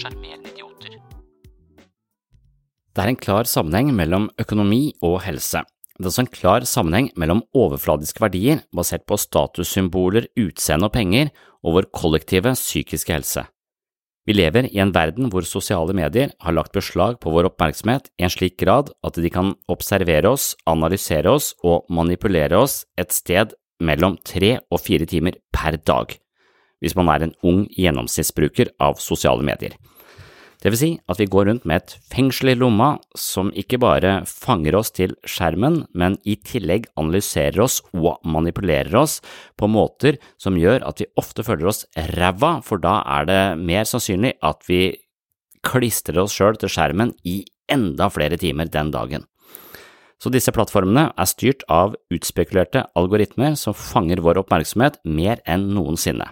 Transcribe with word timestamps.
sjarmerende 0.00 0.52
idioter. 0.52 0.96
Det 2.90 3.04
er 3.04 3.12
en 3.12 3.20
klar 3.20 3.46
sammenheng 3.46 3.92
mellom 3.94 4.30
økonomi 4.40 4.90
og 5.06 5.20
helse. 5.26 5.62
Det 6.00 6.06
er 6.06 6.10
også 6.10 6.24
en 6.24 6.32
klar 6.32 6.64
sammenheng 6.64 7.10
mellom 7.20 7.44
overfladiske 7.52 8.22
verdier 8.24 8.62
basert 8.74 9.04
på 9.06 9.18
statussymboler, 9.20 10.26
utseende 10.40 10.88
og 10.88 10.94
penger, 10.96 11.30
og 11.60 11.76
vår 11.76 11.90
kollektive 11.92 12.54
psykiske 12.56 13.12
helse. 13.12 13.44
Vi 14.28 14.34
lever 14.36 14.68
i 14.68 14.80
en 14.82 14.92
verden 14.94 15.28
hvor 15.32 15.44
sosiale 15.48 15.94
medier 15.96 16.32
har 16.44 16.54
lagt 16.56 16.72
beslag 16.76 17.18
på 17.20 17.32
vår 17.34 17.50
oppmerksomhet 17.50 18.08
i 18.20 18.24
en 18.26 18.32
slik 18.32 18.58
grad 18.60 18.92
at 19.04 19.16
de 19.16 19.30
kan 19.32 19.54
observere 19.72 20.32
oss, 20.32 20.54
analysere 20.70 21.32
oss 21.32 21.52
og 21.64 21.88
manipulere 21.92 22.60
oss 22.60 22.84
et 23.00 23.12
sted 23.16 23.56
mellom 23.80 24.18
tre 24.24 24.58
og 24.70 24.82
fire 24.84 25.08
timer 25.08 25.36
per 25.52 25.80
dag, 25.88 26.16
hvis 26.80 26.96
man 26.96 27.12
er 27.12 27.26
en 27.26 27.36
ung 27.44 27.64
gjennomsnittsbruker 27.76 28.72
av 28.80 29.00
sosiale 29.00 29.44
medier. 29.44 29.76
Det 30.60 30.68
vil 30.68 30.76
si 30.80 30.90
at 31.08 31.20
vi 31.20 31.28
går 31.30 31.46
rundt 31.48 31.64
med 31.68 31.80
et 31.80 31.94
fengsel 32.12 32.52
i 32.52 32.56
lomma 32.58 32.90
som 33.16 33.48
ikke 33.56 33.78
bare 33.80 34.18
fanger 34.28 34.76
oss 34.76 34.92
til 34.92 35.14
skjermen, 35.24 35.86
men 35.96 36.18
i 36.28 36.36
tillegg 36.36 36.90
analyserer 37.00 37.62
oss 37.64 37.78
og 37.96 38.20
manipulerer 38.28 38.92
oss 39.00 39.20
på 39.56 39.70
måter 39.72 40.18
som 40.40 40.58
gjør 40.60 40.84
at 40.84 41.00
vi 41.00 41.08
ofte 41.20 41.44
føler 41.46 41.70
oss 41.72 41.86
ræva, 42.12 42.58
for 42.60 42.82
da 42.82 42.98
er 43.20 43.30
det 43.30 43.40
mer 43.62 43.88
sannsynlig 43.88 44.34
at 44.44 44.68
vi 44.68 44.82
klistrer 45.64 46.20
oss 46.20 46.36
sjøl 46.36 46.60
til 46.60 46.72
skjermen 46.72 47.14
i 47.24 47.40
enda 47.72 48.10
flere 48.12 48.36
timer 48.40 48.68
den 48.68 48.92
dagen. 48.92 49.24
Så 50.20 50.28
disse 50.28 50.52
plattformene 50.52 51.06
er 51.16 51.28
styrt 51.28 51.64
av 51.72 51.96
utspekulerte 52.12 52.84
algoritmer 52.98 53.56
som 53.56 53.72
fanger 53.76 54.20
vår 54.20 54.42
oppmerksomhet 54.42 55.00
mer 55.08 55.40
enn 55.48 55.70
noensinne. 55.72 56.28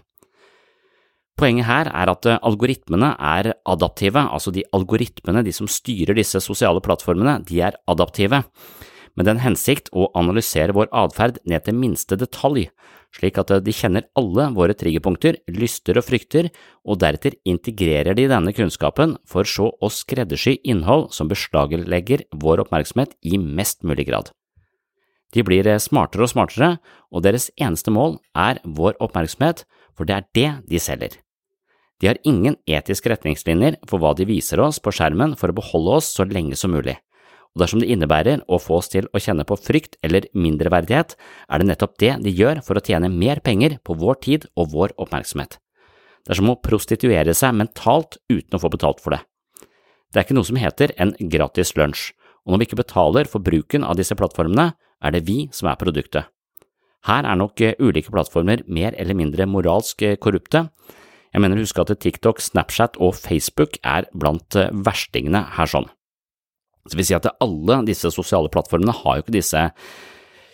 Poenget 1.39 1.69
her 1.69 1.87
er 1.95 2.11
at 2.11 2.27
algoritmene 2.43 3.13
er 3.15 3.53
adaptive, 3.63 4.25
altså 4.27 4.51
de 4.51 4.65
algoritmene, 4.75 5.45
de 5.47 5.53
som 5.55 5.69
styrer 5.71 6.17
disse 6.19 6.41
sosiale 6.43 6.83
plattformene, 6.83 7.37
de 7.47 7.61
er 7.63 7.77
adaptive, 7.87 8.43
med 9.15 9.27
den 9.27 9.39
hensikt 9.43 9.87
å 9.95 10.09
analysere 10.19 10.75
vår 10.75 10.91
atferd 10.95 11.39
ned 11.47 11.63
til 11.67 11.77
minste 11.79 12.19
detalj, 12.19 12.69
slik 13.15 13.39
at 13.39 13.53
de 13.63 13.75
kjenner 13.75 14.09
alle 14.19 14.49
våre 14.55 14.75
triggerpunkter, 14.79 15.39
lyster 15.55 15.99
og 15.99 16.07
frykter, 16.09 16.51
og 16.83 16.99
deretter 17.03 17.39
integrerer 17.47 18.19
de 18.19 18.27
denne 18.31 18.55
kunnskapen 18.55 19.15
for 19.27 19.47
så 19.47 19.71
å 19.71 19.93
skreddersy 19.95 20.57
innhold 20.67 21.09
som 21.15 21.31
beslaglegger 21.31 22.27
vår 22.35 22.65
oppmerksomhet 22.67 23.15
i 23.23 23.39
mest 23.39 23.87
mulig 23.87 24.09
grad. 24.11 24.33
De 25.35 25.45
blir 25.45 25.71
smartere 25.83 26.27
og 26.27 26.33
smartere, 26.35 26.75
og 27.15 27.23
deres 27.27 27.51
eneste 27.61 27.95
mål 27.95 28.19
er 28.35 28.63
vår 28.65 28.99
oppmerksomhet, 29.03 29.67
for 29.95 30.09
det 30.09 30.19
er 30.19 30.31
det 30.35 30.51
de 30.71 30.83
selger. 30.83 31.19
De 31.99 32.07
har 32.07 32.19
ingen 32.23 32.55
etiske 32.71 33.11
retningslinjer 33.11 33.81
for 33.91 33.99
hva 33.99 34.15
de 34.15 34.27
viser 34.29 34.61
oss 34.63 34.79
på 34.79 34.93
skjermen 34.95 35.35
for 35.39 35.51
å 35.51 35.57
beholde 35.57 35.97
oss 35.99 36.13
så 36.15 36.27
lenge 36.29 36.57
som 36.59 36.71
mulig, 36.71 36.95
og 37.55 37.63
dersom 37.63 37.83
det 37.83 37.89
innebærer 37.91 38.45
å 38.47 38.61
få 38.63 38.79
oss 38.79 38.91
til 38.93 39.09
å 39.11 39.23
kjenne 39.23 39.47
på 39.49 39.59
frykt 39.59 39.99
eller 40.07 40.29
mindreverdighet, 40.31 41.17
er 41.51 41.59
det 41.59 41.71
nettopp 41.71 41.97
det 41.99 42.13
de 42.23 42.31
gjør 42.31 42.63
for 42.67 42.79
å 42.79 42.85
tjene 42.85 43.11
mer 43.11 43.43
penger 43.43 43.81
på 43.83 43.97
vår 43.99 44.21
tid 44.29 44.47
og 44.55 44.71
vår 44.77 44.95
oppmerksomhet. 44.95 45.59
Det 46.23 46.35
er 46.35 46.39
som 46.39 46.53
å 46.53 46.59
prostituere 46.63 47.35
seg 47.35 47.57
mentalt 47.59 48.21
uten 48.31 48.55
å 48.55 48.63
få 48.63 48.71
betalt 48.71 49.03
for 49.03 49.17
det. 49.17 49.25
Det 50.13 50.21
er 50.21 50.27
ikke 50.27 50.39
noe 50.39 50.47
som 50.47 50.61
heter 50.61 50.95
en 51.03 51.17
gratis 51.19 51.75
lunsj, 51.77 52.13
og 52.47 52.55
når 52.55 52.63
vi 52.63 52.69
ikke 52.69 52.83
betaler 52.85 53.29
for 53.29 53.45
bruken 53.45 53.83
av 53.85 53.99
disse 53.99 54.17
plattformene, 54.17 54.71
er 55.03 55.15
det 55.15 55.25
vi 55.27 55.49
som 55.55 55.69
er 55.71 55.81
produktet. 55.81 56.31
Her 57.07 57.27
er 57.27 57.39
nok 57.39 57.61
ulike 57.79 58.13
plattformer 58.13 58.63
mer 58.67 58.95
eller 58.99 59.19
mindre 59.19 59.47
moralsk 59.51 60.03
korrupte, 60.23 60.67
jeg 61.33 61.45
mener 61.45 61.61
å 61.61 61.85
at 61.85 61.95
TikTok, 62.01 62.41
Snapchat 62.41 62.99
og 63.03 63.17
Facebook 63.19 63.79
er 63.85 64.09
blant 64.17 64.57
verstingene 64.73 65.45
her 65.59 65.71
sånn. 65.71 65.89
Så 66.89 66.97
vi 66.97 67.05
sier 67.05 67.21
at 67.21 67.43
alle 67.45 67.83
disse 67.89 68.11
sosiale 68.15 68.49
plattformene 68.53 68.95
har 69.03 69.19
jo 69.19 69.27
ikke 69.27 69.37
disse 69.37 69.67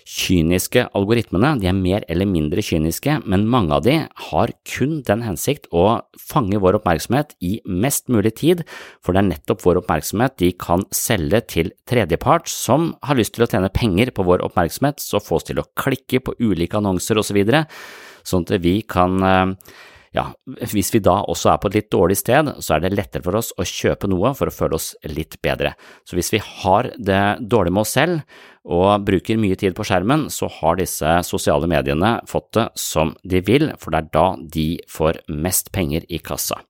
kyniske 0.04 0.82
algoritmene, 0.92 1.54
de 1.62 1.68
er 1.70 1.76
mer 1.76 2.04
eller 2.12 2.28
mindre 2.28 2.60
kyniske, 2.64 3.22
men 3.24 3.46
mange 3.48 3.72
av 3.72 3.86
de 3.86 3.94
har 4.28 4.52
kun 4.68 4.98
den 5.06 5.22
hensikt 5.24 5.70
å 5.72 6.02
fange 6.20 6.60
vår 6.60 6.76
oppmerksomhet 6.80 7.32
i 7.40 7.54
mest 7.64 8.12
mulig 8.12 8.34
tid, 8.42 8.66
for 9.00 9.16
det 9.16 9.22
er 9.22 9.30
nettopp 9.30 9.64
vår 9.64 9.80
oppmerksomhet 9.80 10.36
de 10.42 10.52
kan 10.60 10.84
selge 10.94 11.40
til 11.54 11.72
tredjepart 11.88 12.52
som 12.52 12.92
har 13.06 13.16
lyst 13.16 13.36
til 13.38 13.46
å 13.46 13.50
tjene 13.50 13.72
penger 13.72 14.12
på 14.12 14.28
vår 14.28 14.44
oppmerksomhet, 14.44 15.00
så 15.00 15.22
få 15.24 15.40
oss 15.40 15.48
til 15.48 15.62
å 15.62 15.68
klikke 15.80 16.20
på 16.26 16.36
ulike 16.42 16.82
annonser 16.82 17.20
osv., 17.22 17.40
så 17.40 17.64
sånn 18.28 18.46
at 18.48 18.60
vi 18.64 18.78
kan 18.88 19.24
ja, 20.14 20.28
hvis 20.70 20.92
vi 20.94 21.00
da 21.02 21.16
også 21.26 21.50
er 21.50 21.60
på 21.60 21.70
et 21.70 21.76
litt 21.80 21.90
dårlig 21.90 22.16
sted, 22.20 22.52
så 22.62 22.76
er 22.76 22.84
det 22.84 22.92
lettere 22.94 23.24
for 23.24 23.34
oss 23.40 23.50
å 23.58 23.66
kjøpe 23.66 24.06
noe 24.10 24.30
for 24.38 24.46
å 24.46 24.54
føle 24.54 24.78
oss 24.78 24.92
litt 25.10 25.40
bedre. 25.42 25.72
Så 26.06 26.14
hvis 26.14 26.30
vi 26.30 26.38
har 26.38 26.92
det 26.94 27.22
dårlig 27.42 27.72
med 27.74 27.82
oss 27.82 27.96
selv 27.98 28.20
og 28.64 29.02
bruker 29.04 29.40
mye 29.42 29.58
tid 29.58 29.74
på 29.74 29.86
skjermen, 29.88 30.28
så 30.30 30.46
har 30.60 30.78
disse 30.78 31.16
sosiale 31.26 31.66
mediene 31.70 32.20
fått 32.30 32.52
det 32.54 32.68
som 32.78 33.10
de 33.26 33.42
vil, 33.44 33.72
for 33.82 33.90
det 33.90 34.04
er 34.04 34.12
da 34.14 34.26
de 34.54 34.68
får 34.88 35.18
mest 35.34 35.72
penger 35.74 36.06
i 36.06 36.22
kassa. 36.22 36.60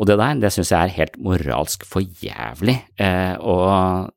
Og 0.00 0.08
det 0.08 0.16
der, 0.16 0.38
det 0.40 0.52
synes 0.54 0.70
jeg 0.72 0.80
er 0.80 0.94
helt 0.94 1.18
moralsk 1.20 1.82
for 1.84 2.06
jævlig 2.22 2.78
eh, 3.02 3.34
å 3.36 3.56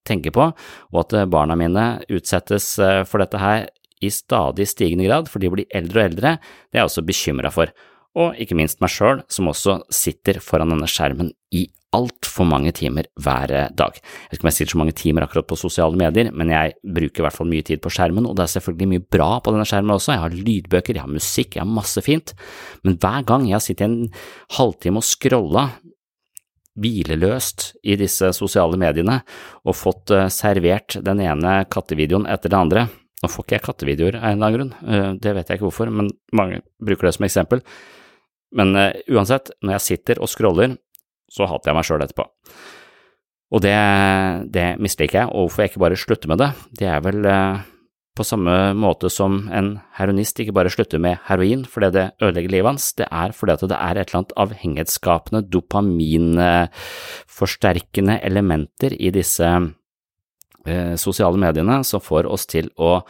tenke 0.07 0.31
på, 0.31 0.45
og 0.93 0.99
at 1.01 1.17
barna 1.27 1.57
mine 1.59 1.87
utsettes 2.07 2.77
eh, 2.79 3.01
for 3.09 3.19
dette 3.19 3.41
her 3.41 3.65
i 4.03 4.11
stadig 4.13 4.67
stigende 4.69 5.09
grad, 5.09 5.27
for 5.31 5.43
de 5.43 5.51
blir 5.51 5.67
eldre 5.75 6.03
og 6.05 6.11
eldre, 6.11 6.37
det 6.69 6.79
er 6.79 6.83
jeg 6.83 6.91
også 6.91 7.05
bekymra 7.07 7.51
for 7.51 7.73
og 8.19 8.37
ikke 8.41 8.57
minst 8.57 8.81
meg 8.83 8.91
sjøl, 8.93 9.23
som 9.31 9.49
også 9.49 9.79
sitter 9.93 10.37
foran 10.43 10.73
denne 10.73 10.89
skjermen 10.89 11.31
i 11.53 11.67
altfor 11.93 12.47
mange 12.49 12.73
timer 12.75 13.07
hver 13.21 13.51
dag. 13.77 13.97
Jeg 13.97 14.31
vet 14.31 14.37
ikke 14.37 14.45
om 14.45 14.49
jeg 14.49 14.57
sitter 14.57 14.73
så 14.73 14.81
mange 14.81 14.95
timer 14.97 15.25
akkurat 15.25 15.47
på 15.49 15.57
sosiale 15.59 15.97
medier, 15.99 16.31
men 16.33 16.49
jeg 16.53 16.73
bruker 16.81 17.21
i 17.21 17.25
hvert 17.27 17.37
fall 17.37 17.49
mye 17.51 17.65
tid 17.65 17.83
på 17.83 17.91
skjermen, 17.93 18.27
og 18.29 18.37
det 18.37 18.47
er 18.47 18.53
selvfølgelig 18.55 18.89
mye 18.95 19.05
bra 19.17 19.29
på 19.43 19.53
denne 19.53 19.67
skjermen 19.69 19.95
også. 19.95 20.15
Jeg 20.15 20.23
har 20.23 20.37
lydbøker, 20.49 20.97
jeg 20.97 21.05
har 21.05 21.13
musikk, 21.13 21.57
jeg 21.57 21.65
har 21.65 21.69
masse 21.69 22.05
fint, 22.05 22.33
men 22.85 22.97
hver 23.01 23.27
gang 23.29 23.47
jeg 23.49 23.57
har 23.59 23.65
sittet 23.65 23.85
en 23.89 23.99
halvtime 24.57 25.01
og 25.01 25.07
scrolla 25.07 25.67
hvileløst 26.81 27.67
i 27.85 27.97
disse 28.01 28.31
sosiale 28.33 28.79
mediene 28.81 29.19
og 29.61 29.77
fått 29.77 30.09
eh, 30.13 30.29
servert 30.33 30.97
den 31.05 31.21
ene 31.21 31.59
kattevideoen 31.69 32.25
etter 32.25 32.49
det 32.49 32.57
andre, 32.57 32.87
nå 33.21 33.29
får 33.29 33.45
ikke 33.45 33.55
jeg 33.59 33.65
kattevideoer 33.67 34.17
av 34.17 34.23
en 34.25 34.31
eller 34.31 34.47
annen 34.47 34.57
grunn, 34.57 34.71
eh, 34.89 35.11
det 35.21 35.35
vet 35.37 35.51
jeg 35.51 35.59
ikke 35.59 35.69
hvorfor, 35.69 35.93
men 35.93 36.09
mange 36.33 36.63
bruker 36.81 37.07
det 37.07 37.13
som 37.19 37.27
eksempel. 37.29 37.61
Men 38.57 38.75
uh, 38.77 38.91
uansett, 39.11 39.53
når 39.61 39.77
jeg 39.77 39.87
sitter 39.87 40.21
og 40.21 40.31
scroller, 40.31 40.77
så 41.31 41.47
hater 41.49 41.71
jeg 41.71 41.77
meg 41.77 41.87
sjøl 41.87 42.05
etterpå. 42.05 42.27
Og 43.53 43.61
det, 43.61 43.75
det 44.53 44.67
misliker 44.81 45.21
jeg, 45.21 45.29
og 45.29 45.45
hvorfor 45.45 45.63
jeg 45.63 45.71
ikke 45.71 45.85
bare 45.85 45.99
slutter 45.99 46.31
med 46.31 46.41
det, 46.41 46.49
det 46.79 46.87
er 46.89 47.03
vel 47.05 47.25
uh, 47.25 47.61
på 48.13 48.21
samme 48.25 48.73
måte 48.77 49.09
som 49.09 49.49
en 49.53 49.79
heroinist 49.97 50.39
ikke 50.41 50.53
bare 50.53 50.69
slutter 50.73 50.99
med 51.01 51.17
heroin 51.27 51.65
fordi 51.65 51.89
det 51.95 52.11
ødelegger 52.21 52.51
livet 52.53 52.69
hans, 52.69 52.93
det 52.97 53.07
er 53.09 53.31
fordi 53.33 53.67
det 53.71 53.77
er 53.77 53.95
et 53.97 54.07
eller 54.07 54.17
annet 54.19 54.37
avhengighetsskapende, 54.43 55.41
dopaminforsterkende 55.53 58.15
elementer 58.25 58.91
i 58.93 59.09
disse 59.13 59.47
uh, 59.49 60.95
sosiale 61.01 61.37
mediene 61.41 61.83
som 61.85 62.01
får 62.01 62.25
oss 62.29 62.45
til 62.49 62.69
å 62.77 63.01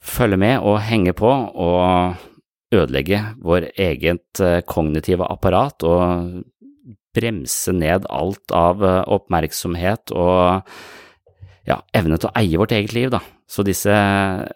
følge 0.00 0.36
med 0.40 0.60
og 0.64 0.80
henge 0.86 1.12
på 1.12 1.28
og 1.28 2.14
ødelegge 2.74 3.20
vår 3.42 3.70
eget 3.74 4.40
eh, 4.42 4.60
kognitive 4.66 5.26
apparat 5.26 5.84
og 5.86 6.40
bremse 7.14 7.74
ned 7.74 8.06
alt 8.10 8.54
av 8.54 8.84
eh, 8.86 9.02
oppmerksomhet 9.10 10.14
og 10.14 10.62
ja, 11.68 11.80
evne 11.94 12.18
til 12.18 12.30
å 12.30 12.34
eie 12.38 12.58
vårt 12.58 12.74
eget 12.74 12.94
liv, 12.96 13.10
da. 13.12 13.20
Så 13.50 13.64
disse 13.66 13.92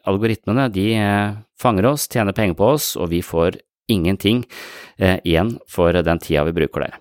algoritmene, 0.06 0.69
de 0.72 0.88
eh, 0.96 1.38
fanger 1.61 1.90
oss, 1.90 2.08
tjener 2.11 2.37
penger 2.37 2.58
på 2.58 2.75
oss, 2.76 2.93
og 2.96 3.11
vi 3.12 3.22
får 3.25 3.58
ingenting 3.90 4.46
igjen 4.96 5.50
for 5.69 5.93
den 5.93 6.20
tida 6.22 6.46
vi 6.46 6.55
bruker 6.56 6.87
der. 6.87 6.94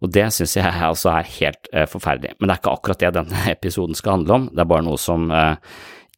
Og 0.00 0.08
det 0.14 0.30
synes 0.32 0.54
jeg 0.56 0.64
altså 0.88 1.10
er 1.12 1.28
helt 1.34 1.68
forferdelig. 1.92 2.38
Men 2.38 2.48
det 2.48 2.54
er 2.54 2.62
ikke 2.62 2.72
akkurat 2.78 3.02
det 3.02 3.10
denne 3.18 3.42
episoden 3.52 3.98
skal 3.98 4.16
handle 4.16 4.38
om, 4.38 4.46
det 4.48 4.64
er 4.64 4.70
bare 4.70 4.86
noe 4.86 5.00
som 5.02 5.28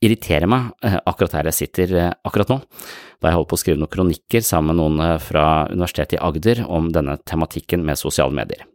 irriterer 0.05 0.49
meg 0.51 0.73
eh, 0.85 0.97
akkurat 1.09 1.39
her 1.39 1.49
jeg 1.51 1.59
sitter 1.63 1.95
eh, 1.99 2.13
akkurat 2.27 2.53
nå, 2.53 2.59
da 3.21 3.31
jeg 3.31 3.39
holder 3.39 3.51
på 3.51 3.59
å 3.59 3.63
skrive 3.63 3.81
noen 3.81 3.93
kronikker 3.93 4.45
sammen 4.45 4.75
med 4.75 4.81
noen 4.81 5.03
eh, 5.05 5.17
fra 5.23 5.47
Universitetet 5.73 6.19
i 6.19 6.23
Agder 6.23 6.65
om 6.67 6.91
denne 6.95 7.17
tematikken 7.27 7.85
med 7.87 8.01
sosiale 8.01 8.35
medier. 8.37 8.67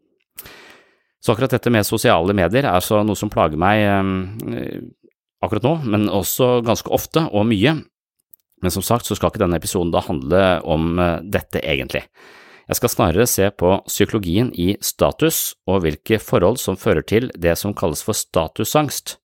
Så 1.20 1.34
akkurat 1.34 1.52
dette 1.52 1.72
med 1.74 1.88
sosiale 1.88 2.36
medier 2.36 2.64
er 2.64 2.74
altså 2.74 3.02
noe 3.04 3.20
som 3.20 3.32
plager 3.32 3.60
meg 3.60 3.84
akkurat 5.44 5.66
nå, 5.66 5.74
men 5.92 6.06
også 6.08 6.62
ganske 6.64 6.88
ofte 6.96 7.26
og 7.36 7.44
mye. 7.50 7.74
Men 8.64 8.72
som 8.72 8.84
sagt 8.84 9.08
så 9.08 9.18
skal 9.20 9.34
ikke 9.34 9.42
denne 9.44 9.60
episoden 9.60 9.92
da 9.92 10.00
handle 10.06 10.44
om 10.64 10.96
dette 11.28 11.60
egentlig. 11.60 12.06
Jeg 12.70 12.78
skal 12.78 12.92
snarere 12.94 13.28
se 13.28 13.48
på 13.52 13.74
psykologien 13.90 14.54
i 14.54 14.76
status 14.80 15.58
og 15.68 15.84
hvilke 15.84 16.20
forhold 16.22 16.60
som 16.62 16.80
fører 16.80 17.04
til 17.04 17.32
det 17.34 17.56
som 17.60 17.74
kalles 17.76 18.04
for 18.06 18.16
statusangst, 18.16 19.18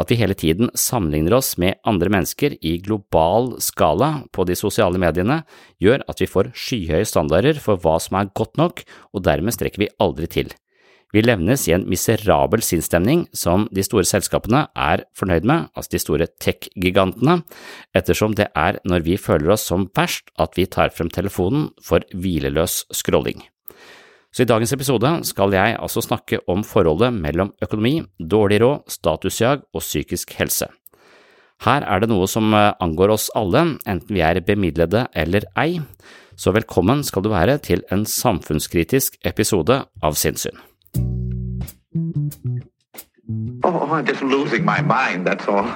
at 0.00 0.10
vi 0.10 0.18
hele 0.18 0.34
tiden 0.38 0.72
sammenligner 0.78 1.36
oss 1.38 1.54
med 1.60 1.78
andre 1.86 2.10
mennesker 2.12 2.56
i 2.60 2.76
global 2.82 3.54
skala 3.62 4.24
på 4.34 4.46
de 4.48 4.56
sosiale 4.58 5.00
mediene, 5.00 5.42
gjør 5.82 6.04
at 6.10 6.20
vi 6.22 6.30
får 6.30 6.52
skyhøye 6.58 7.06
standarder 7.08 7.60
for 7.62 7.80
hva 7.80 7.96
som 8.02 8.18
er 8.20 8.32
godt 8.34 8.58
nok, 8.60 8.84
og 9.14 9.26
dermed 9.26 9.54
strekker 9.54 9.84
vi 9.86 9.92
aldri 10.02 10.30
til. 10.30 10.54
Vi 11.14 11.22
levnes 11.22 11.68
i 11.68 11.72
en 11.76 11.84
miserabel 11.86 12.62
sinnsstemning 12.66 13.28
som 13.38 13.68
de 13.70 13.84
store 13.86 14.06
selskapene 14.08 14.64
er 14.74 15.04
fornøyd 15.14 15.46
med, 15.46 15.68
altså 15.78 15.94
de 15.94 16.02
store 16.02 16.26
tech-gigantene, 16.42 17.38
ettersom 17.94 18.34
det 18.34 18.48
er 18.58 18.80
når 18.82 19.06
vi 19.06 19.20
føler 19.20 19.54
oss 19.54 19.68
som 19.70 19.86
verst 19.94 20.34
at 20.42 20.58
vi 20.58 20.66
tar 20.66 20.90
frem 20.90 21.12
telefonen 21.14 21.68
for 21.78 22.02
hvileløs 22.10 22.82
scrolling. 22.90 23.46
Så 24.34 24.42
i 24.42 24.48
dagens 24.50 24.72
episode 24.74 25.10
skal 25.28 25.52
jeg 25.54 25.76
altså 25.78 26.02
snakke 26.02 26.40
om 26.50 26.64
forholdet 26.66 27.14
mellom 27.14 27.52
økonomi, 27.62 28.00
dårlig 28.18 28.58
råd, 28.64 28.88
statusjag 28.90 29.62
og 29.70 29.84
psykisk 29.84 30.34
helse. 30.40 30.66
Her 31.62 31.86
er 31.86 32.02
det 32.02 32.08
noe 32.10 32.26
som 32.26 32.50
eh, 32.50 32.72
angår 32.82 33.12
oss 33.14 33.28
alle, 33.38 33.62
enten 33.86 34.10
vi 34.10 34.24
er 34.26 34.42
bemidlede 34.42 35.06
eller 35.14 35.46
ei, 35.54 35.78
så 36.34 36.50
velkommen 36.50 37.04
skal 37.06 37.22
du 37.22 37.30
være 37.30 37.60
til 37.62 37.84
en 37.94 38.02
samfunnskritisk 38.02 39.20
episode 39.22 39.84
av 40.02 40.18
Sinnsyn. 40.18 40.58
Oh, 43.62 43.86
I'm 43.86 44.04
just 44.04 44.20
losing 44.20 44.66
my 44.66 44.82
mind, 44.82 45.28
that's 45.30 45.46
all. 45.46 45.70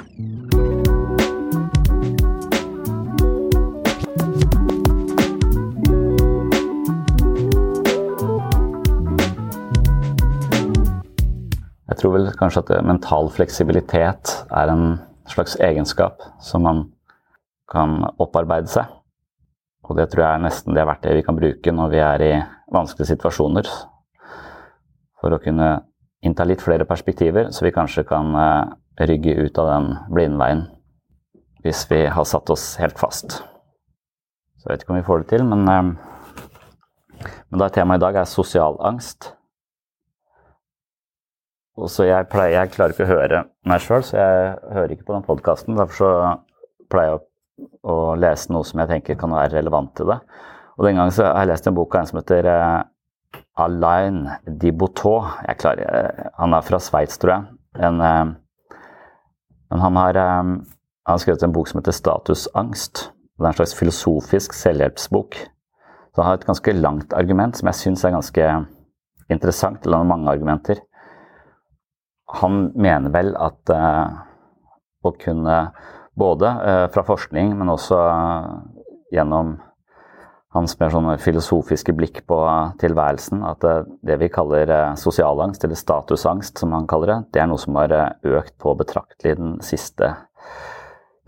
Jeg 11.89 12.01
tror 12.03 12.15
vel 12.19 12.31
kanskje 12.37 12.63
at 12.67 12.85
mental 12.85 13.31
fleksibilitet 13.33 14.35
er 14.53 14.73
en 14.73 14.99
slags 15.29 15.57
egenskap 15.65 16.21
som 16.45 16.67
man 16.67 16.83
kan 17.73 18.03
opparbeide 18.21 18.69
seg. 18.69 18.91
Og 19.89 19.97
det 19.97 20.11
tror 20.13 20.25
jeg 20.25 20.37
er 20.37 20.43
nesten 20.45 20.77
det 20.77 20.85
verktøyet 20.85 21.17
vi 21.17 21.25
kan 21.25 21.39
bruke 21.39 21.73
når 21.73 21.93
vi 21.93 22.03
er 22.05 22.25
i 22.25 22.33
vanskelige 22.75 23.15
situasjoner. 23.15 23.71
For 25.19 25.33
å 25.33 25.41
kunne 25.41 25.71
innta 26.25 26.45
litt 26.45 26.61
flere 26.65 26.85
perspektiver, 26.89 27.49
så 27.55 27.65
vi 27.65 27.73
kanskje 27.73 28.05
kan 28.09 28.37
eh, 28.37 28.75
rygge 29.09 29.39
ut 29.47 29.61
av 29.63 29.71
den 29.73 29.89
blindveien 30.13 30.67
hvis 31.65 31.87
vi 31.91 32.05
har 32.07 32.27
satt 32.29 32.51
oss 32.53 32.77
helt 32.79 33.01
fast. 33.01 33.41
Så 34.59 34.69
jeg 34.69 34.75
vet 34.75 34.85
ikke 34.85 34.95
om 34.95 35.01
vi 35.01 35.07
får 35.09 35.25
det 35.25 35.31
til, 35.33 35.47
men, 35.49 35.65
eh, 35.73 37.33
men 37.49 37.65
da 37.65 37.73
temaet 37.73 38.03
i 38.03 38.05
dag 38.05 38.21
er 38.21 38.31
sosial 38.31 38.77
angst. 38.85 39.33
Så 41.87 42.09
jeg, 42.09 42.27
pleier, 42.33 42.57
jeg 42.57 42.73
klarer 42.75 42.95
ikke 42.95 43.07
å 43.07 43.13
høre 43.13 43.41
meg 43.69 43.83
sjøl, 43.85 44.03
så 44.03 44.17
jeg 44.19 44.55
hører 44.75 44.95
ikke 44.95 45.07
på 45.07 45.15
den 45.15 45.27
podkasten. 45.27 45.77
Derfor 45.79 45.95
så 45.95 46.09
pleier 46.91 47.13
jeg 47.13 47.19
å, 47.19 47.21
å, 47.93 47.97
lese 48.19 48.51
noe 48.51 48.67
som 48.67 48.83
jeg 48.83 48.91
tenker 48.91 49.19
kan 49.21 49.35
være 49.35 49.61
relevant 49.61 49.93
til 49.99 50.11
det. 50.11 50.19
Og 50.79 50.87
den 50.87 50.99
gangen 50.99 51.15
så 51.15 51.29
har 51.29 51.45
jeg 51.45 51.53
lest 51.53 51.69
en 51.71 51.77
bok 51.77 51.95
av 51.95 52.03
en 52.03 52.11
som 52.11 52.19
heter 52.19 52.49
uh, 52.51 52.81
Alain 53.63 54.25
Diboutot. 54.59 55.39
Jeg 55.47 55.61
klarer, 55.61 55.87
uh, 55.87 56.33
han 56.41 56.57
er 56.59 56.67
fra 56.67 56.83
Sveits, 56.83 57.21
tror 57.23 57.35
jeg. 57.37 57.47
En, 57.87 58.03
uh, 58.03 58.75
men 59.71 59.85
han 59.85 60.01
har, 60.03 60.19
um, 60.41 60.53
han 61.07 61.15
har 61.15 61.23
skrevet 61.23 61.47
en 61.47 61.55
bok 61.55 61.71
som 61.71 61.79
heter 61.83 61.95
Statusangst. 61.95 63.05
Det 63.39 63.47
er 63.47 63.53
en 63.53 63.61
slags 63.61 63.77
filosofisk 63.79 64.57
selvhjelpsbok. 64.59 65.39
Så 66.11 66.25
han 66.25 66.33
har 66.33 66.41
et 66.41 66.49
ganske 66.49 66.75
langt 66.75 67.15
argument 67.15 67.59
som 67.59 67.71
jeg 67.71 67.83
syns 67.85 68.03
er 68.03 68.17
ganske 68.17 68.51
interessant. 69.31 69.85
Eller 69.87 70.09
mange 70.09 70.31
argumenter 70.33 70.83
han 72.29 72.73
mener 72.77 73.13
vel 73.13 73.33
at 73.41 73.73
uh, 73.73 74.09
å 75.05 75.13
kunne 75.17 75.57
både 76.19 76.51
uh, 76.51 76.85
fra 76.93 77.05
forskning, 77.07 77.55
men 77.57 77.73
også 77.73 77.97
uh, 77.97 78.59
gjennom 79.15 79.57
hans 80.57 80.75
mer 80.81 80.93
sånn 80.93 81.09
filosofiske 81.21 81.93
blikk 81.97 82.23
på 82.29 82.39
tilværelsen, 82.81 83.43
at 83.45 83.65
det 84.01 84.17
vi 84.21 84.31
kaller 84.33 84.71
sosialangst, 84.97 85.65
eller 85.65 85.77
statusangst 85.77 86.63
som 86.63 86.73
han 86.73 86.87
kaller 86.89 87.13
det, 87.13 87.19
det 87.37 87.43
er 87.43 87.51
noe 87.51 87.61
som 87.61 87.77
har 87.77 87.93
økt 88.25 88.55
på 88.57 88.73
betraktelig 88.81 89.35
den 89.37 89.59
siste, 89.63 90.09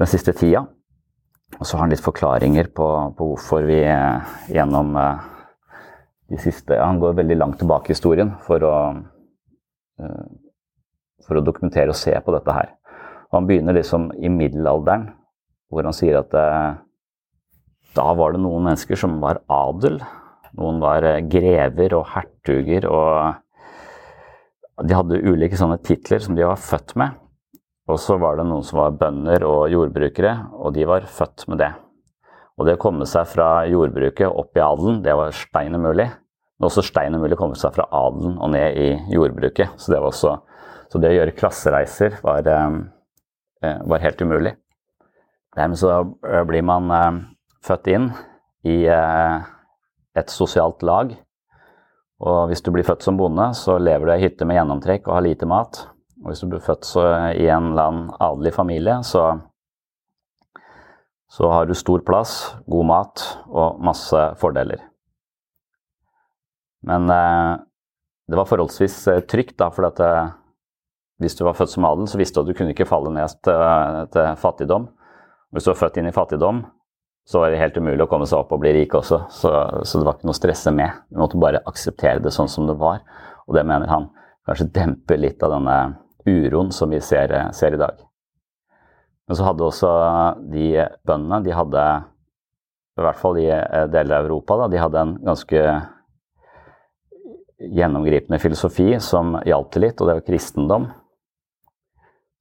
den 0.01 0.09
siste 0.09 0.33
tida. 0.33 0.65
Og 1.59 1.69
så 1.69 1.77
har 1.77 1.85
han 1.85 1.93
litt 1.93 2.03
forklaringer 2.03 2.73
på, 2.73 2.89
på 3.13 3.29
hvorfor 3.35 3.69
vi 3.69 3.83
gjennom 3.85 4.97
de 4.97 6.41
siste 6.41 6.81
Han 6.81 7.01
går 7.03 7.21
veldig 7.21 7.37
langt 7.43 7.61
tilbake 7.61 7.93
i 7.93 7.97
historien 7.99 8.33
for 8.49 8.65
å 8.65 8.75
for 11.31 11.39
å 11.39 11.47
dokumentere 11.47 11.95
og 11.95 11.99
se 11.99 12.13
på 12.19 12.35
dette 12.35 12.55
her. 12.57 12.75
Og 13.31 13.39
han 13.39 13.47
begynner 13.47 13.77
liksom 13.79 14.11
i 14.19 14.31
middelalderen, 14.33 15.13
hvor 15.71 15.87
han 15.87 15.95
sier 15.95 16.19
at 16.19 16.35
eh, 16.35 16.73
da 17.95 18.09
var 18.19 18.35
det 18.35 18.43
noen 18.43 18.67
mennesker 18.67 18.99
som 18.99 19.21
var 19.23 19.43
adel. 19.51 20.01
Noen 20.59 20.83
var 20.83 21.07
eh, 21.07 21.23
grever 21.31 21.95
og 21.99 22.11
hertuger 22.17 22.91
og 22.91 23.47
De 24.81 24.97
hadde 24.97 25.19
ulike 25.29 25.59
sånne 25.61 25.77
titler 25.85 26.23
som 26.25 26.33
de 26.35 26.47
var 26.49 26.57
født 26.57 26.95
med. 26.97 27.19
Og 27.91 27.99
så 28.01 28.17
var 28.21 28.39
det 28.39 28.47
noen 28.49 28.65
som 28.65 28.79
var 28.81 28.95
bønder 28.97 29.45
og 29.45 29.69
jordbrukere, 29.69 30.33
og 30.57 30.73
de 30.73 30.87
var 30.89 31.05
født 31.11 31.45
med 31.51 31.61
det. 31.61 31.69
Og 32.57 32.65
det 32.69 32.77
å 32.77 32.81
komme 32.81 33.07
seg 33.09 33.29
fra 33.29 33.67
jordbruket 33.69 34.29
opp 34.29 34.57
i 34.57 34.63
adelen, 34.65 35.03
det 35.05 35.13
var 35.17 35.37
stein 35.37 35.77
umulig. 35.77 36.07
Men 36.61 36.69
også 36.69 36.85
stein 36.85 37.17
umulig 37.17 37.39
å 37.39 37.41
komme 37.41 37.57
seg 37.57 37.73
fra 37.73 37.87
adelen 37.97 38.37
og 38.37 38.53
ned 38.53 38.77
i 38.77 38.89
jordbruket. 39.15 39.77
Så 39.81 39.95
det, 39.95 40.01
var 40.01 40.11
også, 40.11 40.35
så 40.91 40.99
det 40.99 41.13
å 41.13 41.17
gjøre 41.19 41.37
klassereiser 41.39 42.19
var, 42.25 42.47
eh, 42.51 43.79
var 43.87 44.03
helt 44.03 44.23
umulig. 44.23 44.57
Dermed 45.57 45.79
så 45.79 45.93
eh, 46.27 46.43
blir 46.49 46.65
man 46.67 46.91
eh, 46.95 47.21
født 47.67 47.91
inn 47.93 48.11
i 48.67 48.85
et 48.85 50.33
sosialt 50.33 50.83
lag. 50.85 51.15
Og 52.21 52.51
hvis 52.51 52.61
du 52.61 52.69
blir 52.75 52.85
født 52.85 53.07
som 53.07 53.17
bonde, 53.17 53.47
så 53.57 53.79
lever 53.81 54.05
du 54.05 54.13
i 54.13 54.25
hytte 54.27 54.45
med 54.45 54.59
gjennomtrekk 54.59 55.09
og 55.09 55.17
har 55.17 55.25
lite 55.25 55.49
mat. 55.49 55.81
Og 56.21 56.29
hvis 56.29 56.43
du 56.45 56.51
blir 56.51 56.61
født 56.65 56.91
i 57.41 57.47
en 57.49 57.71
eller 57.71 57.87
annen 57.87 58.11
adelig 58.21 58.53
familie, 58.53 58.99
så, 59.09 59.25
så 61.33 61.53
har 61.55 61.71
du 61.71 61.73
stor 61.79 62.05
plass, 62.05 62.53
god 62.69 62.91
mat 62.93 63.25
og 63.49 63.81
masse 63.81 64.27
fordeler. 64.43 64.85
Men 66.87 67.11
eh, 67.11 67.57
det 68.29 68.39
var 68.39 68.49
forholdsvis 68.49 68.97
eh, 69.13 69.23
trygt, 69.29 69.59
da, 69.61 69.69
for 69.75 69.89
eh, 69.91 70.31
hvis 71.21 71.37
du 71.37 71.45
var 71.45 71.57
født 71.59 71.75
som 71.75 71.85
adel, 71.85 72.09
så 72.09 72.19
visste 72.21 72.41
du 72.41 72.47
at 72.47 72.51
du 72.51 72.57
kunne 72.57 72.73
ikke 72.75 72.89
falle 72.89 73.13
ned 73.13 73.39
til, 73.45 73.65
til 74.15 74.37
fattigdom. 74.41 74.89
Hvis 75.53 75.67
du 75.67 75.73
var 75.73 75.81
født 75.83 75.99
inn 76.01 76.09
i 76.09 76.15
fattigdom, 76.17 76.63
så 77.29 77.43
var 77.43 77.53
det 77.53 77.61
helt 77.61 77.77
umulig 77.77 78.03
å 78.03 78.09
komme 78.11 78.27
seg 78.27 78.41
opp 78.41 78.55
og 78.57 78.63
bli 78.63 78.73
rik 78.75 78.95
også. 78.97 79.21
Så, 79.31 79.51
så 79.85 80.01
det 80.01 80.07
var 80.07 80.17
ikke 80.17 80.31
noe 80.31 80.35
å 80.35 80.41
stresse 80.41 80.73
med. 80.75 81.03
Du 81.13 81.21
måtte 81.21 81.41
bare 81.41 81.61
akseptere 81.69 82.23
det 82.25 82.33
sånn 82.35 82.49
som 82.51 82.67
det 82.71 82.79
var. 82.81 83.03
Og 83.47 83.55
det 83.55 83.67
mener 83.69 83.91
han 83.93 84.09
kanskje 84.49 84.71
demper 84.75 85.21
litt 85.21 85.43
av 85.45 85.55
denne 85.55 85.77
uroen 86.27 86.73
som 86.75 86.91
vi 86.91 87.01
ser, 87.05 87.35
ser, 87.57 87.77
i 87.77 87.81
dag. 87.81 88.01
Men 89.29 89.39
så 89.39 89.47
hadde 89.47 89.67
også 89.67 89.91
de 90.51 90.73
bøndene 91.07 91.43
de 91.45 91.55
hadde, 91.55 91.85
I 92.99 93.05
hvert 93.07 93.21
fall 93.21 93.39
i 93.41 93.49
deler 93.93 94.17
av 94.17 94.27
Europa, 94.27 94.57
da, 94.65 94.71
de 94.73 94.81
hadde 94.83 95.05
en 95.05 95.13
ganske 95.29 95.61
gjennomgripende 97.61 98.41
filosofi 98.41 98.95
som 99.05 99.37
hjalp 99.47 99.71
til 99.73 99.87
litt, 99.87 100.01
og 100.01 100.09
det 100.09 100.17
var 100.19 100.27
kristendom. 100.27 100.89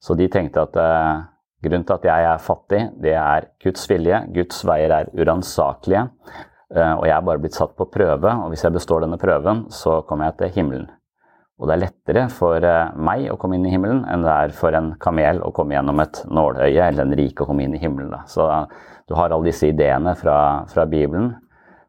Så 0.04 0.16
de 0.16 0.30
tenkte 0.32 0.64
at 0.64 0.78
eh, 0.80 1.24
grunnen 1.66 1.88
til 1.88 1.98
at 1.98 2.08
jeg 2.08 2.28
er 2.30 2.44
fattig, 2.44 2.84
det 3.04 3.16
er 3.20 3.50
Guds 3.64 3.90
vilje. 3.92 4.22
Guds 4.36 4.62
veier 4.68 4.94
er 4.96 5.12
uransakelige. 5.16 6.06
Eh, 6.76 6.94
og 6.94 7.04
jeg 7.08 7.16
er 7.16 7.26
bare 7.26 7.42
blitt 7.42 7.58
satt 7.58 7.76
på 7.78 7.90
prøve, 7.92 8.32
og 8.32 8.54
hvis 8.54 8.64
jeg 8.66 8.76
består 8.76 9.04
denne 9.04 9.20
prøven, 9.22 9.66
så 9.74 10.00
kommer 10.08 10.30
jeg 10.30 10.40
til 10.40 10.56
himmelen. 10.60 10.88
Og 11.60 11.68
det 11.68 11.76
er 11.76 11.82
lettere 11.82 12.24
for 12.32 12.64
eh, 12.64 12.94
meg 12.96 13.26
å 13.34 13.36
komme 13.40 13.58
inn 13.58 13.68
i 13.68 13.74
himmelen 13.74 14.06
enn 14.08 14.24
det 14.24 14.32
er 14.32 14.56
for 14.56 14.76
en 14.78 14.94
kamel 15.02 15.42
å 15.44 15.52
komme 15.56 15.76
gjennom 15.76 16.00
et 16.00 16.22
nåløye 16.32 16.86
eller 16.86 17.04
en 17.04 17.18
rike 17.20 17.44
å 17.44 17.50
komme 17.50 17.66
inn 17.66 17.76
i 17.76 17.82
himmelen. 17.82 18.14
Da. 18.14 18.24
Så 18.32 18.48
du 19.10 19.18
har 19.18 19.34
alle 19.34 19.50
disse 19.50 19.68
ideene 19.68 20.14
fra, 20.16 20.38
fra, 20.72 20.86
Bibelen 20.88 21.34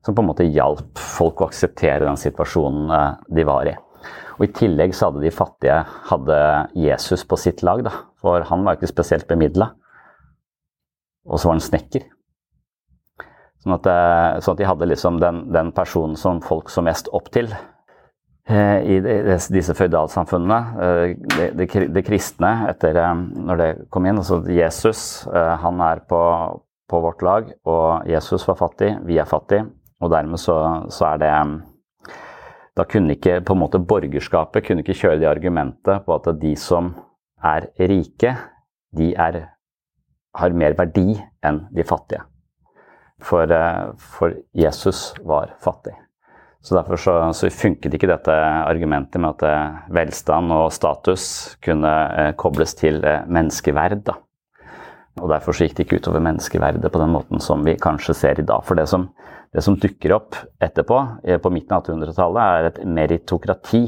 som 0.05 0.17
på 0.17 0.25
en 0.25 0.31
måte 0.33 0.49
hjalp 0.49 0.99
folk 0.99 1.43
å 1.43 1.51
akseptere 1.51 2.09
den 2.09 2.19
situasjonen 2.19 2.91
eh, 2.97 3.09
de 3.37 3.47
var 3.47 3.71
i. 3.71 3.77
Og 4.39 4.47
I 4.47 4.53
tillegg 4.57 4.95
så 4.97 5.11
hadde 5.11 5.25
de 5.25 5.35
fattige 5.35 5.81
hadde 6.11 6.39
Jesus 6.79 7.27
på 7.29 7.39
sitt 7.41 7.65
lag, 7.67 7.83
da. 7.87 7.93
for 8.21 8.47
han 8.49 8.65
var 8.65 8.79
ikke 8.79 8.91
spesielt 8.91 9.29
bemidla. 9.29 9.73
Og 11.29 11.41
så 11.41 11.51
var 11.51 11.59
han 11.59 11.65
snekker. 11.65 12.07
Sånn 13.61 13.77
at, 13.77 13.87
eh, 13.93 14.39
sånn 14.41 14.57
at 14.57 14.63
de 14.63 14.71
hadde 14.71 14.89
liksom 14.89 15.21
den, 15.21 15.45
den 15.53 15.75
personen 15.77 16.17
som 16.17 16.41
folk 16.41 16.73
så 16.73 16.85
mest 16.85 17.13
opp 17.13 17.29
til. 17.35 17.53
Eh, 18.51 18.79
i 18.83 18.97
disse 19.55 19.75
føydalsamfunnene. 19.79 20.59
Eh, 20.83 21.13
det, 21.37 21.51
det, 21.59 21.67
det, 21.95 22.03
kristne, 22.07 22.51
etter 22.73 22.97
eh, 22.99 23.13
når 23.47 23.61
det 23.61 23.69
kom 23.95 24.09
inn 24.09 24.19
altså 24.19 24.41
Jesus, 24.51 25.03
han 25.31 25.83
er 25.85 26.03
på, 26.11 26.21
på, 26.91 27.03
vårt 27.05 27.23
lag, 27.23 27.53
og 27.69 28.09
Jesus 28.11 28.47
var 28.49 28.59
fattig, 28.59 28.95
vi 29.07 29.21
er 29.23 29.29
fattig, 29.29 29.63
og 30.01 30.11
dermed 30.11 30.41
så, 30.41 30.57
så 30.91 31.13
er 31.13 31.23
det 31.23 31.31
Da 32.79 32.87
kunne 32.89 33.17
ikke 33.17 33.41
på 33.45 33.55
en 33.57 33.63
måte 33.63 33.81
borgerskapet 33.83 34.67
kunne 34.67 34.85
ikke 34.85 34.99
kjøre 35.03 35.21
det 35.23 35.31
argumentet 35.31 36.05
på 36.07 36.17
at 36.17 36.29
de 36.41 36.55
som 36.59 36.93
er 37.43 37.71
rike, 37.79 38.35
de 38.97 39.13
er, 39.15 39.41
har 40.37 40.55
mer 40.55 40.77
verdi 40.79 41.15
enn 41.47 41.65
de 41.75 41.87
fattige. 41.87 42.23
For, 43.21 43.51
for 44.01 44.39
Jesus 44.57 45.11
var 45.27 45.57
fattig. 45.61 45.97
Så 46.61 46.77
Derfor 46.77 46.97
så, 46.97 47.13
så, 47.33 47.49
funket 47.51 47.95
ikke 47.97 48.09
dette 48.11 48.33
argumentet 48.69 49.21
med 49.21 49.33
at 49.39 49.45
eh, 49.49 49.79
velstand 49.97 50.53
og 50.53 50.73
status 50.77 51.57
kunne 51.65 51.93
eh, 52.21 52.33
kobles 52.37 52.75
til 52.77 53.01
eh, 53.05 53.25
menneskeverd. 53.25 54.03
Da. 54.05 54.19
Og 55.21 55.31
Derfor 55.33 55.57
så 55.57 55.65
gikk 55.65 55.79
det 55.79 55.87
ikke 55.87 56.03
utover 56.03 56.21
menneskeverdet 56.25 56.93
på 56.93 57.01
den 57.01 57.15
måten 57.17 57.41
som 57.41 57.65
vi 57.65 57.79
kanskje 57.81 58.17
ser 58.17 58.43
i 58.43 58.45
dag. 58.45 58.65
For 58.67 58.77
det 58.77 58.91
som, 58.93 59.09
det 59.55 59.65
som 59.67 59.77
dukker 59.79 60.15
opp 60.15 60.37
etterpå, 60.63 61.01
eh, 61.25 61.41
på 61.43 61.51
midten 61.51 61.75
av 61.75 61.83
1800-tallet, 61.83 62.43
er 62.43 62.69
et 62.69 62.79
meritokrati, 62.87 63.83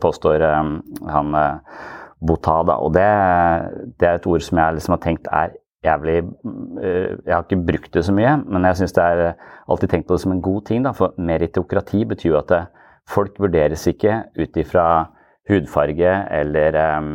påstår 0.00 0.44
eh, 0.44 0.74
han 1.14 1.34
eh, 1.34 1.80
Botada. 2.20 2.76
Og 2.84 2.92
det, 2.92 3.06
det, 3.96 4.06
er 4.06 4.18
et 4.18 4.26
ord 4.28 4.44
som 4.44 4.60
jeg 4.60 4.76
liksom 4.76 4.96
har 4.96 5.00
tenkt 5.00 5.28
er 5.32 5.54
jævlig 5.80 6.18
Jeg 6.20 7.32
har 7.32 7.46
ikke 7.46 7.56
brukt 7.64 7.94
det 7.94 8.02
så 8.04 8.12
mye, 8.12 8.34
men 8.44 8.66
jeg 8.68 8.76
syns 8.76 8.92
det 8.92 9.06
er 9.06 9.22
alltid 9.64 9.88
tenkt 9.88 10.08
på 10.10 10.18
det 10.18 10.24
som 10.26 10.34
en 10.34 10.42
god 10.44 10.66
ting. 10.68 10.82
Da, 10.84 10.92
for 10.92 11.16
meritokrati 11.16 12.02
betyr 12.04 12.34
jo 12.34 12.36
at 12.42 12.52
det, 12.52 12.60
folk 13.08 13.40
vurderes 13.40 13.86
ikke 13.88 14.18
ut 14.36 14.58
ifra 14.60 14.84
hudfarge 15.48 16.12
eller 16.36 16.76
um, 16.98 17.08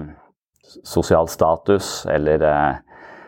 sosial 0.81 1.29
status 1.29 2.07
eller 2.09 2.41
uh, 2.41 2.81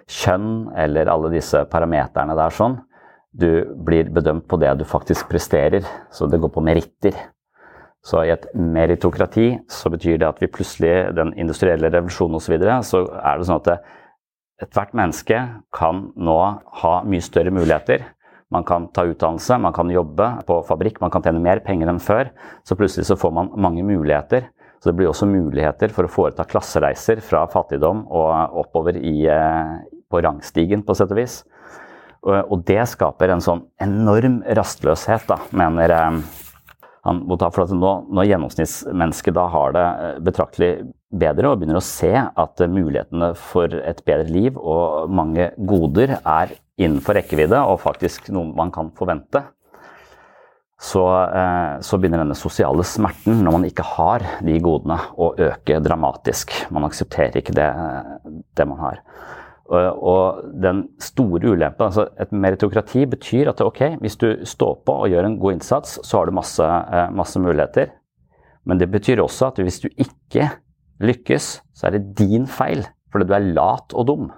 kjønn 0.10 0.72
eller 0.74 1.14
alle 1.14 1.32
disse 1.36 1.62
parameterne 1.70 2.36
der 2.42 2.58
sånn. 2.58 2.80
Du 3.34 3.50
blir 3.86 4.10
bedømt 4.14 4.48
på 4.48 4.60
det 4.62 4.72
du 4.80 4.86
faktisk 4.88 5.30
presterer, 5.30 5.86
så 6.12 6.30
det 6.30 6.40
går 6.42 6.54
på 6.54 6.64
meritter. 6.64 7.18
Så 8.06 8.24
i 8.24 8.32
et 8.32 8.46
meritokrati 8.56 9.58
så 9.72 9.92
betyr 9.92 10.22
det 10.22 10.30
at 10.30 10.42
vi 10.42 10.50
plutselig, 10.52 11.12
den 11.18 11.34
industrielle 11.36 11.92
revolusjonen 11.92 12.40
osv., 12.40 12.56
så, 12.58 12.82
så 12.88 13.02
er 13.20 13.38
det 13.38 13.50
sånn 13.50 13.64
at 13.64 13.72
Ethvert 14.58 14.96
menneske 14.98 15.38
kan 15.76 16.08
nå 16.18 16.38
ha 16.82 16.94
mye 17.06 17.22
større 17.22 17.52
muligheter. 17.54 18.08
Man 18.50 18.64
kan 18.66 18.88
ta 18.90 19.04
utdannelse, 19.06 19.60
man 19.62 19.76
kan 19.76 19.92
jobbe 19.94 20.32
på 20.48 20.58
fabrikk, 20.66 20.98
man 21.04 21.12
kan 21.14 21.22
tjene 21.22 21.44
mer 21.44 21.62
penger 21.62 21.92
enn 21.92 22.02
før. 22.02 22.32
Så 22.66 22.78
plutselig 22.80 23.06
så 23.06 23.20
får 23.22 23.36
man 23.38 23.52
mange 23.54 23.84
muligheter. 23.86 24.48
Så 24.82 24.90
det 24.90 24.96
blir 24.98 25.12
også 25.12 25.28
muligheter 25.30 25.94
for 25.94 26.08
å 26.08 26.12
foreta 26.12 26.46
klassereiser 26.50 27.22
fra 27.26 27.44
fattigdom 27.54 28.06
og 28.08 28.58
oppover 28.64 28.98
i, 28.98 29.28
eh, 29.30 29.78
på 30.10 30.22
rangstigen, 30.26 30.82
på 30.86 30.96
sett 30.98 31.14
og 31.14 31.22
vis. 31.22 31.44
Og 32.26 32.64
det 32.68 32.82
skaper 32.92 33.32
en 33.32 33.44
sånn 33.44 33.64
enorm 33.84 34.42
rastløshet, 34.58 35.28
da, 35.30 35.38
mener 35.56 35.94
eh, 35.94 36.20
han 37.08 37.24
må 37.24 37.38
for 37.40 37.72
nå, 37.72 37.92
Når 38.12 38.30
gjennomsnittsmennesket 38.32 39.36
da 39.38 39.48
har 39.54 39.76
det 39.76 39.84
eh, 39.88 40.16
betraktelig 40.28 40.72
bedre 41.08 41.52
og 41.52 41.62
begynner 41.62 41.80
å 41.80 41.86
se 41.86 42.12
at 42.12 42.64
mulighetene 42.68 43.32
for 43.40 43.72
et 43.80 44.02
bedre 44.08 44.28
liv 44.28 44.58
og 44.60 45.14
mange 45.14 45.54
goder 45.56 46.18
er 46.18 46.58
innenfor 46.78 47.16
rekkevidde 47.16 47.62
og 47.64 47.80
faktisk 47.82 48.28
noe 48.36 48.52
man 48.58 48.74
kan 48.76 48.92
forvente, 48.98 49.46
så, 50.78 51.06
eh, 51.26 51.80
så, 51.82 51.98
begynner 51.98 52.22
denne 52.22 52.38
sosiale 52.38 52.84
smerten 52.86 53.40
når 53.42 53.56
man 53.56 53.66
ikke 53.66 53.86
har 53.96 54.26
de 54.46 54.60
godene, 54.62 55.00
å 55.18 55.32
øke 55.34 55.80
dramatisk. 55.82 56.54
Man 56.70 56.86
aksepterer 56.86 57.40
ikke 57.40 57.56
det, 57.58 57.72
det 58.54 58.68
man 58.70 58.84
har. 58.84 59.02
Og 59.68 60.46
den 60.64 60.86
store 61.04 61.52
ulempen 61.52 61.90
altså 61.90 62.06
Et 62.24 62.32
meritokrati 62.32 63.02
betyr 63.10 63.50
at 63.52 63.60
ok, 63.62 63.98
hvis 64.00 64.16
du 64.16 64.30
står 64.48 64.78
på 64.88 64.96
og 65.04 65.12
gjør 65.12 65.28
en 65.28 65.40
god 65.42 65.58
innsats, 65.58 65.98
så 66.08 66.20
har 66.20 66.26
du 66.30 66.38
masse, 66.38 66.64
eh, 66.64 67.10
masse 67.12 67.40
muligheter. 67.40 67.92
Men 68.66 68.80
det 68.80 68.90
betyr 68.92 69.20
også 69.24 69.52
at 69.52 69.60
hvis 69.60 69.82
du 69.84 69.90
ikke 69.90 70.50
lykkes, 71.04 71.62
så 71.76 71.88
er 71.88 71.98
det 71.98 72.16
din 72.18 72.48
feil. 72.48 72.86
Fordi 73.12 73.28
du 73.28 73.34
er 73.36 73.52
lat 73.56 73.94
og 73.94 74.08
dum. 74.08 74.32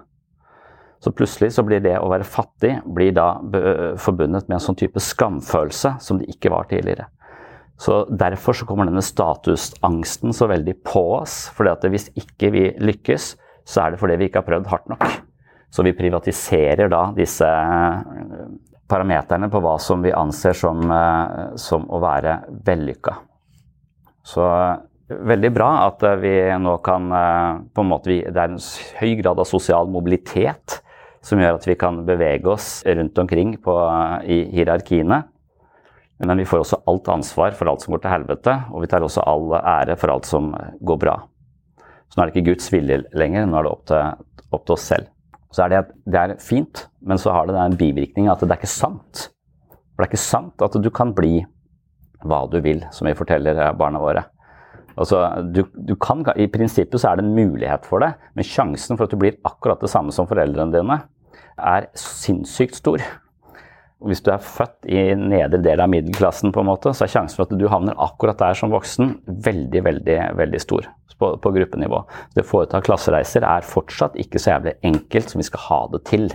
Så 1.00 1.12
plutselig 1.16 1.54
så 1.54 1.64
blir 1.64 1.80
det 1.80 1.96
å 1.96 2.10
være 2.10 2.28
fattig 2.28 2.74
blir 2.84 3.14
da 3.16 3.32
forbundet 3.98 4.48
med 4.48 4.58
en 4.58 4.62
sånn 4.62 4.76
type 4.76 5.00
skamfølelse 5.00 5.94
som 6.04 6.20
det 6.20 6.28
ikke 6.34 6.52
var 6.52 6.68
tidligere. 6.68 7.08
Så 7.80 8.02
Derfor 8.12 8.52
så 8.52 8.66
kommer 8.68 8.84
denne 8.84 9.02
statusangsten 9.04 10.34
så 10.36 10.50
veldig 10.50 10.76
på 10.84 11.00
oss. 11.22 11.48
fordi 11.56 11.70
at 11.70 11.86
hvis 11.88 12.10
ikke 12.14 12.50
vi 12.52 12.64
lykkes, 12.78 13.36
så 13.64 13.84
er 13.84 13.92
det 13.92 14.00
fordi 14.00 14.18
vi 14.20 14.30
ikke 14.30 14.42
har 14.42 14.48
prøvd 14.48 14.68
hardt 14.70 14.90
nok. 14.92 15.06
Så 15.70 15.84
vi 15.86 15.94
privatiserer 15.94 16.90
da 16.90 17.04
disse 17.14 17.46
eh, 17.46 18.44
parameterne 18.90 19.50
på 19.52 19.62
hva 19.62 19.76
som 19.82 20.02
vi 20.02 20.12
anser 20.14 20.56
som, 20.58 20.82
eh, 20.90 21.56
som 21.60 21.86
å 21.86 22.00
være 22.02 22.40
vellykka. 22.66 23.14
Så 24.26 24.46
veldig 25.10 25.50
bra 25.54 25.70
at 25.86 26.02
vi 26.22 26.34
nå 26.58 26.76
kan 26.86 27.10
eh, 27.14 27.60
på 27.74 27.84
en 27.84 27.90
måte, 27.90 28.20
Det 28.26 28.36
er 28.36 28.50
en 28.50 28.62
høy 29.00 29.14
grad 29.22 29.38
av 29.38 29.48
sosial 29.48 29.90
mobilitet 29.90 30.80
som 31.22 31.40
gjør 31.40 31.58
at 31.60 31.66
vi 31.68 31.76
kan 31.76 32.02
bevege 32.06 32.48
oss 32.48 32.80
rundt 32.86 33.18
omkring 33.18 33.58
på, 33.60 33.74
i 34.24 34.46
hierarkiene. 34.54 35.22
Men 36.20 36.40
vi 36.40 36.48
får 36.48 36.64
også 36.64 36.82
alt 36.88 37.08
ansvar 37.08 37.54
for 37.56 37.68
alt 37.70 37.84
som 37.84 37.94
går 37.94 38.02
til 38.04 38.12
helvete, 38.12 38.54
og 38.72 38.82
vi 38.82 38.88
tar 38.92 39.04
også 39.04 39.24
all 39.28 39.54
ære 39.60 39.96
for 40.00 40.12
alt 40.12 40.28
som 40.28 40.50
går 40.80 40.98
bra. 41.00 41.14
Så 42.10 42.18
nå 42.18 42.24
er 42.24 42.30
det 42.30 42.36
ikke 42.36 42.50
Guds 42.50 42.70
vilje 42.74 43.00
lenger, 43.14 43.46
nå 43.46 43.60
er 43.60 43.66
det 43.66 43.72
opp 43.72 43.86
til, 43.86 44.26
opp 44.50 44.66
til 44.66 44.74
oss 44.74 44.88
selv. 44.90 45.10
Så 45.54 45.64
er 45.64 45.72
det, 45.72 45.80
det 46.10 46.18
er 46.20 46.34
fint, 46.42 46.84
men 47.06 47.18
så 47.18 47.32
har 47.34 47.46
det 47.46 47.56
den 47.56 47.78
bivirkningen 47.78 48.30
at 48.32 48.42
det 48.42 48.50
er 48.50 48.60
ikke 48.60 48.70
sant. 48.70 49.30
For 49.70 50.02
det 50.02 50.08
er 50.08 50.12
ikke 50.12 50.22
sant 50.22 50.66
at 50.66 50.78
du 50.82 50.90
kan 50.94 51.14
bli 51.14 51.40
hva 52.26 52.44
du 52.50 52.58
vil, 52.62 52.82
som 52.94 53.08
vi 53.08 53.16
forteller 53.16 53.62
barna 53.78 54.02
våre. 54.02 54.26
Altså, 55.00 55.22
du, 55.54 55.62
du 55.72 55.94
kan, 56.02 56.22
I 56.36 56.50
prinsippet 56.50 57.00
så 57.00 57.12
er 57.12 57.20
det 57.20 57.24
en 57.24 57.36
mulighet 57.36 57.86
for 57.88 58.02
det, 58.04 58.12
men 58.36 58.46
sjansen 58.46 58.98
for 58.98 59.06
at 59.06 59.14
du 59.14 59.20
blir 59.20 59.38
akkurat 59.48 59.80
det 59.80 59.90
samme 59.92 60.12
som 60.14 60.28
foreldrene 60.28 60.74
dine, 60.74 60.98
er 61.56 61.88
sinnssykt 61.98 62.78
stor. 62.80 63.02
Hvis 64.08 64.22
du 64.24 64.30
er 64.32 64.40
født 64.40 64.88
i 64.88 65.02
nedre 65.18 65.60
del 65.60 65.82
av 65.82 65.90
middelklassen, 65.92 66.54
på 66.54 66.62
en 66.62 66.70
måte, 66.70 66.94
så 66.96 67.04
er 67.04 67.12
sjansen 67.12 67.36
for 67.36 67.48
at 67.48 67.60
du 67.60 67.66
havner 67.68 67.98
akkurat 68.00 68.38
der 68.40 68.56
som 68.56 68.72
voksen, 68.72 69.18
veldig, 69.44 69.84
veldig, 69.84 70.18
veldig 70.40 70.60
stor 70.62 70.88
på, 71.20 71.34
på 71.36 71.52
gruppenivå. 71.58 72.02
Det 72.34 72.46
å 72.46 72.48
foreta 72.48 72.80
klassereiser 72.84 73.44
er 73.44 73.66
fortsatt 73.66 74.16
ikke 74.20 74.40
så 74.40 74.54
jævlig 74.54 74.78
enkelt 74.88 75.32
som 75.32 75.42
vi 75.42 75.48
skal 75.50 75.66
ha 75.68 75.80
det 75.92 76.04
til. 76.08 76.30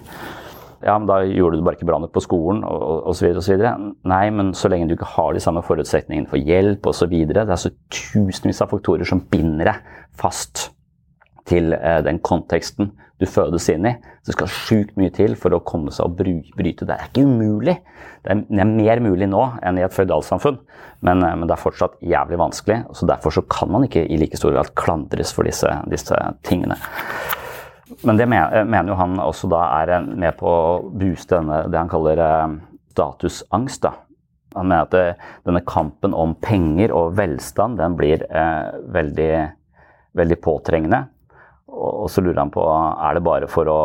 Ja, 0.85 0.99
men 0.99 1.07
da 1.09 1.21
gjorde 1.25 1.57
du 1.57 1.65
bare 1.65 1.79
ikke 1.79 1.87
bra 1.89 1.97
nok 2.01 2.13
på 2.13 2.21
skolen 2.21 2.61
osv. 2.67 3.31
osv. 3.39 3.65
Nei, 4.05 4.23
men 4.35 4.53
så 4.57 4.69
lenge 4.69 4.89
du 4.89 4.93
ikke 4.97 5.09
har 5.15 5.33
de 5.33 5.41
samme 5.41 5.63
forutsetningene 5.65 6.29
for 6.29 6.37
hjelp 6.37 6.85
osv. 6.91 7.15
Det 7.31 7.41
er 7.41 7.57
så 7.57 7.73
tusenvis 7.89 8.61
av 8.61 8.69
faktorer 8.75 9.09
som 9.09 9.23
binder 9.31 9.71
deg 9.71 10.01
fast 10.21 10.67
til 11.49 11.75
eh, 11.77 12.01
den 12.05 12.19
konteksten 12.25 12.91
du 13.21 13.25
fødes 13.29 13.69
inn 13.71 13.87
i. 13.87 13.93
Så 14.23 14.31
det 14.31 14.35
skal 14.35 14.51
sjukt 14.51 14.97
mye 14.99 15.13
til 15.15 15.37
for 15.39 15.55
å 15.55 15.61
komme 15.63 15.93
seg 15.95 16.09
og 16.09 16.17
bryte. 16.19 16.87
Det 16.87 16.95
er 16.95 17.07
ikke 17.07 17.23
umulig. 17.27 17.77
Det 18.25 18.33
er, 18.33 18.41
er 18.59 18.71
mer 18.71 19.03
mulig 19.03 19.29
nå 19.31 19.43
enn 19.63 19.79
i 19.79 19.85
et 19.85 19.95
føydalsamfunn, 19.95 20.59
men, 21.05 21.23
eh, 21.23 21.35
men, 21.37 21.47
det 21.47 21.55
er 21.55 21.63
fortsatt 21.63 21.97
jævlig 22.03 22.41
vanskelig. 22.41 22.81
så 22.97 23.09
Derfor 23.09 23.37
så 23.37 23.45
kan 23.47 23.71
man 23.71 23.87
ikke 23.87 24.05
i 24.05 24.19
like 24.21 24.39
stor 24.39 24.55
grad 24.55 24.73
klandres 24.77 25.33
for 25.35 25.47
disse, 25.47 25.71
disse 25.91 26.19
tingene. 26.47 26.79
Men 28.03 28.17
det 28.17 28.27
mener, 28.27 28.65
eh, 28.65 28.89
jo 28.89 28.97
han 28.99 29.19
også 29.21 29.49
da 29.51 29.67
er 29.83 29.99
med 30.05 30.35
på 30.39 30.49
å 30.49 30.81
booste 30.89 31.37
denne, 31.37 31.65
det 31.69 31.79
han 31.79 31.91
kaller 31.91 32.23
statusangst. 32.95 33.85
da. 33.85 33.93
Han 34.55 34.69
mener 34.69 34.85
at 34.85 34.93
det, 34.95 35.15
denne 35.45 35.61
kampen 35.67 36.15
om 36.15 36.35
penger 36.39 36.93
og 36.95 37.15
velstand 37.19 37.77
den 37.79 37.97
blir 37.99 38.23
eh, 38.29 38.71
veldig, 38.95 39.33
veldig 40.15 40.37
påtrengende. 40.43 41.01
Og 41.75 42.09
så 42.11 42.23
lurer 42.23 42.43
han 42.43 42.53
på 42.53 42.63
er 42.65 43.17
det 43.17 43.25
bare 43.25 43.51
for 43.51 43.71
å 43.71 43.79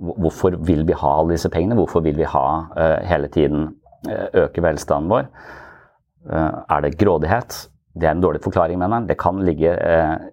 Hvorfor 0.00 0.54
vil 0.64 0.86
vi 0.88 0.94
ha 0.96 1.08
alle 1.20 1.34
disse 1.34 1.50
pengene? 1.52 1.76
Hvorfor 1.76 2.00
vil 2.00 2.16
vi 2.16 2.24
ha 2.24 2.44
uh, 2.72 3.00
hele 3.04 3.28
tiden 3.28 3.66
uh, 4.08 4.28
øke 4.46 4.62
velstanden 4.64 5.10
vår? 5.12 5.26
Uh, 6.24 6.62
er 6.72 6.86
det 6.86 6.94
grådighet? 6.96 7.58
Det 8.00 8.08
er 8.08 8.14
en 8.14 8.22
dårlig 8.22 8.40
forklaring, 8.40 8.78
mener 8.80 8.96
han. 8.96 9.08
Det 9.10 9.18
kan 9.20 9.42
ligge 9.44 9.74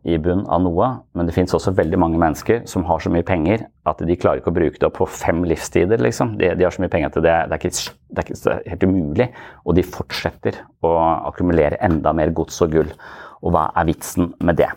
i 0.07 0.15
bunn 0.23 0.45
av 0.47 0.61
noe. 0.63 0.87
Men 1.17 1.27
det 1.27 1.35
fins 1.35 1.51
også 1.57 1.73
veldig 1.75 1.99
mange 1.99 2.21
mennesker 2.21 2.61
som 2.69 2.85
har 2.87 3.03
så 3.03 3.11
mye 3.11 3.27
penger 3.27 3.65
at 3.89 4.05
de 4.07 4.15
klarer 4.15 4.39
ikke 4.39 4.53
å 4.53 4.55
bruke 4.55 4.79
det 4.79 4.87
opp 4.87 5.01
på 5.01 5.09
fem 5.09 5.43
livstider. 5.43 5.99
Liksom. 5.99 6.37
De, 6.39 6.53
de, 6.55 6.63
har 6.63 6.71
så 6.71 6.85
mye 6.85 6.93
penger 6.93 7.11
at 7.11 7.17
det, 7.17 7.35
det, 7.49 7.57
er 7.57 7.65
ikke, 7.65 7.95
det 8.13 8.23
er 8.23 8.29
ikke 8.29 8.57
helt 8.71 8.87
umulig. 8.87 9.29
Og 9.65 9.75
de 9.75 9.87
fortsetter 9.99 10.63
å 10.85 10.95
akkumulere 11.33 11.81
enda 11.83 12.15
mer 12.15 12.31
gods 12.39 12.61
og 12.63 12.77
gull. 12.77 12.93
Og 13.41 13.57
hva 13.57 13.71
er 13.75 13.89
vitsen 13.89 14.31
med 14.39 14.61
det? 14.61 14.69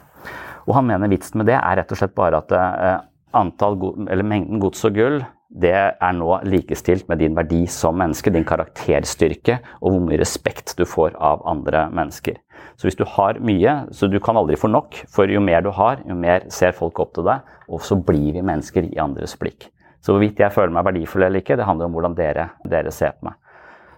Og 0.69 0.75
han 0.76 0.88
mener 0.88 1.11
vitsen 1.12 1.40
med 1.40 1.50
det 1.50 1.59
er 1.59 1.81
rett 1.81 1.93
og 1.93 2.00
slett 2.00 2.17
bare 2.19 2.40
at 2.43 2.55
eh, 2.57 2.97
antall, 3.37 3.79
eller 4.09 4.26
mengden 4.26 4.62
gods 4.62 4.85
og 4.88 4.97
gull 4.99 5.21
det 5.50 5.75
er 5.75 6.12
nå 6.14 6.37
likestilt 6.47 7.09
med 7.11 7.19
din 7.19 7.35
verdi 7.35 7.64
som 7.71 7.97
menneske, 7.99 8.31
din 8.31 8.47
karakterstyrke 8.47 9.57
og 9.81 9.88
hvor 9.88 10.05
mye 10.05 10.21
respekt 10.21 10.76
du 10.79 10.85
får 10.87 11.17
av 11.19 11.43
andre 11.49 11.88
mennesker. 11.90 12.38
Så 12.79 12.87
hvis 12.87 12.99
du 12.99 13.02
har 13.17 13.40
mye, 13.43 13.75
så 13.90 14.07
du 14.07 14.21
kan 14.23 14.38
aldri 14.38 14.57
få 14.57 14.71
nok, 14.71 15.02
for 15.11 15.31
jo 15.31 15.43
mer 15.43 15.64
du 15.67 15.73
har, 15.75 16.05
jo 16.07 16.14
mer 16.14 16.47
ser 16.55 16.76
folk 16.76 17.00
opp 17.02 17.17
til 17.17 17.26
deg, 17.26 17.43
og 17.69 17.83
så 17.83 17.99
blir 17.99 18.38
vi 18.38 18.47
mennesker 18.47 18.87
i 18.93 19.00
andres 19.02 19.35
blikk. 19.40 19.67
Så 20.00 20.14
hvorvidt 20.14 20.38
jeg 20.40 20.55
føler 20.55 20.73
meg 20.73 20.87
verdifull 20.87 21.26
eller 21.26 21.43
ikke, 21.43 21.59
det 21.59 21.67
handler 21.67 21.90
om 21.90 21.99
hvordan 21.99 22.17
dere, 22.17 22.47
dere 22.71 22.95
ser 22.95 23.19
på 23.19 23.29
meg. 23.29 23.37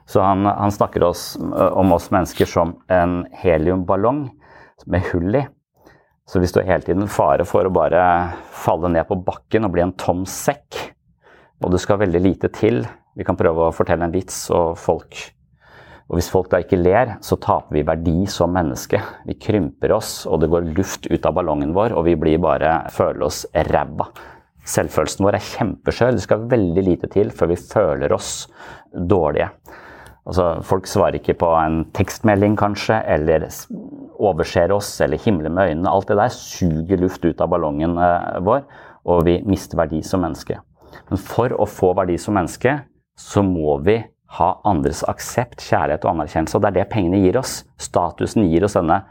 Så 0.08 0.24
han, 0.24 0.48
han 0.48 0.72
snakker 0.74 1.04
oss, 1.06 1.36
om 1.38 1.92
oss 1.94 2.08
mennesker 2.10 2.48
som 2.48 2.74
en 2.90 3.22
heliumballong 3.38 4.24
med 4.90 5.12
hull 5.12 5.36
i. 5.38 5.44
Så 6.28 6.40
hvis 6.40 6.54
du 6.54 6.60
er 6.60 6.68
hele 6.68 6.86
tiden 6.86 7.10
fare 7.10 7.44
for 7.48 7.66
å 7.66 7.74
bare 7.74 8.02
falle 8.62 8.92
ned 8.94 9.08
på 9.08 9.18
bakken 9.26 9.66
og 9.66 9.74
bli 9.74 9.84
en 9.84 9.94
tom 9.98 10.22
sekk, 10.28 10.78
og 11.62 11.74
det 11.74 11.82
skal 11.82 12.00
veldig 12.02 12.22
lite 12.22 12.50
til 12.54 12.82
Vi 13.12 13.26
kan 13.28 13.36
prøve 13.36 13.66
å 13.66 13.74
fortelle 13.76 14.06
en 14.06 14.14
vits, 14.14 14.46
og, 14.56 14.72
folk, 14.80 15.18
og 16.08 16.16
hvis 16.16 16.30
folk 16.32 16.46
da 16.48 16.62
ikke 16.62 16.78
ler, 16.80 17.10
så 17.20 17.36
taper 17.36 17.76
vi 17.76 17.82
verdi 17.84 18.14
som 18.24 18.54
menneske. 18.56 19.02
Vi 19.28 19.36
krymper 19.36 19.92
oss, 19.92 20.22
og 20.24 20.40
det 20.40 20.48
går 20.48 20.70
luft 20.78 21.10
ut 21.10 21.28
av 21.28 21.36
ballongen 21.36 21.74
vår, 21.76 21.92
og 21.92 22.06
vi 22.08 22.14
blir 22.16 22.40
bare 22.40 22.70
føler 22.88 23.26
oss 23.28 23.42
ræva. 23.68 24.08
Selvfølelsen 24.64 25.26
vår 25.26 25.36
er 25.36 25.44
kjempeskjør. 25.50 26.16
Det 26.16 26.24
skal 26.24 26.48
veldig 26.54 26.86
lite 26.86 27.12
til 27.12 27.34
før 27.36 27.52
vi 27.52 27.60
føler 27.60 28.16
oss 28.16 28.32
dårlige. 28.92 29.50
Altså, 30.22 30.46
folk 30.62 30.86
svarer 30.86 31.18
ikke 31.18 31.34
på 31.40 31.48
en 31.58 31.80
tekstmelding, 31.96 32.54
kanskje, 32.58 33.00
eller 33.10 33.48
overser 34.22 34.70
oss, 34.74 34.94
eller 35.02 35.18
himler 35.18 35.50
med 35.50 35.72
øynene. 35.72 35.90
Alt 35.90 36.12
det 36.12 36.18
der 36.20 36.34
suger 36.34 37.02
luft 37.02 37.24
ut 37.26 37.42
av 37.42 37.50
ballongen 37.50 37.98
eh, 37.98 38.38
vår, 38.46 38.62
og 39.10 39.24
vi 39.26 39.40
mister 39.48 39.80
verdi 39.80 39.98
som 40.06 40.22
menneske. 40.22 40.60
Men 41.10 41.18
for 41.18 41.54
å 41.58 41.66
få 41.66 41.90
verdi 41.98 42.20
som 42.22 42.38
menneske, 42.38 42.78
så 43.18 43.42
må 43.42 43.80
vi 43.82 43.98
ha 44.38 44.48
andres 44.68 45.02
aksept, 45.10 45.60
kjærlighet 45.60 46.06
og 46.06 46.14
anerkjennelse. 46.14 46.56
Og 46.56 46.62
det 46.62 46.70
er 46.70 46.78
det 46.78 46.88
pengene 46.94 47.20
gir 47.24 47.36
oss. 47.42 47.58
Statusen 47.82 48.46
gir 48.46 48.64
oss 48.64 48.78
denne 48.78 49.02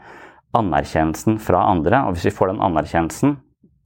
anerkjennelsen 0.56 1.38
fra 1.42 1.66
andre. 1.70 2.06
Og 2.08 2.16
hvis 2.16 2.30
vi 2.30 2.36
får 2.38 2.54
den 2.54 2.64
anerkjennelsen, 2.64 3.36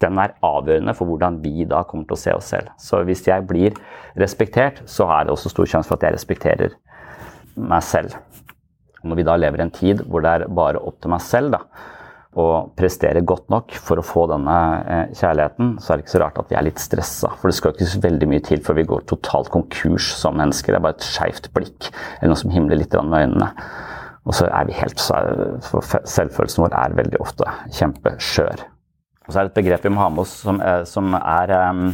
den 0.05 0.19
er 0.21 0.35
avgjørende 0.45 0.95
for 0.97 1.09
hvordan 1.09 1.41
vi 1.43 1.67
da 1.69 1.83
kommer 1.89 2.07
til 2.09 2.17
å 2.17 2.21
se 2.21 2.33
oss 2.37 2.51
selv. 2.53 2.73
Så 2.81 3.01
hvis 3.09 3.25
jeg 3.27 3.47
blir 3.49 3.77
respektert, 4.21 4.83
så 4.89 5.09
er 5.13 5.27
det 5.27 5.35
også 5.35 5.53
stor 5.53 5.69
sjanse 5.73 5.91
for 5.91 5.99
at 5.99 6.09
jeg 6.09 6.17
respekterer 6.17 6.77
meg 7.57 7.85
selv. 7.87 8.17
Når 9.07 9.21
vi 9.21 9.27
da 9.27 9.37
lever 9.39 9.61
i 9.61 9.67
en 9.67 9.75
tid 9.75 10.03
hvor 10.07 10.25
det 10.25 10.33
er 10.33 10.49
bare 10.53 10.83
opp 10.83 10.99
til 11.03 11.13
meg 11.13 11.23
selv 11.25 11.55
da, 11.55 11.63
å 12.37 12.47
prestere 12.77 13.23
godt 13.25 13.49
nok 13.53 13.73
for 13.81 13.97
å 14.01 14.05
få 14.05 14.27
denne 14.29 14.57
eh, 14.85 15.13
kjærligheten, 15.17 15.77
så 15.81 15.93
er 15.93 15.97
det 15.97 16.05
ikke 16.05 16.15
så 16.17 16.21
rart 16.21 16.41
at 16.43 16.51
vi 16.53 16.59
er 16.59 16.67
litt 16.67 16.83
stressa. 16.83 17.31
For 17.41 17.49
det 17.49 17.57
skal 17.57 17.73
ikke 17.73 17.89
så 17.89 18.01
veldig 18.05 18.29
mye 18.29 18.45
til 18.45 18.61
før 18.65 18.77
vi 18.77 18.89
går 18.91 19.07
totalt 19.09 19.49
konkurs 19.55 20.11
som 20.19 20.37
mennesker. 20.37 20.75
Det 20.75 20.81
er 20.81 20.85
bare 20.85 20.99
et 20.99 21.07
skeivt 21.07 21.49
blikk 21.57 21.89
eller 21.89 22.35
noe 22.35 22.43
som 22.43 22.53
himler 22.53 22.81
litt 22.83 22.97
med 22.99 23.23
øynene. 23.23 23.49
Og 24.27 24.37
så 24.37 24.51
er 24.51 24.67
vi 24.69 24.77
helt 24.77 25.01
for 25.01 25.87
Selvfølelsen 26.11 26.65
vår 26.67 26.77
er 26.77 26.99
veldig 26.99 27.23
ofte 27.23 27.49
kjempeskjør. 27.79 28.67
Og 29.27 29.33
så 29.33 29.39
er 29.39 29.47
det 29.47 29.53
et 29.53 29.61
begrep 29.63 29.87
vi 29.87 29.95
må 29.95 30.03
ha 30.03 30.11
med 30.13 30.27
oss 30.27 30.35
som, 30.45 30.61
eh, 30.61 30.83
som 30.89 31.17
er 31.17 31.55
um, 31.71 31.89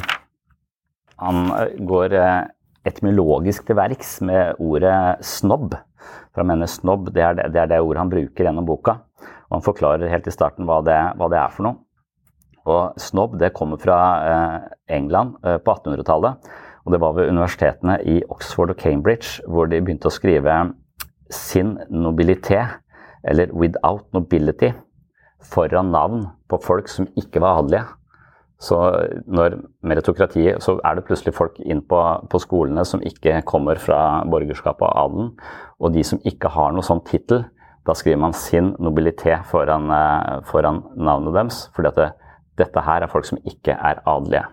Han 1.23 1.45
går 1.87 2.17
etymologisk 2.89 3.67
til 3.69 3.79
verks 3.79 4.17
med 4.25 4.59
ordet 4.63 5.23
snobb. 5.27 5.77
For 6.33 6.43
han 6.43 6.51
mener 6.51 6.71
snobb 6.71 7.13
det 7.15 7.25
er 7.25 7.39
det, 7.39 7.49
det 7.55 7.63
er 7.63 7.71
det, 7.71 7.81
ordet 7.83 8.03
han 8.03 8.13
bruker 8.13 8.49
gjennom 8.49 8.67
boka. 8.67 8.99
Og 9.51 9.59
han 9.59 9.65
forklarer 9.67 10.11
helt 10.11 10.29
i 10.29 10.35
starten 10.35 10.69
hva 10.69 10.81
det, 10.87 10.99
hva 11.19 11.29
det 11.31 11.41
er 11.41 11.55
for 11.55 11.69
noe. 11.69 11.81
Og 12.63 13.01
snobb 13.01 13.39
det 13.41 13.55
kommer 13.57 13.81
fra 13.83 13.99
eh, 14.27 14.59
England 14.99 15.35
eh, 15.43 15.59
på 15.63 15.75
1800-tallet. 15.75 16.53
Og 16.83 16.95
det 16.95 17.01
var 17.03 17.17
ved 17.17 17.31
universitetene 17.31 17.99
i 18.09 18.21
Oxford 18.31 18.75
og 18.75 18.79
Cambridge 18.79 19.43
hvor 19.51 19.71
de 19.71 19.81
begynte 19.83 20.11
å 20.11 20.15
skrive 20.15 20.55
sin 21.33 21.77
nobilité, 21.91 22.65
eller 23.25 23.53
without 23.55 24.05
nobility, 24.13 24.73
foran 25.43 25.93
navn 25.95 26.27
på 26.51 26.59
folk 26.63 26.91
som 26.91 27.07
ikke 27.19 27.41
var 27.43 27.63
adelige. 27.63 27.87
Så 28.63 28.79
når 29.27 29.57
meritokratiet, 29.83 30.63
så 30.63 30.77
er 30.87 30.95
det 30.95 31.07
plutselig 31.09 31.35
folk 31.35 31.57
inn 31.67 31.81
på, 31.83 31.99
på, 32.31 32.41
skolene 32.43 32.85
som 32.87 33.03
ikke 33.03 33.41
kommer 33.49 33.81
fra 33.83 34.23
borgerskapet 34.31 34.87
og 34.87 34.99
adelen. 35.01 35.33
Og 35.83 35.95
de 35.97 36.05
som 36.07 36.21
ikke 36.29 36.53
har 36.55 36.71
noe 36.75 36.87
sånn 36.87 37.03
tittel, 37.09 37.43
da 37.83 37.97
skriver 37.99 38.21
man 38.23 38.37
sin 38.39 38.71
nobilitet 38.79 39.49
foran, 39.51 39.91
eh, 39.91 40.43
foran 40.47 40.85
navnet 40.95 41.35
deres. 41.35 41.65
fordi 41.75 41.91
at 41.91 41.99
det, 41.99 42.11
dette 42.63 42.85
her 42.87 43.03
er 43.03 43.11
folk 43.11 43.27
som 43.27 43.41
ikke 43.43 43.75
er 43.75 43.99
adelige. 44.07 44.45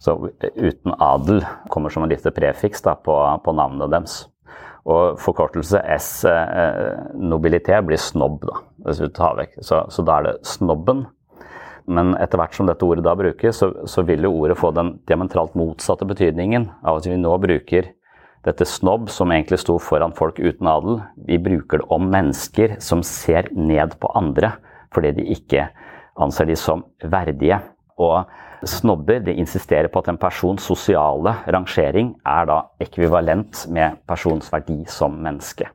Så 0.00 0.14
uten 0.40 0.94
adel 1.00 1.44
kommer 1.68 1.92
som 1.92 2.06
en 2.06 2.08
lite 2.08 2.32
prefiks 2.32 2.80
da, 2.82 2.94
på, 2.94 3.16
på, 3.44 3.52
navnet 3.52 3.92
deres. 3.92 4.16
Og 4.86 5.18
forkortelse 5.20 5.82
S 5.96 6.24
eh, 6.24 7.04
nobilitet 7.20 7.84
blir 7.84 8.00
snobb, 8.00 8.40
da. 8.48 8.62
hvis 8.86 9.02
vi 9.02 9.12
tar 9.12 9.44
Så, 9.60 9.84
så 9.90 10.02
da 10.02 10.18
er 10.18 10.22
det 10.30 10.46
snobben 10.46 11.04
men 11.86 12.14
etter 12.18 12.40
hvert 12.40 12.56
som 12.56 12.68
dette 12.68 12.84
ordet 12.86 13.04
da 13.06 13.14
brukes, 13.18 13.60
så, 13.60 13.70
så, 13.86 14.02
vil 14.06 14.26
jo 14.26 14.32
ordet 14.42 14.58
få 14.58 14.72
den 14.74 14.96
diametralt 15.08 15.54
motsatte 15.58 16.08
betydningen 16.08 16.68
av 16.82 17.00
at 17.00 17.08
vi 17.08 17.18
nå 17.20 17.34
bruker 17.42 17.92
dette 18.46 18.66
snobb, 18.68 19.08
som 19.10 19.32
egentlig 19.34 19.58
sto 19.62 19.78
foran 19.82 20.14
folk 20.14 20.38
uten 20.38 20.68
adel. 20.70 21.00
Vi 21.26 21.38
bruker 21.42 21.82
det 21.82 21.88
om 21.94 22.10
mennesker 22.12 22.76
som 22.82 23.02
ser 23.06 23.50
ned 23.54 23.98
på 24.02 24.10
andre 24.18 24.56
fordi 24.94 25.10
de 25.18 25.24
ikke 25.34 25.66
anser 26.22 26.48
de 26.48 26.54
som 26.56 26.84
verdige. 27.02 27.58
Og 28.00 28.24
snobber 28.64 29.20
de 29.24 29.34
insisterer 29.36 29.90
på 29.92 30.00
at 30.00 30.10
en 30.12 30.20
persons 30.20 30.64
sosiale 30.64 31.34
rangering 31.52 32.14
er 32.26 32.46
da 32.48 32.60
ekvivalent 32.82 33.66
med 33.72 33.98
persons 34.08 34.48
verdi 34.52 34.78
som 34.88 35.18
menneske. 35.22 35.68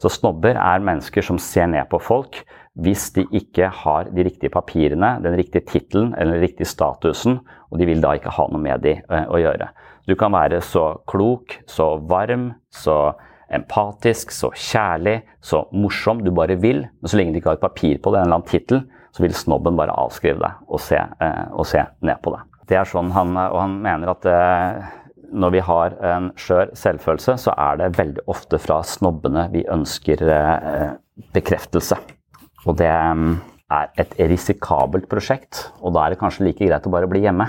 Så 0.00 0.12
snobber 0.12 0.58
er 0.60 0.84
mennesker 0.84 1.24
som 1.24 1.40
ser 1.40 1.68
ned 1.72 1.88
på 1.90 2.00
folk 2.02 2.42
hvis 2.76 3.08
de 3.16 3.24
ikke 3.38 3.70
har 3.72 4.10
de 4.12 4.24
riktige 4.26 4.52
papirene, 4.52 5.16
den 5.24 5.36
riktige 5.38 5.64
tittelen 5.64 6.12
eller 6.14 6.36
den 6.36 6.44
riktige 6.44 6.68
statusen, 6.68 7.38
og 7.70 7.80
de 7.80 7.88
vil 7.88 8.02
da 8.04 8.12
ikke 8.16 8.34
ha 8.36 8.48
noe 8.52 8.62
med 8.62 8.84
de 8.84 8.98
eh, 9.00 9.28
å 9.28 9.40
gjøre. 9.40 9.70
Du 10.06 10.14
kan 10.18 10.34
være 10.34 10.60
så 10.62 10.90
klok, 11.08 11.58
så 11.66 11.96
varm, 12.08 12.50
så 12.70 13.14
empatisk, 13.56 14.34
så 14.34 14.50
kjærlig, 14.50 15.20
så 15.40 15.64
morsom 15.72 16.20
du 16.24 16.32
bare 16.34 16.58
vil, 16.60 16.84
men 16.84 17.10
så 17.10 17.18
lenge 17.18 17.32
du 17.34 17.40
ikke 17.40 17.54
har 17.54 17.60
et 17.60 17.64
papir 17.64 18.02
på 18.02 18.12
det, 18.12 18.20
en 18.20 18.28
eller 18.28 18.40
annen 18.40 18.50
tittel, 18.50 18.84
så 19.16 19.24
vil 19.24 19.34
snobben 19.34 19.78
bare 19.78 19.94
avskrive 19.96 20.42
deg 20.42 20.68
og 20.68 20.82
se, 20.82 21.00
eh, 21.00 21.42
og 21.56 21.64
se 21.68 21.82
ned 22.04 22.20
på 22.22 22.34
deg. 22.34 22.52
Det 22.66 22.76
er 22.76 22.88
sånn 22.90 23.12
han, 23.14 23.36
Og 23.38 23.60
han 23.62 23.76
mener 23.82 24.10
at 24.12 24.26
eh, 24.26 24.86
når 25.32 25.54
vi 25.54 25.62
har 25.64 25.96
en 26.14 26.28
skjør 26.38 26.74
selvfølelse, 26.78 27.36
så 27.46 27.54
er 27.56 27.80
det 27.80 27.94
veldig 27.98 28.26
ofte 28.30 28.60
fra 28.62 28.82
snobbene 28.86 29.48
vi 29.54 29.64
ønsker 29.72 30.22
eh, 30.28 30.90
bekreftelse. 31.34 31.98
Og 32.66 32.74
det 32.78 32.90
mm, 32.90 33.36
er 33.72 33.92
et 34.02 34.16
risikabelt 34.30 35.08
prosjekt, 35.10 35.68
og 35.82 35.94
da 35.94 36.04
er 36.04 36.14
det 36.14 36.20
kanskje 36.20 36.48
like 36.48 36.66
greit 36.66 36.86
å 36.86 36.92
bare 36.92 37.10
bli 37.10 37.22
hjemme. 37.24 37.48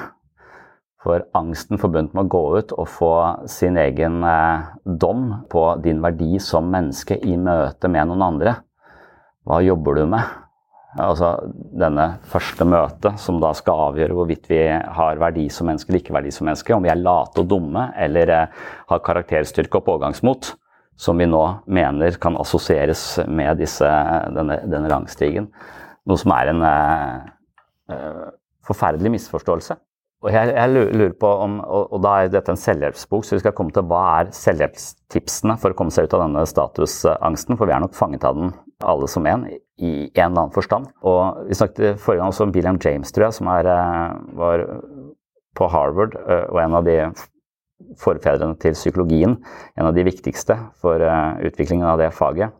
For 1.07 1.23
angsten 1.37 1.79
forbundet 1.79 2.15
med 2.17 2.25
å 2.25 2.31
gå 2.33 2.41
ut 2.57 2.73
og 2.75 2.87
få 2.89 3.11
sin 3.49 3.77
egen 3.79 4.23
eh, 4.27 4.65
dom 4.83 5.29
på 5.51 5.63
din 5.83 6.01
verdi 6.03 6.41
som 6.43 6.67
menneske 6.73 7.19
i 7.21 7.37
møte 7.39 7.89
med 7.91 8.09
noen 8.09 8.25
andre. 8.25 8.57
Hva 9.47 9.61
jobber 9.63 10.01
du 10.01 10.07
med? 10.11 10.35
Altså 10.97 11.35
denne 11.53 12.07
første 12.25 12.65
møtet 12.65 13.21
som 13.21 13.37
da 13.39 13.51
skal 13.55 13.91
avgjøre 13.91 14.15
hvorvidt 14.17 14.47
vi 14.49 14.61
har 14.71 15.19
verdi 15.21 15.45
som 15.53 15.69
menneske 15.69 15.91
eller 15.91 16.01
ikke 16.01 16.15
verdi 16.17 16.33
som 16.33 16.49
menneske. 16.49 16.73
Om 16.73 16.87
vi 16.87 16.91
er 16.91 17.03
late 17.03 17.43
og 17.43 17.51
dumme 17.53 17.91
eller 17.95 18.33
eh, 18.33 18.63
har 18.89 19.05
karakterstyrke 19.05 19.79
og 19.79 19.87
pågangsmot. 19.87 20.55
Som 20.97 21.21
vi 21.21 21.27
nå 21.29 21.43
mener 21.69 22.17
kan 22.21 22.37
assosieres 22.41 23.19
med 23.29 23.59
disse, 23.61 23.87
denne, 24.33 24.61
denne 24.65 24.89
rangstigen. 24.89 25.51
Noe 26.07 26.17
som 26.17 26.33
er 26.33 26.53
en 26.53 26.65
eh, 26.65 27.33
eh 27.93 28.27
forferdelig 28.67 29.13
misforståelse. 29.13 29.77
Og 30.25 30.33
jeg, 30.33 30.49
jeg, 30.49 30.87
lurer 30.97 31.13
på 31.21 31.29
om, 31.29 31.59
og, 31.61 31.91
og 31.93 32.01
da 32.01 32.13
er 32.19 32.31
dette 32.33 32.51
en 32.51 32.59
selvhjelpsbok, 32.59 33.23
så 33.23 33.37
vi 33.37 33.43
skal 33.43 33.53
komme 33.55 33.71
til 33.71 33.85
hva 33.87 34.01
er 34.17 34.31
selvhjelpstipsene 34.33 35.55
for 35.61 35.71
å 35.71 35.77
komme 35.77 35.93
seg 35.93 36.07
ut 36.07 36.15
av 36.17 36.23
denne 36.25 36.45
statusangsten, 36.49 37.55
for 37.59 37.69
vi 37.69 37.75
er 37.75 37.83
nok 37.83 37.95
fanget 37.95 38.25
av 38.27 38.35
den 38.39 38.51
alle 38.83 39.07
som 39.09 39.29
en, 39.29 39.45
i 39.77 39.91
en 40.09 40.25
eller 40.25 40.47
annen 40.47 40.55
forstand. 40.55 40.89
Og 41.05 41.47
vi 41.47 41.57
snakket 41.57 42.01
forrige 42.01 42.23
gang 42.23 42.33
også 42.33 42.47
om 42.47 42.53
William 42.55 42.81
James, 42.81 43.13
tror 43.13 43.27
jeg, 43.27 43.37
som 43.37 43.49
er, 43.53 43.69
eh, 43.71 44.17
var 44.41 44.65
på 45.57 45.69
Harvard 45.73 46.17
eh, 46.19 46.45
og 46.49 46.61
en 46.61 46.77
av 46.81 46.85
de 46.89 46.97
forfedrene 48.01 48.57
til 48.61 48.75
psykologien, 48.77 49.37
en 49.77 49.89
av 49.89 49.93
de 49.95 50.05
viktigste 50.07 50.57
for 50.81 51.01
uh, 51.01 51.37
utviklingen 51.45 51.87
av 51.87 51.99
det 52.01 52.09
faget. 52.15 52.55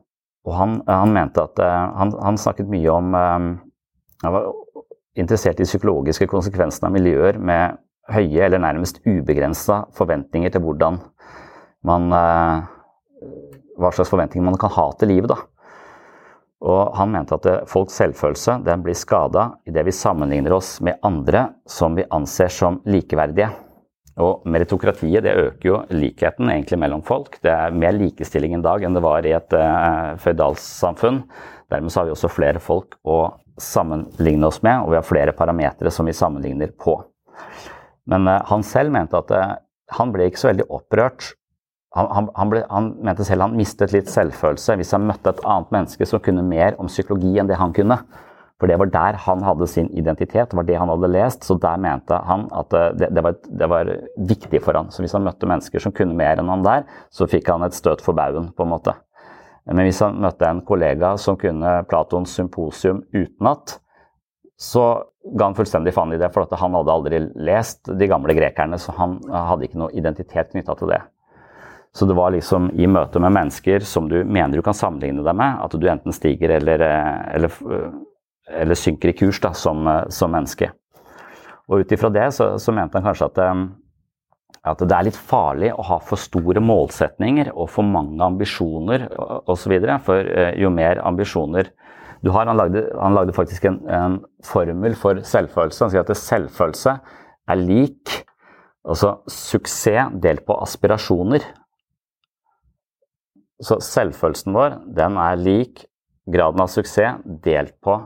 Og 0.48 0.54
han, 0.56 0.78
han 0.88 1.14
mente 1.14 1.44
at 1.44 1.60
uh, 1.62 1.90
han, 1.98 2.14
han, 2.24 2.40
snakket 2.40 2.70
mye 2.72 2.94
om 2.94 3.18
um, 3.18 3.50
Han 4.24 4.34
var 4.34 4.48
interessert 5.20 5.60
i 5.62 5.68
psykologiske 5.68 6.26
konsekvensene 6.30 6.90
av 6.90 6.96
miljøer 6.96 7.38
med 7.38 7.78
høye 8.10 8.48
eller 8.48 8.62
nærmest 8.64 8.98
ubegrensa 9.06 9.84
forventninger 9.94 10.54
til 10.54 10.64
hvordan 10.64 10.98
man 11.86 12.08
Hva 13.78 13.92
slags 13.94 14.10
forventninger 14.10 14.46
man 14.46 14.58
kan 14.58 14.74
ha 14.74 14.88
til 14.98 15.12
livet, 15.14 15.30
da. 15.30 15.38
Og 16.66 16.96
han 16.98 17.14
mente 17.14 17.38
at 17.38 17.70
folks 17.70 18.00
selvfølelse 18.02 18.58
den 18.66 18.82
blir 18.86 18.98
skada 18.98 19.52
idet 19.70 19.86
vi 19.86 19.94
sammenligner 19.94 20.58
oss 20.58 20.80
med 20.82 20.98
andre 21.06 21.46
som 21.70 21.94
vi 21.98 22.08
anser 22.10 22.50
som 22.54 22.82
likeverdige. 22.90 23.52
Og 24.24 24.48
meritokratiet 24.50 25.26
det 25.26 25.36
øker 25.38 25.70
jo 25.70 25.80
likheten 25.94 26.50
egentlig 26.50 26.80
mellom 26.82 27.04
folk. 27.06 27.38
Det 27.44 27.52
er 27.54 27.76
mer 27.76 27.94
likestilling 27.94 28.56
en 28.58 28.66
dag 28.66 28.84
enn 28.84 28.98
det 28.98 29.04
var 29.06 29.26
i 29.28 29.36
et 29.38 29.54
uh, 29.54 30.16
føydalssamfunn. 30.24 31.22
Dermed 31.70 31.94
så 31.94 32.02
har 32.02 32.08
vi 32.08 32.16
også 32.16 32.32
flere 32.34 32.62
folk 32.64 32.98
å 33.06 33.20
sammenligne 33.62 34.50
oss 34.50 34.64
med, 34.66 34.82
og 34.82 34.94
vi 34.94 34.98
har 34.98 35.06
flere 35.06 35.36
parametere 35.38 35.94
som 35.94 36.10
vi 36.10 36.18
sammenligner 36.18 36.74
på. 36.82 36.98
Men 38.10 38.26
uh, 38.26 38.40
han 38.50 38.66
selv 38.66 38.96
mente 38.96 39.22
at 39.22 39.34
uh, 39.38 39.58
han 40.00 40.14
ble 40.16 40.32
ikke 40.32 40.42
så 40.42 40.50
veldig 40.50 40.66
opprørt. 40.74 41.36
Han, 41.98 42.10
han, 42.12 42.32
han, 42.36 42.50
ble, 42.52 42.64
han, 42.74 42.90
mente 43.06 43.26
selv 43.26 43.46
han 43.46 43.58
mistet 43.58 43.94
litt 43.96 44.10
selvfølelse 44.12 44.76
hvis 44.78 44.92
han 44.94 45.06
møtte 45.08 45.32
et 45.32 45.46
annet 45.48 45.70
menneske 45.74 46.10
som 46.10 46.22
kunne 46.22 46.44
mer 46.46 46.76
om 46.82 46.90
psykologi 46.90 47.38
enn 47.38 47.50
det 47.50 47.62
han 47.62 47.74
kunne. 47.74 48.02
For 48.58 48.70
det 48.70 48.78
var 48.82 48.90
der 48.90 49.18
han 49.22 49.44
hadde 49.46 49.68
sin 49.70 49.90
identitet, 49.94 50.50
det 50.50 50.58
var 50.58 50.66
det 50.66 50.78
han 50.82 50.90
hadde 50.90 51.10
lest. 51.14 51.46
Så 51.46 51.60
der 51.62 51.78
mente 51.82 52.18
han 52.26 52.48
at 52.58 52.74
eh, 52.74 52.94
det, 52.98 53.12
det, 53.14 53.24
var, 53.24 53.36
det, 53.46 53.68
var, 53.70 53.92
viktig 54.18 54.62
for 54.66 54.78
han. 54.80 54.90
Så 54.94 55.04
hvis 55.04 55.14
han 55.14 55.26
møtte 55.28 55.50
mennesker 55.50 55.84
som 55.84 55.94
kunne 55.94 56.18
mer 56.18 56.42
enn 56.42 56.50
han 56.50 56.66
der, 56.66 56.88
så 57.14 57.30
fikk 57.30 57.52
han 57.54 57.66
et 57.68 57.78
støt 57.78 58.02
for 58.06 58.18
baugen, 58.18 58.50
på 58.58 58.66
en 58.66 58.74
måte. 58.74 58.96
Men 59.68 59.84
hvis 59.86 60.00
han 60.02 60.18
møtte 60.24 60.48
en 60.48 60.64
kollega 60.66 61.14
som 61.22 61.38
kunne 61.38 61.82
Platons 61.92 62.34
symposium 62.34 63.04
utenat, 63.14 63.78
så 64.58 64.88
ga 65.38 65.50
han 65.52 65.58
fullstendig 65.58 65.94
faen 65.94 66.16
i 66.16 66.18
det, 66.18 66.32
for 66.34 66.48
han 66.58 66.78
hadde 66.80 66.94
aldri 66.94 67.20
lest 67.46 67.92
de 67.94 68.08
gamle 68.10 68.34
grekerne, 68.34 68.80
så 68.82 68.96
han 68.98 69.20
hadde 69.30 69.68
ikke 69.68 69.82
noe 69.84 69.94
identitet 69.94 70.54
knytta 70.56 70.74
til 70.80 70.96
det. 70.96 71.02
Så 71.94 72.06
det 72.06 72.16
var 72.18 72.32
liksom 72.34 72.72
i 72.74 72.88
møte 72.90 73.20
med 73.22 73.34
mennesker 73.36 73.86
som 73.86 74.08
du 74.10 74.20
mener 74.24 74.58
du 74.58 74.66
kan 74.66 74.76
sammenligne 74.78 75.24
deg 75.26 75.38
med, 75.38 75.62
at 75.66 75.76
du 75.78 75.88
enten 75.90 76.16
stiger 76.16 76.58
eller, 76.58 76.84
eh, 76.86 77.22
eller 77.38 77.54
eller 78.48 78.80
synker 78.80 79.12
i 79.12 79.18
kurs 79.18 79.40
da, 79.44 79.54
som, 79.54 79.88
eh, 79.88 80.06
som 80.10 80.32
menneske. 80.32 80.72
Og 81.68 81.84
ut 81.84 81.92
ifra 81.92 82.10
det 82.14 82.30
så, 82.36 82.54
så, 82.60 82.74
mente 82.76 83.00
han 83.00 83.08
kanskje 83.08 83.28
at, 83.28 83.42
eh, 83.44 83.64
at, 84.72 84.84
det 84.84 84.96
er 84.96 85.08
litt 85.10 85.20
farlig 85.20 85.74
å 85.74 85.86
ha 85.90 86.00
for 86.04 86.20
store 86.22 86.64
målsetninger 86.64 87.52
og 87.54 87.70
for 87.74 87.88
mange 87.88 88.24
ambisjoner 88.24 89.08
osv. 89.50 89.76
For 90.06 90.32
eh, 90.32 90.54
jo 90.62 90.72
mer 90.74 91.04
ambisjoner 91.04 91.74
du 92.26 92.32
har 92.34 92.48
Han 92.50 92.58
lagde, 92.58 92.82
han 92.98 93.14
lagde 93.14 93.34
faktisk 93.34 93.68
en, 93.70 93.76
en, 93.94 94.16
formel 94.44 94.96
for 94.98 95.20
selvfølelse. 95.22 95.84
Han 95.84 95.92
sier 95.94 96.02
at 96.02 96.18
selvfølelse 96.18 96.96
er 97.48 97.60
lik 97.62 98.16
altså 98.88 99.20
suksess 99.30 100.16
delt 100.24 100.42
på 100.48 100.58
aspirasjoner. 100.64 101.46
Så 103.62 103.78
selvfølelsen 103.86 104.58
vår 104.58 104.80
den 104.98 105.22
er 105.22 105.38
lik 105.38 105.86
graden 106.26 106.66
av 106.66 106.74
suksess 106.74 107.22
delt 107.46 107.76
på 107.86 108.00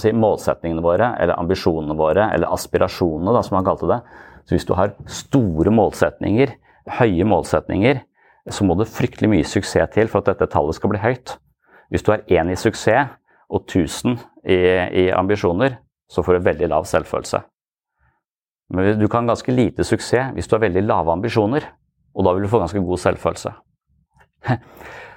si, 0.00 0.12
målsetningene 0.16 0.84
våre, 0.84 1.12
eller 1.20 1.38
ambisjonene 1.40 1.96
våre, 1.98 2.30
eller 2.34 2.52
aspirasjonene, 2.54 3.34
da, 3.34 3.42
som 3.44 3.58
han 3.58 3.66
kalte 3.66 3.90
det. 3.90 4.00
Så 4.46 4.56
hvis 4.56 4.68
du 4.68 4.74
har 4.78 4.94
store 5.10 5.72
målsetninger, 5.74 6.54
høye 6.98 7.26
målsetninger, 7.26 8.02
så 8.50 8.64
må 8.64 8.76
det 8.78 8.88
fryktelig 8.92 9.30
mye 9.30 9.46
suksess 9.46 9.90
til 9.94 10.08
for 10.10 10.22
at 10.22 10.30
dette 10.30 10.48
tallet 10.52 10.78
skal 10.78 10.92
bli 10.92 11.02
høyt. 11.02 11.36
Hvis 11.90 12.06
du 12.06 12.12
har 12.12 12.24
én 12.30 12.50
i 12.52 12.58
suksess 12.58 13.16
og 13.50 13.66
1000 13.66 14.16
i, 14.46 14.56
i 14.56 15.04
ambisjoner, 15.14 15.80
så 16.10 16.22
får 16.22 16.38
du 16.38 16.46
veldig 16.46 16.70
lav 16.70 16.86
selvfølelse. 16.86 17.42
Men 18.74 18.98
du 18.98 19.06
kan 19.10 19.26
ganske 19.26 19.52
lite 19.54 19.86
suksess 19.86 20.32
hvis 20.34 20.48
du 20.48 20.56
har 20.56 20.64
veldig 20.66 20.82
lave 20.86 21.14
ambisjoner, 21.14 21.66
og 22.14 22.26
da 22.26 22.34
vil 22.34 22.46
du 22.46 22.50
få 22.50 22.62
ganske 22.62 22.82
god 22.82 23.02
selvfølelse. 23.02 23.52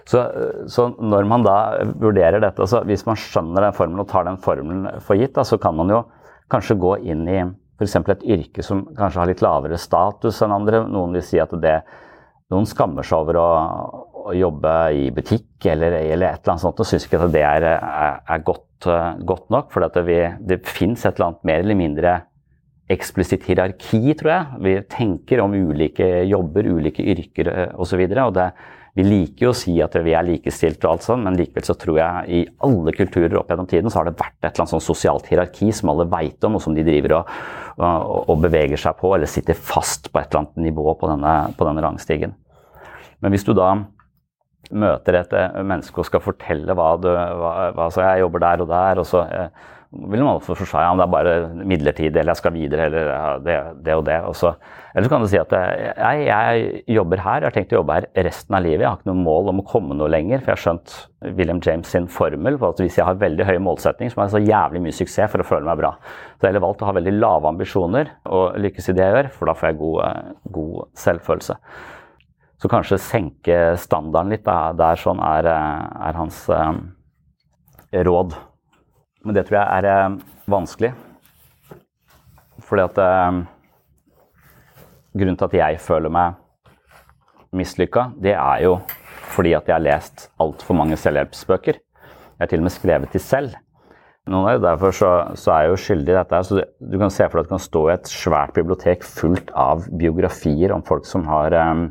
Så, 0.10 0.24
så, 0.72 0.88
når 0.98 1.28
man 1.30 1.44
da 1.46 1.56
vurderer 2.02 2.42
dette, 2.42 2.64
altså 2.64 2.82
hvis 2.90 3.06
man 3.06 3.18
skjønner 3.20 3.68
den 3.68 3.76
formelen 3.78 4.02
og 4.02 4.10
tar 4.10 4.26
den 4.26 4.40
formelen 4.42 5.02
for 5.06 5.20
gitt, 5.20 5.36
da, 5.36 5.44
så 5.46 5.60
kan 5.62 5.76
man 5.78 5.92
jo 5.94 6.00
kanskje 6.50 6.80
gå 6.82 6.96
inn 7.12 7.28
i 7.30 7.44
f.eks. 7.80 7.96
et 8.00 8.26
yrke 8.26 8.66
som 8.66 8.88
kanskje 8.98 9.22
har 9.22 9.30
litt 9.30 9.44
lavere 9.46 9.78
status 9.80 10.42
enn 10.42 10.56
andre. 10.56 10.82
Noen 10.90 11.14
vil 11.14 11.26
si 11.26 11.38
at 11.42 11.54
det, 11.62 11.76
noen 12.50 12.66
skammer 12.68 13.06
seg 13.06 13.22
over 13.22 13.38
å, 13.38 13.52
å 14.32 14.34
jobbe 14.36 14.74
i 14.98 15.06
butikk 15.14 15.70
eller, 15.70 16.00
eller, 16.02 16.34
et 16.34 16.42
eller 16.42 16.56
annet 16.56 16.66
sånt 16.66 16.82
og 16.82 16.90
syns 16.90 17.06
ikke 17.06 17.22
at 17.22 17.36
det 17.36 17.46
er, 17.46 17.68
er, 17.78 18.18
er 18.26 18.44
godt, 18.50 18.90
godt, 19.30 19.46
nok. 19.54 19.70
For 19.76 19.86
det, 19.86 20.04
vi, 20.10 20.18
det 20.50 20.60
fins 20.68 21.06
et 21.06 21.14
eller 21.14 21.30
annet 21.30 21.48
mer 21.52 21.64
eller 21.64 21.80
mindre 21.80 22.18
eksplisitt 22.90 23.46
hierarki, 23.46 24.02
tror 24.18 24.34
jeg. 24.34 24.60
Vi 24.66 24.76
tenker 24.90 25.46
om 25.46 25.54
ulike 25.54 26.10
jobber, 26.26 26.66
ulike 26.66 27.06
yrker 27.14 27.54
osv. 27.54 27.78
Og, 27.78 27.90
så 27.94 28.02
videre, 28.02 28.26
og 28.26 28.38
det 28.42 28.50
vi 29.00 29.06
liker 29.06 29.46
jo 29.46 29.52
å 29.54 29.56
si 29.56 29.78
at 29.80 29.94
vi 30.04 30.12
er 30.18 30.26
likestilt 30.28 30.84
og 30.84 30.92
alt 30.92 31.06
sånt, 31.06 31.24
men 31.24 31.38
likevel 31.40 31.64
så 31.64 31.76
tror 31.80 32.00
jeg 32.02 32.36
i 32.36 32.40
alle 32.68 32.92
kulturer 32.98 33.38
opp 33.40 33.52
gjennom 33.52 33.70
tiden 33.70 33.88
så 33.88 34.02
har 34.02 34.10
det 34.10 34.18
vært 34.20 34.36
et 34.42 34.50
eller 34.50 34.66
annet 34.66 34.74
sånn 34.74 34.84
sosialt 34.84 35.30
hierarki 35.32 35.70
som 35.76 35.94
alle 35.94 36.08
veit 36.12 36.44
om, 36.44 36.58
og 36.60 36.64
som 36.66 36.76
de 36.76 36.84
driver 36.84 37.16
og, 37.22 37.30
og, 37.78 38.18
og, 38.26 38.34
beveger 38.44 38.82
seg 38.82 38.98
på, 39.00 39.14
eller 39.16 39.32
sitter 39.32 39.56
fast 39.56 40.12
på 40.12 40.20
et 40.20 40.28
eller 40.28 40.42
annet 40.42 40.60
nivå 40.68 40.98
på 41.00 41.12
denne, 41.14 41.36
på 41.56 41.70
denne 41.70 41.86
rangstigen. 41.86 42.36
Men 43.24 43.32
hvis 43.32 43.48
du 43.48 43.54
da 43.56 43.70
møter 44.84 45.22
et 45.22 45.38
eh, 45.38 45.62
menneske 45.64 46.04
og 46.04 46.10
skal 46.10 46.24
fortelle 46.26 46.76
hva 46.76 46.90
du 47.00 47.08
hva, 47.10 47.54
hva, 47.78 47.88
så 47.94 48.04
Jeg 48.04 48.26
jobber 48.26 48.44
der 48.44 48.66
og 48.66 48.72
der, 48.74 49.00
og 49.00 49.08
så 49.08 49.24
eh, 49.24 49.70
vil 49.90 50.22
man 50.22 50.38
få 50.46 50.54
forsvare 50.54 50.92
om 50.94 51.00
det 51.00 51.06
er 51.08 51.12
bare 51.12 51.32
midlertidig, 51.66 52.20
eller 52.20 52.36
jeg 52.36 52.40
skal 52.44 52.54
videre, 52.54 52.86
eller 52.86 53.40
det, 53.42 53.56
det, 53.82 53.96
og 53.98 54.04
det. 54.06 54.18
Også. 54.30 54.52
eller 54.94 55.08
så 55.08 55.12
kan 55.12 55.24
du 55.24 55.28
si 55.32 55.40
at 55.42 55.54
jeg, 55.56 56.28
jeg, 56.28 56.82
jobber 56.94 57.24
her, 57.26 57.40
jeg 57.42 57.50
har 57.50 57.56
tenkt 57.56 57.74
å 57.74 57.80
jobbe 57.80 57.96
her 57.98 58.06
resten 58.28 58.58
av 58.58 58.62
livet. 58.68 58.84
Jeg 58.84 58.90
har 58.90 59.00
ikke 59.00 59.10
noe 59.10 59.24
mål 59.24 59.50
om 59.50 59.62
å 59.64 59.66
komme 59.72 59.98
noe 59.98 60.12
lenger, 60.14 60.44
for 60.44 60.52
jeg 60.52 60.60
har 60.60 60.64
skjønt 60.66 60.94
William 61.40 61.62
James 61.66 61.90
sin 61.90 62.06
formel 62.06 62.60
på 62.62 62.70
at 62.70 62.84
hvis 62.84 63.00
jeg 63.02 63.08
har 63.08 63.18
veldig 63.24 63.48
høye 63.50 63.64
målsetninger, 63.66 64.14
så 64.14 64.20
må 64.20 64.28
jeg 64.28 64.36
så 64.36 64.44
jævlig 64.46 64.82
mye 64.86 64.98
suksess 65.00 65.34
for 65.34 65.42
å 65.42 65.48
føle 65.50 65.66
meg 65.66 65.80
bra. 65.82 65.92
Så 66.38 66.46
jeg 66.46 66.60
har 66.60 66.66
valgt 66.68 66.84
å 66.86 66.90
ha 66.90 66.94
veldig 67.00 67.16
lave 67.18 67.50
ambisjoner 67.50 68.12
og 68.30 68.60
lykkes 68.62 68.92
i 68.92 68.96
det 69.00 69.08
jeg 69.08 69.16
gjør, 69.16 69.32
for 69.40 69.50
da 69.50 69.56
får 69.58 69.72
jeg 69.72 69.80
god, 69.80 70.36
god 70.60 70.76
selvfølelse. 71.02 71.58
Så 72.60 72.70
kanskje 72.70 73.00
senke 73.02 73.58
standarden 73.80 74.36
litt. 74.36 74.46
Da. 74.46 74.70
Der 74.78 75.00
sånn 75.00 75.22
er, 75.24 75.50
er 75.50 76.20
hans 76.20 76.44
eh, 76.54 76.78
råd. 78.06 78.38
Men 79.26 79.36
det 79.36 79.46
tror 79.48 79.60
jeg 79.60 79.80
er 79.80 79.88
eh, 79.90 80.20
vanskelig. 80.50 80.92
Fordi 82.66 82.86
at 82.86 83.02
eh, 83.04 83.40
Grunnen 85.20 85.38
til 85.40 85.50
at 85.50 85.56
jeg 85.58 85.80
føler 85.82 86.12
meg 86.14 86.36
mislykka, 87.58 88.12
det 88.22 88.36
er 88.38 88.60
jo 88.68 88.76
fordi 89.34 89.56
at 89.58 89.66
jeg 89.66 89.74
har 89.74 89.82
lest 89.82 90.28
altfor 90.42 90.78
mange 90.78 90.98
selvhjelpsbøker. 91.02 91.80
Jeg 91.80 92.44
har 92.44 92.52
til 92.52 92.62
og 92.62 92.68
med 92.68 92.76
skrevet 92.76 93.14
de 93.16 93.22
selv. 93.24 93.56
Noen 94.30 94.62
Derfor 94.62 94.94
så, 94.94 95.12
så, 95.34 95.52
er 95.56 95.64
jeg 95.66 95.72
jo 95.72 95.80
skyldig 95.82 96.14
i 96.14 96.18
dette. 96.20 96.42
Så 96.46 96.60
du, 96.60 96.62
du, 96.92 96.98
kan 97.02 97.14
se 97.14 97.26
for 97.26 97.40
deg 97.40 97.48
at 97.48 97.50
du 97.50 97.56
kan 97.56 97.64
stå 97.64 97.82
i 97.88 97.94
et 97.96 98.12
svært 98.12 98.54
bibliotek 98.54 99.06
fullt 99.08 99.50
av 99.58 99.88
biografier 99.90 100.76
om 100.76 100.86
folk 100.86 101.10
som 101.10 101.26
har, 101.30 101.56
um, 101.58 101.88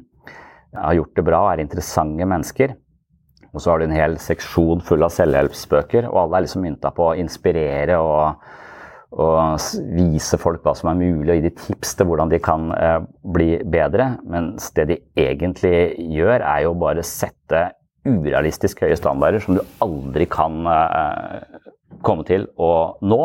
har 0.78 0.98
gjort 1.00 1.18
det 1.18 1.26
bra 1.26 1.42
og 1.42 1.50
er 1.52 1.64
interessante 1.64 2.28
mennesker. 2.30 2.76
Og 3.54 3.62
så 3.62 3.72
har 3.72 3.80
du 3.80 3.88
en 3.88 3.96
hel 3.96 4.16
seksjon 4.20 4.82
full 4.84 5.04
av 5.06 5.12
selvhjelpsbøker, 5.14 6.08
og 6.10 6.24
alle 6.24 6.40
er 6.40 6.46
liksom 6.46 6.64
mynta 6.66 6.92
på 6.94 7.10
å 7.10 7.16
inspirere 7.18 7.96
og, 8.04 8.42
og, 9.16 9.68
vise 9.96 10.38
folk 10.40 10.64
hva 10.66 10.74
som 10.76 10.92
er 10.92 11.00
mulig, 11.00 11.30
og 11.32 11.38
gi 11.38 11.46
de 11.46 11.54
tips 11.64 11.96
til 11.96 12.10
hvordan 12.10 12.32
de 12.32 12.42
kan 12.44 12.68
eh, 12.76 12.98
bli 13.36 13.50
bedre. 13.64 14.10
Mens 14.28 14.68
det 14.76 14.88
de 14.92 15.00
egentlig 15.18 15.78
gjør, 16.18 16.42
er 16.42 16.66
jo 16.66 16.76
bare 16.78 17.06
sette 17.06 17.70
urealistisk 18.08 18.84
høye 18.84 18.96
standarder 18.96 19.42
som 19.42 19.58
du 19.58 19.64
aldri 19.84 20.28
kan 20.30 20.68
eh, 20.68 21.64
komme 22.04 22.28
til 22.28 22.46
å 22.60 22.72
nå, 23.00 23.22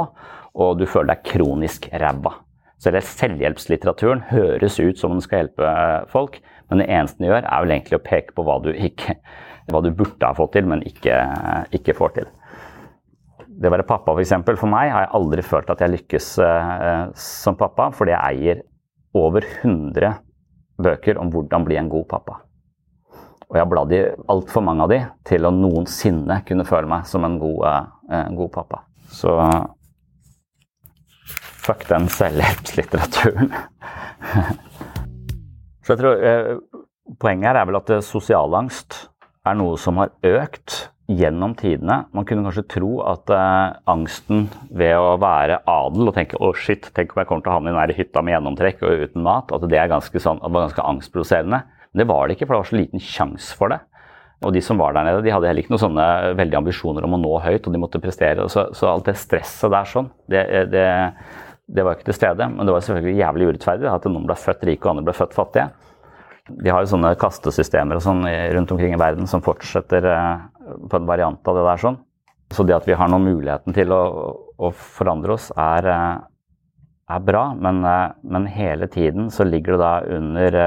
og 0.54 0.80
du 0.80 0.88
føler 0.88 1.14
deg 1.14 1.28
kronisk 1.34 1.90
ræva. 2.00 2.38
Så 2.84 2.92
selvhjelpslitteraturen 2.92 4.26
høres 4.28 4.76
ut 4.82 5.00
som 5.00 5.16
den 5.16 5.24
skal 5.24 5.44
hjelpe 5.44 5.70
folk, 6.12 6.42
men 6.68 6.82
det 6.82 6.90
eneste 6.92 7.22
den 7.22 7.30
gjør, 7.30 7.46
er 7.48 7.64
vel 7.64 7.74
egentlig 7.76 8.00
å 8.00 8.04
peke 8.04 8.36
på 8.36 8.44
hva 8.44 8.58
du, 8.64 8.74
ikke, 8.76 9.16
hva 9.72 9.82
du 9.84 9.92
burde 9.96 10.28
ha 10.28 10.36
fått 10.38 10.56
til, 10.58 10.68
men 10.70 10.84
ikke, 10.88 11.16
ikke 11.76 11.96
får 11.98 12.16
til. 12.18 12.30
Det 13.54 13.70
å 13.70 13.74
være 13.76 13.88
pappa, 13.88 14.16
f.eks. 14.16 14.34
For, 14.44 14.60
for 14.60 14.72
meg 14.72 14.92
har 14.92 15.06
jeg 15.06 15.14
aldri 15.20 15.46
følt 15.46 15.70
at 15.72 15.84
jeg 15.84 15.94
lykkes 15.94 16.30
uh, 16.42 17.12
som 17.18 17.58
pappa, 17.60 17.92
fordi 17.96 18.16
jeg 18.16 18.24
eier 18.32 18.64
over 19.18 19.46
100 19.46 20.18
bøker 20.84 21.20
om 21.22 21.30
hvordan 21.32 21.68
bli 21.68 21.78
en 21.80 21.92
god 21.92 22.08
pappa. 22.10 22.40
Og 23.48 23.58
jeg 23.60 23.62
har 23.62 23.70
bladd 23.70 23.94
i 23.94 24.02
altfor 24.34 24.66
mange 24.66 24.86
av 24.86 24.90
de 24.90 25.00
til 25.30 25.46
å 25.46 25.54
noensinne 25.54 26.40
kunne 26.48 26.66
føle 26.66 26.90
meg 26.90 27.06
som 27.06 27.26
en 27.28 27.38
god, 27.38 27.92
en 28.10 28.38
god 28.40 28.50
pappa. 28.56 28.80
Så 29.14 29.36
fuck 31.64 31.86
den 31.92 32.10
selvhjelpslitteraturen. 32.10 33.54
Så 35.84 35.94
jeg 35.94 36.00
tror 36.00 36.24
eh, 36.24 36.54
Poenget 37.20 37.50
her 37.50 37.58
er 37.60 37.68
vel 37.68 37.78
at 37.78 37.90
sosialangst 38.08 38.96
er 39.44 39.60
noe 39.60 39.78
som 39.80 40.00
har 40.00 40.14
økt 40.24 40.88
gjennom 41.12 41.54
tidene. 41.60 42.04
Man 42.16 42.26
kunne 42.28 42.46
kanskje 42.46 42.66
tro 42.78 42.92
at 43.12 43.32
eh, 43.34 43.76
angsten 43.92 44.46
ved 44.72 44.96
å 44.96 45.18
være 45.22 45.60
adel 45.70 46.10
og 46.10 46.16
tenke 46.16 46.40
å 46.40 46.52
oh 46.52 46.58
shit, 46.58 46.88
tenk 46.96 47.12
om 47.12 47.22
jeg 47.22 47.30
kommer 47.30 47.44
til 47.44 47.52
å 47.52 47.58
havne 47.58 47.74
i 47.74 47.80
den 47.92 47.98
hytta 47.98 48.24
med 48.24 48.38
gjennomtrekk 48.38 48.86
og 48.88 49.04
uten 49.04 49.26
mat, 49.26 49.52
at 49.52 49.66
det 49.68 49.88
ganske, 49.92 50.24
sånn, 50.24 50.40
var 50.44 50.70
ganske 50.70 50.86
angstproduserende. 50.94 51.64
Men 51.92 52.04
Det 52.04 52.08
var 52.10 52.28
det 52.28 52.38
ikke, 52.38 52.48
for 52.48 52.56
det 52.56 52.64
var 52.64 52.72
så 52.72 52.80
liten 52.80 53.04
sjanse 53.04 53.58
for 53.60 53.74
det. 53.74 53.82
Og 54.44 54.52
de 54.56 54.64
som 54.64 54.80
var 54.80 54.96
der 54.96 55.08
nede, 55.08 55.24
de 55.24 55.32
hadde 55.32 55.48
heller 55.48 55.64
ikke 55.64 55.72
noen 55.76 55.86
sånne 55.86 56.08
veldige 56.40 56.60
ambisjoner 56.60 57.06
om 57.08 57.16
å 57.16 57.22
nå 57.22 57.34
høyt, 57.44 57.68
og 57.68 57.76
de 57.76 57.80
måtte 57.80 58.02
prestere. 58.04 58.48
Så, 58.52 58.70
så 58.76 58.90
alt 58.92 59.08
det 59.08 59.20
stresset 59.20 59.72
der 59.72 59.88
sånn, 59.88 60.10
det, 60.32 60.44
det, 60.72 60.88
det, 61.68 61.84
var 61.84 61.96
ikke 61.96 62.10
til 62.10 62.18
stede. 62.18 62.48
Men 62.52 62.68
det 62.68 62.76
var 62.76 62.84
selvfølgelig 62.84 63.22
jævlig 63.22 63.50
urettferdig 63.52 63.92
at 63.92 64.08
noen 64.10 64.28
ble 64.28 64.40
født 64.40 64.68
rike 64.68 64.88
og 64.88 64.96
andre 64.96 65.08
ble 65.12 65.16
født 65.20 65.38
fattige. 65.38 65.70
De 66.52 66.72
har 66.74 66.84
jo 66.84 66.92
sånne 66.92 67.14
kastesystemer 67.20 67.96
og 67.96 68.04
sånn 68.04 68.26
rundt 68.28 68.72
omkring 68.76 68.98
i 68.98 69.00
verden 69.00 69.30
som 69.32 69.44
fortsetter 69.44 70.04
eh, 70.12 70.42
på 70.92 71.00
en 71.00 71.08
variant 71.08 71.48
av 71.48 71.56
det 71.56 71.64
der 71.70 71.84
sånn. 71.86 71.98
Så 72.54 72.66
det 72.68 72.76
at 72.76 72.88
vi 72.88 72.98
har 73.00 73.08
noen 73.10 73.30
muligheten 73.30 73.76
til 73.76 73.94
å, 73.96 74.04
å 74.60 74.72
forandre 74.76 75.38
oss, 75.38 75.48
er, 75.56 75.88
eh, 75.88 77.14
er 77.16 77.24
bra, 77.24 77.46
men, 77.56 77.80
eh, 77.88 78.12
men, 78.28 78.50
hele 78.52 78.92
tiden 78.92 79.32
så 79.32 79.48
ligger 79.48 79.78
det 79.78 79.86
da 79.86 79.94
under, 80.18 80.60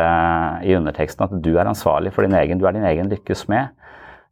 i 0.65 0.73
underteksten 0.79 1.29
at 1.29 1.37
du 1.45 1.53
er 1.59 1.69
ansvarlig 1.69 2.15
for 2.17 2.25
din 2.25 2.39
egen, 2.41 2.63
du 2.63 2.65
er 2.65 2.79
din 2.79 2.89
egen 2.89 3.13
lykkes 3.13 3.45
med. 3.53 3.77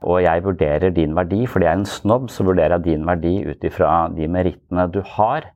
Og 0.05 0.23
jeg 0.25 0.45
vurderer 0.45 0.97
din 0.97 1.13
verdi, 1.17 1.45
fordi 1.49 1.69
jeg 1.69 1.77
er 1.77 1.83
en 1.83 1.89
snobb, 1.89 2.33
så 2.33 2.45
vurderer 2.45 2.79
jeg 2.79 2.89
din 2.89 3.07
verdi 3.09 3.37
ut 3.45 3.69
ifra 3.69 3.93
de 4.17 4.33
merittene 4.33 4.89
du 4.93 5.03
har. 5.15 5.53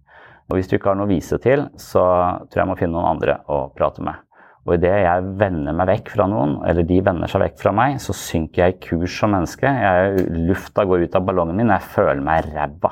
Og 0.49 0.57
hvis 0.57 0.69
du 0.69 0.77
ikke 0.77 0.93
har 0.93 1.01
noe 1.01 1.09
å 1.09 1.17
vise 1.17 1.41
til, 1.45 1.67
så 1.81 2.05
tror 2.49 2.61
jeg 2.61 2.65
jeg 2.65 2.73
må 2.73 2.81
finne 2.81 2.97
noen 2.97 3.13
andre 3.17 3.41
å 3.49 3.67
prate 3.77 4.05
med. 4.05 4.28
Og 4.69 4.75
idet 4.77 4.99
jeg 5.01 5.29
vender 5.41 5.73
meg 5.73 5.89
vekk 5.89 6.11
fra 6.13 6.27
noen, 6.29 6.59
eller 6.69 6.85
de 6.85 6.99
vender 7.05 7.31
seg 7.33 7.41
vekk 7.41 7.55
fra 7.63 7.71
meg, 7.73 7.95
så 8.05 8.13
synker 8.13 8.67
jeg 8.67 8.75
i 8.75 8.81
kurs 8.85 9.15
som 9.17 9.33
menneske. 9.33 9.65
Jeg, 9.65 10.27
lufta 10.45 10.85
går 10.85 11.07
ut 11.07 11.17
av 11.17 11.25
ballongen 11.25 11.57
min, 11.57 11.73
jeg 11.73 11.89
føler 11.95 12.21
meg 12.25 12.51
ræva. 12.53 12.91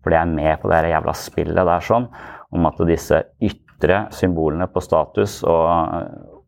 Fordi 0.00 0.16
jeg 0.16 0.24
er 0.24 0.32
med 0.38 0.62
på 0.62 0.70
det 0.72 0.78
jævla 0.88 1.14
spillet 1.20 1.68
der 1.68 1.84
sånn 1.84 2.06
om 2.56 2.68
at 2.70 2.80
disse 2.88 3.20
ytre 3.44 3.98
symbolene 4.16 4.70
på 4.72 4.80
status 4.80 5.42
og, 5.44 5.68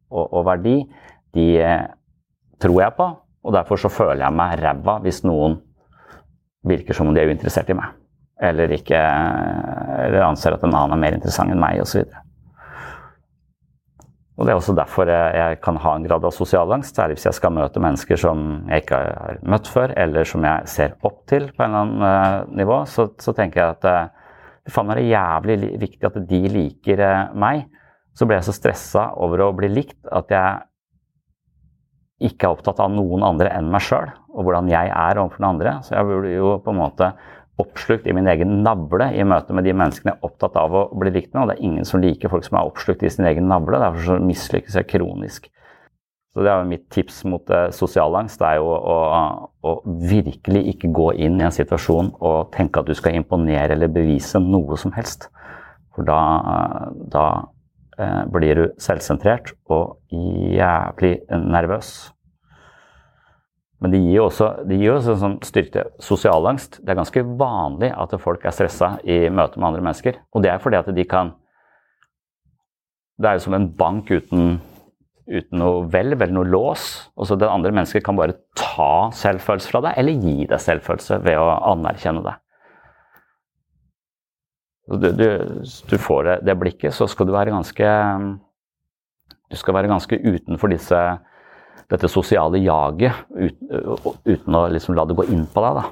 og, 0.08 0.24
og 0.24 0.46
verdi, 0.48 0.78
de 1.36 1.46
eh, 1.60 1.84
tror 2.64 2.80
jeg 2.80 2.96
på. 2.96 3.10
Og 3.44 3.56
derfor 3.56 3.84
så 3.84 3.92
føler 3.92 4.24
jeg 4.24 4.38
meg 4.40 4.56
ræva 4.62 4.96
hvis 5.04 5.20
noen 5.28 5.60
virker 6.64 6.96
som 6.96 7.12
om 7.12 7.16
de 7.16 7.20
er 7.20 7.28
uinteressert 7.28 7.68
i 7.68 7.76
meg. 7.76 7.92
Eller, 8.40 8.72
ikke, 8.72 8.96
eller 8.96 10.24
anser 10.24 10.56
at 10.56 10.64
en 10.64 10.72
annen 10.72 10.96
er 10.96 11.04
mer 11.04 11.20
interessant 11.20 11.52
enn 11.52 11.60
meg, 11.60 11.82
osv. 11.84 12.08
Og 14.40 14.46
Det 14.46 14.54
er 14.54 14.56
også 14.56 14.72
derfor 14.72 15.04
jeg 15.04 15.58
kan 15.60 15.76
ha 15.76 15.90
en 15.94 16.04
grad 16.08 16.24
av 16.24 16.32
sosial 16.32 16.70
angst, 16.72 16.96
særlig 16.96 17.18
hvis 17.18 17.26
jeg 17.28 17.36
skal 17.36 17.52
møte 17.52 17.82
mennesker 17.84 18.16
som 18.16 18.44
jeg 18.70 18.86
ikke 18.86 19.00
har 19.04 19.42
møtt 19.44 19.68
før, 19.68 19.92
eller 20.00 20.24
som 20.24 20.46
jeg 20.48 20.70
ser 20.72 20.94
opp 21.04 21.26
til 21.28 21.50
på 21.52 21.60
en 21.60 21.68
eller 21.68 21.82
annen 21.84 22.06
uh, 22.48 22.54
nivå. 22.62 22.78
Så, 22.88 23.10
så, 23.20 23.34
tenker 23.36 23.60
jeg 23.60 23.74
at 23.76 23.84
det 24.64 24.72
faen 24.72 24.94
det 24.96 25.04
jævlig 25.10 25.58
viktig 25.82 26.08
at 26.08 26.16
de 26.30 26.40
liker 26.54 27.04
eh, 27.04 27.36
meg. 27.36 27.66
Så 28.16 28.24
ble 28.24 28.38
jeg 28.38 28.46
så 28.48 28.56
stressa 28.56 29.04
over 29.20 29.44
å 29.44 29.52
bli 29.56 29.68
likt 29.72 30.08
at 30.08 30.32
jeg 30.32 32.30
ikke 32.30 32.48
er 32.48 32.56
opptatt 32.56 32.80
av 32.80 32.92
noen 32.92 33.24
andre 33.24 33.52
enn 33.56 33.68
meg 33.72 33.84
sjøl, 33.84 34.08
og 34.32 34.46
hvordan 34.46 34.68
jeg 34.72 34.88
er 34.88 35.20
overfor 35.20 35.40
den 35.40 35.50
andre. 35.50 35.76
Så 35.84 35.96
jeg 35.98 36.08
burde 36.08 36.32
jo 36.32 36.56
på 36.64 36.72
en 36.72 36.80
måte 36.80 37.12
oppslukt 37.60 38.08
i 38.08 38.14
min 38.16 38.28
egen 38.30 38.60
navle 38.64 39.10
i 39.14 39.24
møte 39.26 39.54
med 39.56 39.66
de 39.68 39.74
menneskene 39.76 40.14
jeg 40.14 40.18
er 40.18 40.28
opptatt 40.28 40.58
av 40.58 40.74
å 40.76 40.84
bli 40.98 41.12
likt 41.14 41.32
med. 41.34 41.42
Og 41.42 41.50
det 41.50 41.56
er 41.58 41.68
ingen 41.68 41.88
som 41.88 42.02
liker 42.02 42.32
folk 42.32 42.46
som 42.46 42.58
er 42.58 42.68
oppslukt 42.68 43.04
i 43.04 43.12
sin 43.12 43.28
egen 43.28 43.48
navle. 43.50 43.80
Derfor 43.82 44.06
så 44.06 44.20
mislykkes 44.24 44.78
jeg 44.80 44.88
kronisk. 44.90 45.50
Så 46.30 46.44
det 46.46 46.50
er 46.52 46.68
mitt 46.68 46.84
tips 46.94 47.24
mot 47.26 47.50
eh, 47.50 47.68
sosial 47.74 48.14
angst. 48.20 48.38
Det 48.38 48.46
er 48.46 48.60
jo 48.60 48.70
å, 48.70 48.98
å, 49.66 49.72
virkelig 50.10 50.62
ikke 50.74 50.92
gå 50.94 51.08
inn 51.26 51.40
i 51.40 51.46
en 51.48 51.54
situasjon 51.54 52.12
og 52.20 52.52
tenke 52.54 52.82
at 52.82 52.90
du 52.90 52.94
skal 52.94 53.18
imponere 53.18 53.74
eller 53.74 53.90
bevise 53.90 54.38
noe 54.42 54.78
som 54.78 54.94
helst. 54.94 55.26
For 55.96 56.06
da, 56.06 56.20
da 57.10 57.26
eh, 57.98 58.22
blir 58.30 58.62
du 58.62 58.64
selvsentrert 58.78 59.56
og 59.74 59.98
jævlig 60.14 61.16
nervøs. 61.34 62.12
Men 63.80 63.94
det 63.94 64.00
gir 64.02 64.18
jo 64.18 64.26
også, 64.28 64.48
gir 64.68 64.92
også 64.92 65.16
sånn 65.20 65.38
styrke 65.46 65.86
sosial 66.04 66.48
angst. 66.50 66.82
Det 66.84 66.92
er 66.92 66.98
ganske 67.00 67.22
vanlig 67.40 67.92
at 67.96 68.16
folk 68.20 68.44
er 68.44 68.52
stressa 68.52 68.98
i 69.08 69.22
møte 69.32 69.56
med 69.56 69.70
andre 69.70 69.84
mennesker. 69.86 70.18
Og 70.36 70.44
det 70.44 70.52
er 70.52 70.60
fordi 70.60 70.80
at 70.80 70.90
de 70.96 71.06
kan 71.08 71.36
Det 73.20 73.28
er 73.28 73.36
jo 73.36 73.44
som 73.44 73.54
en 73.54 73.66
bank 73.76 74.08
uten 74.08 74.60
uten 75.30 75.60
noe 75.62 75.86
vel, 75.90 76.14
eller 76.14 76.32
noe 76.34 76.48
lås. 76.48 76.86
Og 77.16 77.28
så 77.28 77.38
det 77.38 77.48
andre 77.48 77.72
mennesket 77.74 78.04
kan 78.04 78.18
bare 78.18 78.38
ta 78.58 79.10
selvfølelse 79.14 79.70
fra 79.70 79.82
deg, 79.86 79.98
eller 80.00 80.24
gi 80.26 80.46
deg 80.50 80.62
selvfølelse 80.62 81.20
ved 81.24 81.38
å 81.38 81.50
anerkjenne 81.72 82.24
det. 82.26 82.36
Du, 84.90 85.06
du, 85.14 85.26
du 85.86 85.96
får 86.02 86.24
det, 86.26 86.36
det, 86.48 86.56
blikket, 86.58 86.94
så 86.96 87.06
skal 87.06 87.28
du 87.28 87.34
være 87.36 87.52
ganske 87.54 87.90
Du 89.50 89.56
skal 89.58 89.76
være 89.76 89.90
ganske 89.90 90.16
utenfor 90.18 90.72
disse, 90.72 90.98
dette 91.90 92.10
sosiale 92.10 92.60
jaget, 92.62 93.24
uten, 93.34 94.20
uten 94.24 94.56
å 94.56 94.66
liksom 94.70 94.94
la 94.98 95.06
det 95.08 95.16
gå 95.18 95.26
inn 95.32 95.46
på 95.50 95.64
deg. 95.64 95.80
da. 95.80 95.88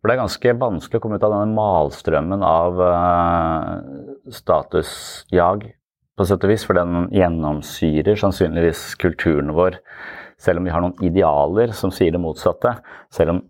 For 0.00 0.08
det 0.08 0.14
er 0.14 0.22
ganske 0.22 0.54
vanskelig 0.56 1.00
å 1.00 1.02
komme 1.04 1.18
ut 1.20 1.26
av 1.26 1.34
denne 1.34 1.56
malstrømmen 1.58 2.44
av 2.46 2.80
uh, 2.80 3.74
statusjag 4.32 5.66
på 6.16 6.26
sett 6.28 6.46
og 6.46 6.52
vis, 6.52 6.64
for 6.64 6.76
den 6.76 7.10
gjennomsyrer 7.12 8.16
sannsynligvis 8.20 8.94
kulturen 9.00 9.52
vår. 9.56 9.76
Selv 10.40 10.60
om 10.60 10.68
vi 10.68 10.72
har 10.72 10.84
noen 10.84 11.04
idealer 11.04 11.74
som 11.76 11.92
sier 11.92 12.14
det 12.14 12.20
motsatte. 12.22 12.78
Selv 13.12 13.34
om 13.34 13.42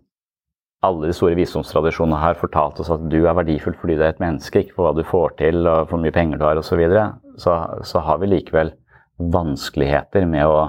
alle 0.83 1.07
de 1.07 1.15
store 1.15 1.37
visdomstradisjonene 1.37 2.19
har 2.19 2.39
fortalt 2.39 2.79
oss 2.83 2.91
at 2.91 3.03
du 3.11 3.19
er 3.21 3.37
verdifull 3.37 3.75
fordi 3.79 3.95
du 3.95 4.03
er 4.03 4.11
et 4.15 4.23
menneske, 4.23 4.63
ikke 4.63 4.75
for 4.75 4.89
hva 4.89 4.93
du 4.97 5.07
får 5.07 5.35
til 5.39 5.61
og 5.63 5.91
hvor 5.91 6.01
mye 6.01 6.15
penger 6.15 6.41
du 6.41 6.45
har 6.47 6.59
osv., 6.59 6.73
så, 6.73 6.79
videre, 6.79 7.07
så 7.39 7.57
så 7.87 8.01
har 8.07 8.19
vi 8.19 8.31
likevel 8.31 8.73
vanskeligheter 9.31 10.25
med 10.27 10.49
å 10.49 10.63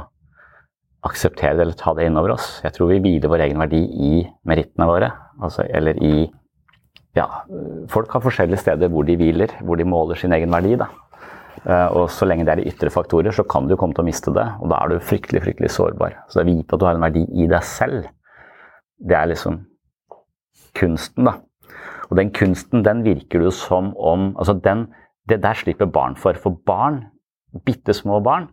akseptere 1.02 1.56
det 1.58 1.64
eller 1.66 1.78
ta 1.78 1.94
det 1.98 2.06
innover 2.06 2.36
oss. 2.36 2.60
Jeg 2.64 2.76
tror 2.76 2.92
vi 2.92 3.00
hviler 3.02 3.30
vår 3.30 3.46
egen 3.48 3.62
verdi 3.62 3.82
i 3.82 4.12
merittene 4.48 4.86
våre. 4.88 5.10
Altså, 5.42 5.66
eller 5.68 5.98
i 6.02 6.30
Ja, 7.12 7.26
folk 7.92 8.08
har 8.14 8.22
forskjellige 8.24 8.62
steder 8.62 8.88
hvor 8.88 9.04
de 9.04 9.18
hviler, 9.20 9.50
hvor 9.60 9.76
de 9.76 9.84
måler 9.84 10.16
sin 10.16 10.32
egen 10.32 10.50
verdi. 10.50 10.76
da. 10.80 10.86
Eh, 11.66 11.88
og 11.92 12.08
så 12.10 12.24
lenge 12.24 12.46
det 12.46 12.54
er 12.54 12.70
ytre 12.70 12.90
faktorer, 12.90 13.30
så 13.30 13.44
kan 13.44 13.68
du 13.68 13.76
komme 13.76 13.94
til 13.94 14.02
å 14.02 14.08
miste 14.08 14.32
det. 14.32 14.46
Og 14.62 14.70
da 14.72 14.78
er 14.80 14.88
du 14.88 15.04
fryktelig, 15.04 15.42
fryktelig 15.44 15.70
sårbar. 15.70 16.16
Så 16.28 16.40
det 16.40 16.46
å 16.46 16.56
vite 16.56 16.74
at 16.74 16.80
du 16.80 16.86
har 16.86 16.96
en 16.96 17.04
verdi 17.04 17.26
i 17.36 17.46
deg 17.50 17.66
selv, 17.68 18.08
det 19.02 19.18
er 19.18 19.30
liksom 19.30 19.60
kunsten, 20.78 21.28
da. 21.28 21.36
Og 22.10 22.18
den 22.18 22.32
kunsten, 22.34 22.82
den 22.84 23.04
virker 23.04 23.44
jo 23.44 23.50
som 23.54 23.92
om 23.96 24.32
Altså, 24.36 24.52
den, 24.52 24.86
det 25.28 25.42
der 25.42 25.54
slipper 25.54 25.86
barn 25.86 26.16
for. 26.16 26.34
For 26.34 26.56
barn, 26.66 27.04
bitte 27.64 27.94
små 27.94 28.20
barn, 28.24 28.48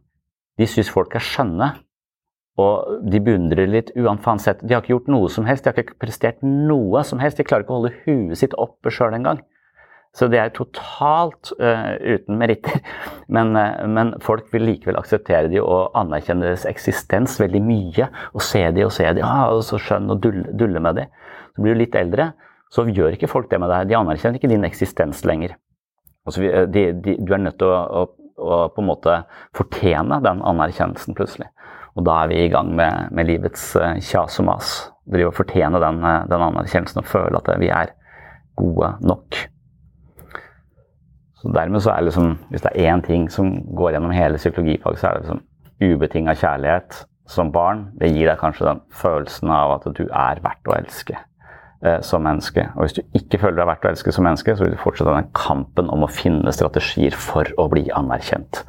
de 0.59 0.67
syns 0.67 0.91
folk 0.91 1.15
er 1.15 1.23
skjønne. 1.23 1.73
Og 2.59 3.05
de 3.11 3.21
beundrer 3.23 3.69
litt 3.69 3.93
uansett. 3.95 4.63
De 4.63 4.73
har 4.73 4.83
ikke 4.83 4.95
gjort 4.95 5.13
noe 5.13 5.29
som 5.31 5.47
helst, 5.47 5.63
de 5.63 5.71
har 5.71 5.79
ikke 5.79 6.01
prestert 6.01 6.41
noe 6.43 7.03
som 7.07 7.21
helst. 7.21 7.39
De 7.39 7.45
klarer 7.47 7.65
ikke 7.65 7.75
å 7.75 7.79
holde 7.79 7.95
huet 8.03 8.41
sitt 8.41 8.57
oppe 8.59 8.91
sjøl 8.93 9.15
engang. 9.15 9.41
Så 10.17 10.25
det 10.31 10.39
er 10.41 10.49
totalt 10.55 11.51
uh, 11.61 11.93
uten 12.01 12.39
meritter. 12.41 12.81
Men, 13.35 13.53
uh, 13.53 13.85
men, 13.85 14.15
folk 14.25 14.47
vil 14.53 14.65
likevel 14.65 14.97
akseptere 14.97 15.51
de 15.51 15.59
og 15.61 15.93
anerkjenne 15.99 16.47
deres 16.47 16.65
eksistens 16.65 17.37
veldig 17.39 17.61
mye. 17.61 18.07
Og 18.33 18.41
se 18.41 18.63
de 18.73 18.87
og 18.87 18.93
se 18.95 19.05
de, 19.05 19.21
ah, 19.25 19.51
og 19.53 19.61
så 19.67 19.77
skjønn 19.77 20.09
og 20.09 20.23
dulle, 20.23 20.47
dulle 20.57 20.81
med 20.81 20.97
de. 20.97 21.05
Så 21.53 21.61
blir 21.61 21.77
du 21.77 21.83
litt 21.83 21.97
eldre, 21.99 22.31
så 22.73 22.87
gjør 22.89 23.13
ikke 23.13 23.29
folk 23.29 23.51
det 23.51 23.61
med 23.61 23.69
deg. 23.69 23.91
De 23.91 23.99
anerkjenner 23.99 24.41
ikke 24.41 24.49
din 24.49 24.65
eksistens 24.65 25.21
lenger. 25.29 25.53
Altså, 26.25 26.41
de, 26.73 26.87
de, 27.05 27.15
du 27.21 27.33
er 27.33 27.43
nødt 27.45 27.59
til 27.61 27.69
å, 27.69 27.77
å, 27.77 28.33
å, 28.41 28.57
på 28.73 28.81
en 28.81 28.89
måte 28.89 29.21
fortjene 29.57 30.19
den 30.25 30.41
anerkjennelsen 30.45 31.17
plutselig. 31.17 31.51
Og 31.97 32.05
da 32.05 32.21
er 32.21 32.31
vi 32.31 32.41
i 32.43 32.51
gang 32.53 32.73
med, 32.77 33.09
med 33.15 33.29
livets 33.29 33.71
uh, 33.79 33.95
kjas 34.03 34.39
og 34.41 34.49
mas. 34.51 34.73
Drive 35.09 35.31
og 35.31 35.39
fortjene 35.39 35.81
den, 35.81 36.03
den 36.29 36.49
anerkjennelsen 36.49 37.01
og 37.01 37.09
føle 37.09 37.41
at 37.41 37.55
vi 37.61 37.71
er 37.73 37.95
gode 38.59 38.93
nok. 39.01 39.39
Så 41.39 41.51
dermed 41.55 41.79
så 41.79 41.93
er 41.93 42.03
det 42.03 42.11
liksom, 42.11 42.37
Hvis 42.49 42.61
det 42.61 42.71
er 42.75 42.93
én 42.93 43.01
ting 43.05 43.29
som 43.31 43.51
går 43.75 43.95
gjennom 43.95 44.11
hele 44.11 44.37
psykologifaget, 44.37 44.99
så 44.99 45.07
er 45.07 45.13
det 45.13 45.21
liksom 45.21 45.41
ubetinga 45.79 46.35
kjærlighet 46.35 47.05
som 47.29 47.51
barn. 47.51 47.87
Det 47.99 48.11
gir 48.11 48.27
deg 48.27 48.39
kanskje 48.41 48.67
den 48.67 48.81
følelsen 48.91 49.51
av 49.53 49.77
at 49.77 49.87
du 49.95 50.05
er 50.07 50.41
verdt 50.43 50.67
å 50.67 50.75
elske 50.75 51.15
eh, 51.15 51.99
som 52.05 52.25
menneske. 52.25 52.65
Og 52.75 52.85
hvis 52.85 52.97
du 52.97 53.03
ikke 53.15 53.39
føler 53.39 53.61
deg 53.61 53.69
verdt 53.71 53.87
å 53.87 53.91
elske 53.93 54.13
som 54.15 54.27
menneske, 54.27 54.55
så 54.55 54.65
vil 54.65 54.75
du 54.75 54.81
fortsette 54.81 55.15
den 55.15 55.31
kampen 55.37 55.91
om 55.93 56.03
å 56.03 56.11
finne 56.11 56.51
strategier 56.55 57.15
for 57.15 57.47
å 57.57 57.69
bli 57.71 57.87
anerkjent. 57.95 58.63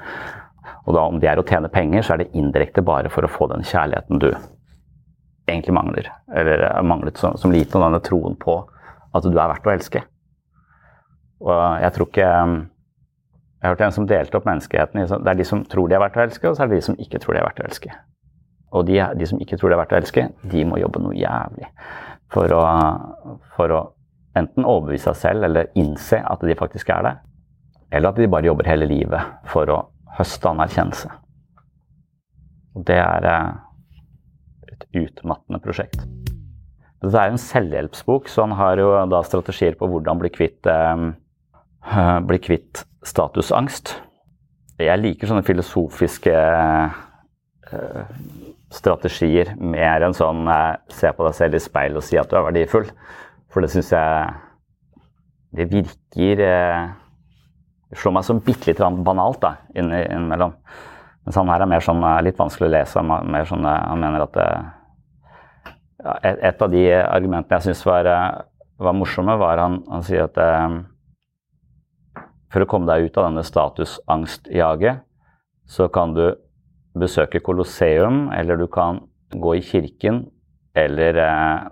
Og 0.87 0.97
da 0.97 1.05
om 1.05 1.21
det 1.21 1.29
er 1.31 1.41
å 1.41 1.47
tjene 1.47 1.71
penger, 1.73 2.05
så 2.05 2.15
er 2.15 2.23
det 2.23 2.33
indirekte 2.39 2.85
bare 2.85 3.11
for 3.13 3.27
å 3.27 3.31
få 3.31 3.51
den 3.53 3.65
kjærligheten 3.67 4.21
du 4.23 4.31
egentlig 5.51 5.75
mangler. 5.77 6.11
Eller 6.35 6.65
manglet 6.87 7.19
som, 7.21 7.37
som 7.37 7.53
liten, 7.53 7.77
og 7.79 7.87
denne 7.89 8.03
troen 8.05 8.37
på 8.41 8.57
at 9.13 9.27
du 9.27 9.33
er 9.35 9.51
verdt 9.51 9.67
å 9.67 9.75
elske. 9.75 10.03
Og 11.41 11.63
jeg 11.81 11.97
tror 11.97 12.09
ikke 12.11 12.29
um, 12.45 12.59
Jeg 13.61 13.67
har 13.67 13.73
hørt 13.75 13.83
en 13.85 13.95
som 13.97 14.07
delte 14.09 14.37
opp 14.37 14.47
menneskeheten 14.49 15.01
i 15.01 15.07
Det 15.09 15.31
er 15.33 15.39
de 15.39 15.45
som 15.49 15.63
tror 15.69 15.89
de 15.89 15.97
er 15.97 16.01
verdt 16.01 16.17
å 16.17 16.23
elske, 16.25 16.49
og 16.49 16.57
så 16.57 16.65
er 16.65 16.71
det 16.71 16.81
de 16.81 16.87
som 16.87 16.97
ikke 17.01 17.21
tror 17.21 17.37
de 17.37 17.41
er 17.43 17.49
verdt 17.49 17.61
å 17.61 17.67
elske. 17.69 17.97
Og 18.71 18.87
de, 18.89 19.01
de 19.21 19.27
som 19.27 19.41
ikke 19.43 19.59
tror 19.61 19.73
de 19.73 19.77
er 19.77 19.83
verdt 19.83 19.93
å 19.93 19.99
elske, 19.99 20.29
de 20.53 20.63
må 20.65 20.79
jobbe 20.81 21.03
noe 21.03 21.17
jævlig 21.19 21.69
for 22.31 22.53
å, 22.55 22.63
for 23.57 23.75
å 23.75 23.81
enten 24.39 24.65
overbevise 24.65 25.11
seg 25.11 25.19
selv 25.19 25.49
eller 25.49 25.73
innse 25.79 26.21
at 26.23 26.45
de 26.47 26.57
faktisk 26.57 26.93
er 26.95 27.05
det, 27.05 27.15
eller 27.91 28.13
at 28.13 28.21
de 28.21 28.31
bare 28.31 28.47
jobber 28.47 28.71
hele 28.71 28.87
livet 28.89 29.41
for 29.51 29.73
å 29.75 29.81
høste 30.19 30.51
anerkjennelse. 30.51 31.11
Og 32.77 32.85
det 32.87 32.99
er 33.03 33.31
eh, 33.31 33.51
et 34.75 34.87
utmattende 35.05 35.63
prosjekt. 35.63 36.05
Dette 37.01 37.17
er 37.17 37.33
en 37.33 37.41
selvhjelpsbok, 37.41 38.29
så 38.29 38.45
han 38.45 38.59
har 38.59 38.81
jo 38.81 38.93
da 39.09 39.23
strategier 39.25 39.79
på 39.79 39.89
hvordan 39.89 40.21
bli 40.21 40.31
kvitt 40.35 40.69
eh, 40.69 41.11
Eh, 41.81 42.21
bli 42.21 42.39
kvitt 42.39 42.85
statusangst. 43.09 43.95
Jeg 44.81 45.01
liker 45.01 45.31
sånne 45.31 45.45
filosofiske 45.45 46.35
eh, 46.37 48.11
strategier 48.73 49.55
mer 49.57 50.05
enn 50.05 50.17
sånn 50.17 50.45
eh, 50.53 50.77
se 50.93 51.13
på 51.17 51.25
deg 51.27 51.37
selv 51.39 51.57
i 51.57 51.63
speil 51.65 51.97
og 51.97 52.05
si 52.05 52.21
at 52.21 52.29
du 52.31 52.37
er 52.37 52.47
verdifull. 52.51 52.89
For 53.51 53.65
det 53.65 53.73
syns 53.73 53.91
jeg 53.91 54.37
Det 55.51 55.65
virker 55.67 56.37
Det 56.39 56.55
slår 57.97 58.15
meg 58.15 58.27
som 58.27 58.43
bitte 58.45 58.71
litt 58.71 58.83
banalt 59.05 59.41
da, 59.43 59.55
innimellom. 59.75 60.55
Mens 61.27 61.37
han 61.37 61.51
her 61.53 61.65
er 61.65 61.71
mer 61.71 61.85
sånn 61.85 62.05
litt 62.25 62.39
vanskelig 62.39 62.69
å 62.69 62.75
lese. 62.75 63.03
Mer 63.03 63.49
sånn, 63.49 63.67
han 63.67 64.01
mener 64.01 64.25
at 64.25 64.39
ja, 66.01 66.15
et, 66.23 66.63
av 66.63 66.71
de 66.73 66.85
argumentene 67.03 67.59
jeg 67.59 67.71
syns 67.71 67.83
var, 67.85 68.09
var, 68.81 68.97
morsomme, 68.97 69.37
var 69.41 69.61
han, 69.61 69.83
han 69.91 70.07
sier 70.07 70.29
at 70.31 70.39
for 72.51 72.65
å 72.65 72.69
komme 72.71 72.89
deg 72.91 73.09
ut 73.09 73.19
av 73.19 73.29
denne 73.29 73.45
statusangstjaget, 73.47 75.05
så 75.71 75.87
kan 75.93 76.15
du 76.17 76.25
besøke 76.99 77.43
Colosseum, 77.47 78.29
eller 78.35 78.59
du 78.59 78.67
kan 78.67 79.05
gå 79.31 79.55
i 79.61 79.63
kirken, 79.63 80.25
eller 80.75 81.21
eh, 81.23 81.69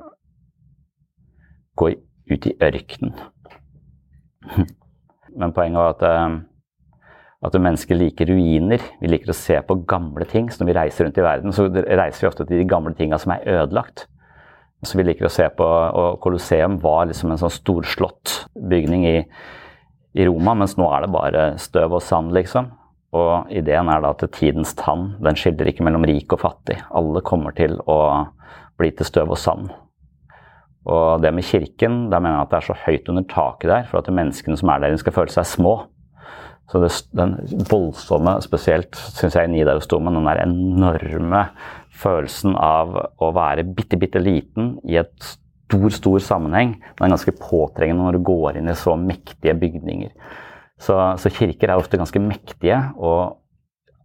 gå 1.78 1.90
ut 2.30 2.46
i 2.46 2.54
ørkenen. 2.62 3.16
Men 5.36 5.52
poenget 5.56 5.82
var 5.82 5.96
at, 5.96 6.02
eh, 6.02 7.08
at 7.48 7.58
mennesker 7.60 7.98
liker 7.98 8.30
ruiner. 8.30 8.82
Vi 9.00 9.10
liker 9.10 9.32
å 9.34 9.36
se 9.36 9.60
på 9.60 9.80
gamle 9.86 10.24
ting. 10.24 10.48
Så 10.50 10.62
når 10.62 10.72
vi 10.72 10.78
reiser 10.78 11.04
rundt 11.04 11.18
i 11.18 11.26
verden, 11.26 11.52
så 11.52 11.68
reiser 11.68 12.20
vi 12.20 12.30
ofte 12.30 12.46
til 12.46 12.58
de 12.58 12.68
gamle 12.68 12.94
tinga 12.94 13.18
som 13.18 13.32
er 13.32 13.46
ødelagt. 13.46 14.06
Så 14.84 14.94
vi 14.94 15.02
liker 15.02 15.26
å 15.26 15.30
se 15.30 15.48
på, 15.48 15.66
og 15.66 16.20
Colosseum 16.22 16.78
var 16.78 17.06
liksom 17.06 17.32
en 17.32 17.40
sånn 17.40 17.50
storslått 17.50 18.44
bygning 18.54 19.06
i 19.06 19.16
i 20.18 20.26
Roma, 20.26 20.54
mens 20.54 20.76
nå 20.78 20.88
er 20.90 21.04
det 21.04 21.12
bare 21.14 21.42
støv 21.60 21.98
og 21.98 22.02
sand, 22.02 22.32
liksom. 22.34 22.72
Og 23.16 23.52
ideen 23.54 23.88
er 23.88 24.02
da 24.04 24.12
at 24.12 24.24
tidens 24.34 24.74
tann 24.76 25.12
den 25.24 25.38
skiller 25.38 25.70
ikke 25.70 25.84
mellom 25.86 26.04
rik 26.08 26.32
og 26.34 26.42
fattig. 26.42 26.78
Alle 26.90 27.22
kommer 27.24 27.54
til 27.56 27.78
å 27.88 27.98
bli 28.80 28.90
til 28.96 29.08
støv 29.08 29.32
og 29.32 29.40
sand. 29.40 29.70
Og 30.86 31.22
det 31.22 31.32
med 31.34 31.44
kirken, 31.44 32.06
der 32.12 32.22
mener 32.22 32.38
jeg 32.38 32.46
at 32.46 32.52
det 32.52 32.58
er 32.60 32.66
så 32.68 32.76
høyt 32.86 33.08
under 33.12 33.24
taket 33.28 33.70
der 33.70 33.88
for 33.90 34.00
at 34.00 34.12
menneskene 34.14 34.56
som 34.56 34.70
er 34.72 34.84
der, 34.84 34.96
skal 35.00 35.16
føle 35.16 35.34
seg 35.34 35.48
små. 35.48 35.74
Så 36.68 36.80
det, 36.82 36.92
den 37.16 37.34
voldsomme, 37.70 38.36
spesielt 38.44 38.96
syns 39.16 39.36
jeg 39.36 39.48
i 39.48 39.52
Nidarosdomen, 39.52 40.18
den 40.18 40.28
der 40.28 40.42
enorme 40.44 41.46
følelsen 41.98 42.56
av 42.60 42.92
å 42.94 43.30
være 43.34 43.64
bitte, 43.64 43.98
bitte 44.00 44.20
liten 44.22 44.74
i 44.88 44.98
et 45.00 45.14
stor, 45.24 45.88
stor 45.96 46.20
sammenheng. 46.24 46.76
Den 46.98 47.06
er 47.06 47.14
ganske 47.16 47.36
påtrengende 47.40 48.04
når 48.04 48.18
du 48.18 48.26
går 48.28 48.60
inn 48.60 48.68
i 48.68 48.76
så 48.78 48.94
mektige 49.00 49.56
bygninger. 49.58 50.12
Så, 50.78 50.94
så 51.18 51.32
kirker 51.34 51.72
er 51.72 51.80
ofte 51.80 51.98
ganske 52.00 52.22
mektige. 52.22 52.78
og 52.96 53.40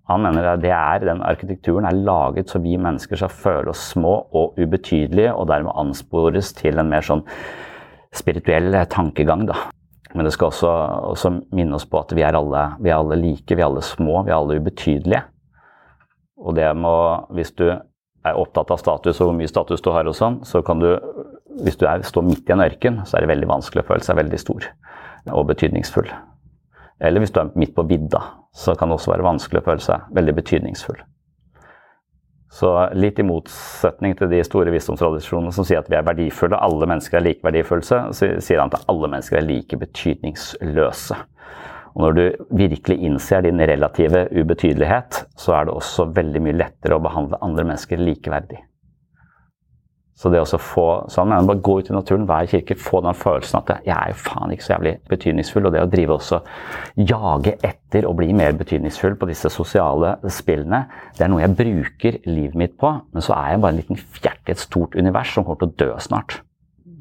han 0.10 0.24
mener 0.26 0.48
at 0.52 0.66
er, 0.68 1.06
den 1.08 1.22
arkitekturen 1.24 1.88
er 1.88 1.96
laget 1.96 2.52
så 2.52 2.60
vi 2.60 2.76
mennesker 2.76 3.20
skal 3.20 3.32
føle 3.32 3.72
oss 3.72 3.86
små 3.94 4.18
og 4.36 4.58
ubetydelige, 4.60 5.32
og 5.32 5.48
dermed 5.48 5.72
anspores 5.80 6.52
til 6.58 6.80
en 6.80 6.92
mer 6.92 7.06
sånn 7.06 7.24
spirituell 8.14 8.76
tankegang. 8.92 9.46
Da. 9.48 9.56
Men 10.14 10.28
det 10.28 10.34
skal 10.36 10.52
også, 10.52 10.74
også, 11.14 11.32
minne 11.56 11.80
oss 11.80 11.88
på 11.90 12.02
at 12.04 12.12
vi 12.14 12.26
er, 12.26 12.36
alle, 12.36 12.66
vi 12.84 12.92
er 12.92 13.00
alle 13.00 13.18
like, 13.22 13.56
vi 13.56 13.64
er 13.64 13.70
alle 13.70 13.86
små, 13.86 14.26
vi 14.28 14.34
er 14.34 14.38
alle 14.42 14.60
ubetydelige. 14.60 15.24
Og 16.44 16.58
det 16.60 16.68
må, 16.76 16.94
hvis 17.38 17.56
du 17.56 17.70
er 17.72 18.40
opptatt 18.40 18.72
av 18.72 18.80
status 18.80 19.22
og 19.22 19.30
hvor 19.30 19.38
mye 19.40 19.52
status 19.52 19.84
du 19.84 19.90
har 19.96 20.08
og 20.08 20.16
sånn, 20.18 20.42
så 20.48 20.62
kan 20.66 20.84
du 20.84 20.92
hvis 21.64 21.78
du 21.80 21.86
er, 21.88 22.04
står 22.06 22.26
midt 22.26 22.50
i 22.50 22.54
en 22.56 22.64
ørken, 22.66 23.02
så 23.06 23.18
er 23.18 23.26
det 23.26 23.34
veldig 23.34 23.50
vanskelig 23.50 23.84
å 23.84 23.88
føle 23.88 24.06
seg 24.06 24.18
veldig 24.20 24.40
stor 24.42 24.68
og 25.32 25.46
betydningsfull. 25.52 26.10
Eller 27.04 27.24
hvis 27.24 27.34
du 27.34 27.40
er 27.42 27.52
midt 27.60 27.76
på 27.76 27.86
vidda, 27.88 28.22
så 28.54 28.76
kan 28.78 28.90
det 28.90 29.00
også 29.00 29.12
være 29.14 29.26
vanskelig 29.26 29.64
å 29.64 29.66
føle 29.66 29.84
seg 29.84 30.14
veldig 30.14 30.36
betydningsfull. 30.38 31.02
Så 32.54 32.70
litt 32.94 33.18
i 33.18 33.26
motsetning 33.26 34.14
til 34.18 34.30
de 34.30 34.44
store 34.46 34.70
visdomstradisjonene 34.76 35.54
som 35.56 35.66
sier 35.66 35.82
at 35.82 35.88
vi 35.90 35.98
er 35.98 36.06
verdifulle, 36.06 36.60
alle 36.62 36.86
mennesker 36.90 37.18
er 37.18 37.26
like 37.26 37.46
verdifulle, 37.46 37.82
så 37.82 38.04
sier 38.14 38.62
han 38.62 38.70
at 38.70 38.86
alle 38.92 39.10
mennesker 39.10 39.40
er 39.40 39.48
like 39.48 39.80
betydningsløse. 39.82 41.18
Og 41.94 42.06
når 42.06 42.14
du 42.18 42.22
virkelig 42.58 43.00
innser 43.06 43.42
din 43.46 43.62
relative 43.62 44.28
ubetydelighet, 44.38 45.24
så 45.38 45.58
er 45.58 45.66
det 45.66 45.74
også 45.74 46.12
veldig 46.14 46.42
mye 46.46 46.60
lettere 46.62 46.98
å 46.98 47.02
behandle 47.02 47.42
andre 47.46 47.66
mennesker 47.72 48.02
likeverdig. 48.02 48.62
Så 50.24 50.30
det 50.32 50.40
å 50.40 50.46
få 50.56 50.84
sånn, 51.12 51.34
bare 51.44 51.60
gå 51.60 51.74
ut 51.82 51.90
i 51.92 51.94
naturen, 51.94 52.24
i 52.24 52.48
kirke, 52.48 52.78
få 52.80 53.02
den 53.04 53.18
følelsen 53.20 53.58
at 53.60 53.72
jeg 53.84 53.92
er 53.92 54.14
jo 54.14 54.20
faen 54.24 54.54
ikke 54.56 54.64
så 54.64 54.72
jævlig 54.78 54.94
betydningsfull. 55.12 55.68
Og 55.68 55.74
det 55.76 55.82
å 55.84 55.90
drive 55.92 56.16
også 56.16 56.40
jage 56.96 57.58
etter 57.60 58.08
å 58.08 58.14
bli 58.16 58.30
mer 58.32 58.56
betydningsfull 58.56 59.18
på 59.20 59.28
disse 59.28 59.52
sosiale 59.52 60.14
spillene, 60.32 60.86
det 61.18 61.28
er 61.28 61.34
noe 61.34 61.44
jeg 61.44 61.58
bruker 61.60 62.22
livet 62.30 62.56
mitt 62.56 62.80
på. 62.80 62.94
Men 63.12 63.28
så 63.28 63.36
er 63.36 63.52
jeg 63.52 63.64
bare 63.68 63.76
en 63.76 63.84
liten 63.84 64.00
fjert 64.00 64.48
i 64.48 64.56
et 64.56 64.64
stort 64.64 64.96
univers 64.96 65.36
som 65.36 65.44
kommer 65.44 65.60
til 65.60 65.74
å 65.74 65.78
dø 65.84 66.00
snart. 66.08 66.40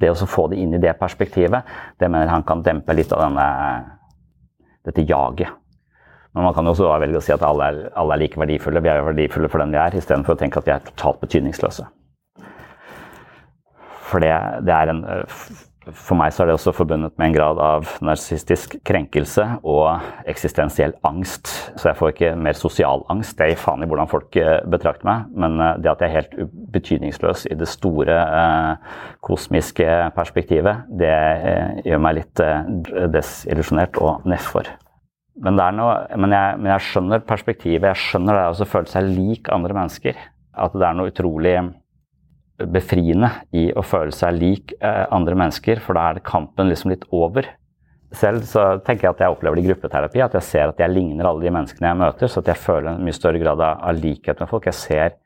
Det 0.02 0.10
å 0.10 0.26
få 0.26 0.48
det 0.50 0.58
inn 0.58 0.74
i 0.74 0.82
det 0.82 0.98
perspektivet, 0.98 1.72
det 2.02 2.10
mener 2.10 2.34
han 2.34 2.42
kan 2.42 2.66
dempe 2.66 2.98
litt 2.98 3.14
av 3.14 3.22
denne, 3.28 3.48
dette 4.82 5.06
jaget. 5.06 5.54
Men 6.34 6.48
man 6.48 6.58
kan 6.58 6.66
jo 6.66 6.74
også 6.74 6.90
velge 6.98 7.22
å 7.22 7.22
si 7.22 7.38
at 7.38 7.46
alle 7.46 7.70
er, 7.70 7.82
alle 7.94 8.18
er 8.18 8.26
like 8.26 8.40
verdifulle. 8.40 8.82
Vi 8.82 8.90
er 8.90 8.98
jo 8.98 9.10
verdifulle 9.12 9.52
for 9.52 9.62
den 9.62 9.78
vi 9.78 9.84
er, 9.86 9.94
istedenfor 9.94 10.34
å 10.34 10.42
tenke 10.42 10.58
at 10.58 10.66
vi 10.66 10.74
er 10.74 10.88
totalt 10.90 11.22
betydningsløse. 11.22 11.86
For 14.12 14.22
det, 14.22 14.32
det 14.68 14.76
er 14.76 14.92
en 14.92 15.04
for 15.90 16.14
meg 16.14 16.30
så 16.30 16.44
er 16.44 16.50
det 16.50 16.54
også 16.54 16.74
forbundet 16.76 17.16
med 17.18 17.26
en 17.26 17.34
grad 17.34 17.58
av 17.62 17.88
narsistisk 18.04 18.76
krenkelse 18.86 19.44
og 19.66 20.04
eksistensiell 20.30 20.94
angst. 21.06 21.50
Så 21.74 21.88
jeg 21.88 21.98
får 21.98 22.12
ikke 22.12 22.30
mer 22.38 22.58
sosial 22.58 23.02
angst. 23.10 23.34
Det 23.38 23.50
gir 23.50 23.58
faen 23.58 23.82
i 23.82 23.88
hvordan 23.90 24.10
folk 24.10 24.36
eh, 24.38 24.60
betrakter 24.70 25.08
meg. 25.08 25.32
Men 25.34 25.58
eh, 25.58 25.74
det 25.82 25.90
at 25.90 26.04
jeg 26.04 26.12
er 26.12 26.20
helt 26.20 26.54
betydningsløs 26.76 27.48
i 27.50 27.58
det 27.58 27.68
store 27.70 28.20
eh, 28.22 28.94
kosmiske 29.26 29.88
perspektivet, 30.14 30.86
det 31.02 31.10
eh, 31.10 31.82
gjør 31.90 32.06
meg 32.06 32.20
litt 32.20 32.44
eh, 32.44 32.62
desillusjonert 33.16 33.98
og 34.02 34.30
nedfor. 34.30 34.70
Men, 35.42 35.58
noe, 35.74 35.96
men, 36.14 36.34
jeg, 36.36 36.58
men 36.60 36.74
jeg 36.76 36.88
skjønner 36.92 37.26
perspektivet. 37.26 37.90
Jeg 37.90 38.06
skjønner 38.06 38.38
det 38.38 38.48
å 38.52 38.68
føle 38.68 38.90
seg 38.92 39.10
lik 39.16 39.50
andre 39.50 39.74
mennesker. 39.80 40.28
At 40.52 40.76
det 40.76 40.84
er 40.84 40.94
noe 40.94 41.10
utrolig 41.10 41.56
befriende 42.58 43.30
i 43.56 43.70
å 43.74 43.84
føle 43.84 44.12
seg 44.14 44.36
lik 44.38 44.74
eh, 44.80 45.06
andre 45.14 45.36
mennesker, 45.38 45.80
for 45.82 45.98
da 45.98 46.10
er 46.10 46.24
kampen 46.26 46.70
liksom 46.70 46.92
litt 46.92 47.06
over. 47.14 47.48
Selv 48.12 48.44
så 48.44 48.66
tenker 48.84 49.08
jeg 49.08 49.14
at 49.16 49.22
jeg 49.24 49.32
opplever 49.34 49.56
det 49.56 49.64
i 49.64 49.70
gruppeterapi, 49.70 50.20
at 50.20 50.36
jeg 50.36 50.46
ser 50.46 50.68
at 50.68 50.80
jeg 50.82 50.92
ligner 50.92 51.28
alle 51.28 51.46
de 51.46 51.54
menneskene 51.54 51.88
jeg 51.88 52.00
møter, 52.02 52.28
så 52.28 52.42
at 52.42 52.52
jeg 52.52 52.60
føler 52.60 52.92
en 52.92 53.06
mye 53.06 53.16
større 53.16 53.40
grad 53.40 53.62
av, 53.64 53.88
likhet 53.96 54.42
med 54.42 54.50
folk. 54.50 54.68
Jeg 54.68 54.78
ser 54.78 55.16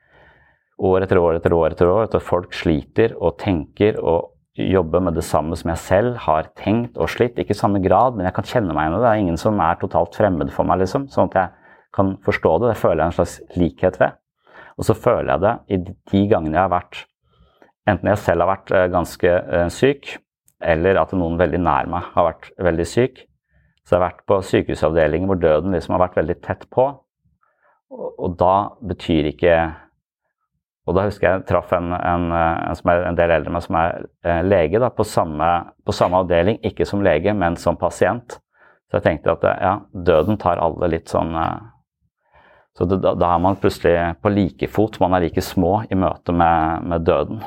år 0.86 1.06
etter 1.06 1.18
år 1.18 1.38
etter 1.38 1.54
år 1.56 1.72
etter 1.72 1.90
år 1.90 2.06
at 2.06 2.16
folk 2.22 2.54
sliter 2.54 3.14
og 3.16 3.38
tenker 3.40 3.96
og 4.02 4.32
jobber 4.56 5.02
med 5.04 5.16
det 5.16 5.24
samme 5.24 5.56
som 5.56 5.70
jeg 5.72 5.82
selv 5.82 6.20
har 6.24 6.50
tenkt 6.56 6.96
og 7.00 7.10
slitt. 7.12 7.40
Ikke 7.40 7.56
i 7.56 7.58
samme 7.58 7.82
grad, 7.84 8.16
men 8.16 8.28
jeg 8.28 8.36
kan 8.36 8.48
kjenne 8.48 8.76
meg 8.76 8.86
igjen 8.86 8.94
i 8.94 8.96
det. 8.96 9.02
Det 9.04 9.10
er 9.10 9.24
ingen 9.24 9.40
som 9.40 9.60
er 9.60 9.80
totalt 9.80 10.16
fremmed 10.16 10.52
for 10.54 10.68
meg, 10.68 10.80
liksom. 10.84 11.10
Sånn 11.12 11.28
at 11.32 11.36
jeg 11.40 11.74
kan 11.96 12.14
forstå 12.24 12.54
det. 12.62 12.70
Det 12.70 12.80
føler 12.80 13.02
jeg 13.02 13.10
en 13.10 13.18
slags 13.18 13.36
likhet 13.58 14.00
ved. 14.00 14.16
Og 14.76 14.88
så 14.88 14.96
føler 14.96 15.32
jeg 15.32 15.44
det 15.44 15.54
i 15.72 15.80
de 16.12 16.22
gangene 16.30 16.56
jeg 16.56 16.62
har 16.62 16.72
vært 16.72 17.04
Enten 17.86 18.10
jeg 18.10 18.22
selv 18.22 18.42
har 18.42 18.50
vært 18.50 18.74
eh, 18.74 18.88
ganske 18.90 19.32
eh, 19.32 19.68
syk, 19.70 20.16
eller 20.66 20.98
at 20.98 21.14
noen 21.14 21.38
veldig 21.38 21.62
nær 21.62 21.88
meg 21.90 22.12
har 22.16 22.30
vært 22.32 22.50
veldig 22.66 22.86
syk. 22.88 23.22
Så 23.86 23.94
jeg 23.94 24.00
har 24.00 24.08
vært 24.08 24.22
på 24.26 24.38
sykehusavdelinger 24.42 25.30
hvor 25.30 25.38
døden 25.38 25.74
liksom 25.76 25.94
har 25.94 26.08
vært 26.08 26.16
veldig 26.18 26.36
tett 26.42 26.64
på. 26.74 26.88
Og, 27.96 28.32
da 28.34 28.72
betyr 28.82 29.28
ikke 29.30 29.52
Og 30.90 30.96
da 30.96 31.04
husker 31.06 31.28
jeg 31.28 31.44
traff 31.46 31.70
en, 31.74 31.92
en, 31.94 32.24
en, 32.34 32.74
som 32.78 32.90
er 32.90 33.04
en 33.06 33.18
del 33.18 33.30
eldre 33.34 33.50
enn 33.50 33.54
meg, 33.54 33.62
som 33.62 33.78
er 33.78 33.94
eh, 34.26 34.42
lege, 34.46 34.80
da, 34.82 34.90
på, 34.94 35.06
samme, 35.06 35.48
på 35.86 35.94
samme 35.94 36.18
avdeling. 36.22 36.58
Ikke 36.66 36.86
som 36.86 37.02
lege, 37.06 37.34
men 37.34 37.58
som 37.58 37.78
pasient. 37.78 38.38
Så 38.86 38.98
jeg 38.98 39.06
tenkte 39.06 39.34
at 39.34 39.46
ja, 39.62 39.72
døden 39.90 40.38
tar 40.38 40.62
alle 40.62 40.90
litt 40.92 41.10
sånn 41.10 41.34
Så 42.78 42.86
da, 42.86 43.14
da, 43.14 43.32
er 43.32 43.42
man 43.42 43.58
plutselig 43.58 43.96
på 44.22 44.30
like 44.30 44.70
fot. 44.70 44.98
Man 45.02 45.14
er 45.18 45.26
like 45.26 45.42
små 45.42 45.80
i 45.90 45.98
møte 45.98 46.34
med, 46.34 46.86
med 46.86 47.06
døden. 47.06 47.42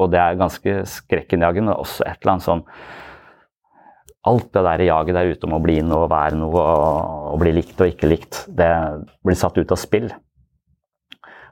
Og 0.00 0.10
det 0.10 0.20
er 0.20 0.40
ganske 0.40 0.76
skrekkinnjagende. 0.90 1.76
Også 1.78 2.06
et 2.06 2.18
eller 2.20 2.36
annet 2.36 2.48
sånn 2.48 2.64
Alt 4.24 4.54
det 4.56 4.62
der 4.64 4.80
jaget 4.86 5.16
der 5.18 5.30
ute 5.34 5.44
om 5.44 5.58
å 5.58 5.60
bli 5.60 5.74
noe, 5.84 6.06
være 6.08 6.38
noe 6.40 6.60
og, 6.64 7.34
bli 7.42 7.50
likt 7.58 7.80
og 7.84 7.90
ikke 7.90 8.08
likt, 8.08 8.38
det 8.48 8.70
blir 9.20 9.36
satt 9.36 9.58
ut 9.60 9.74
av 9.74 9.76
spill. 9.76 10.06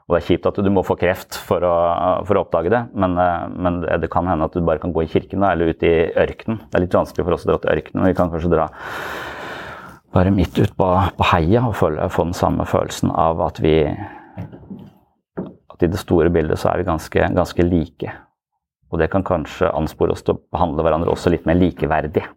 Og 0.07 0.15
det 0.15 0.19
er 0.23 0.25
kjipt 0.25 0.47
at 0.49 0.57
du 0.57 0.69
må 0.73 0.81
få 0.81 0.95
kreft 0.97 1.37
for 1.37 1.61
å, 1.61 1.75
for 2.25 2.33
å 2.33 2.41
oppdage 2.41 2.71
det, 2.73 2.81
men, 2.97 3.13
men, 3.53 3.77
det 4.01 4.09
kan 4.11 4.25
hende 4.25 4.49
at 4.49 4.57
du 4.57 4.65
bare 4.65 4.81
kan 4.81 4.95
gå 4.95 5.05
i 5.05 5.11
kirken 5.11 5.45
da, 5.45 5.53
eller 5.53 5.69
ut 5.69 5.85
i 5.85 5.93
ørkenen. 6.25 6.63
Det 6.65 6.79
er 6.79 6.85
litt 6.87 6.97
vanskelig 6.97 7.27
for 7.27 7.37
oss 7.37 7.45
å 7.45 7.51
dra 7.51 7.61
til 7.61 7.75
ørkenen, 7.75 8.01
men 8.01 8.09
vi 8.09 8.17
kan 8.17 8.33
kanskje 8.33 8.51
dra 8.55 8.67
bare 10.13 10.33
midt 10.33 10.57
ut 10.57 10.73
på, 10.77 10.89
på 11.17 11.29
heia 11.31 11.63
og 11.69 11.77
få, 11.77 11.93
få 12.13 12.27
den 12.31 12.37
samme 12.37 12.65
følelsen 12.69 13.13
av 13.13 13.41
at 13.41 13.61
vi 13.63 13.77
At 15.73 15.81
i 15.81 15.89
det 15.89 16.01
store 16.01 16.29
bildet 16.29 16.59
så 16.61 16.69
er 16.69 16.81
vi 16.81 16.89
ganske, 16.89 17.29
ganske 17.33 17.63
like. 17.65 18.11
Og 18.93 19.01
det 19.01 19.09
kan 19.09 19.25
kanskje 19.25 19.73
anspore 19.73 20.13
oss 20.13 20.21
til 20.21 20.37
å 20.37 20.41
behandle 20.53 20.85
hverandre 20.85 21.11
også 21.11 21.33
litt 21.33 21.47
mer 21.49 21.57
likeverdig. 21.57 22.27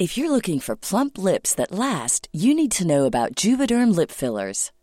If 0.00 0.16
you're 0.16 0.30
looking 0.30 0.60
for 0.60 0.76
plump 0.76 1.18
lips 1.18 1.54
that 1.56 1.72
last, 1.72 2.28
you 2.32 2.54
need 2.54 2.72
to 2.72 2.86
know 2.86 3.04
about 3.04 3.34
Juvederm 3.34 3.94
lip 3.94 4.10
fillers. 4.10 4.70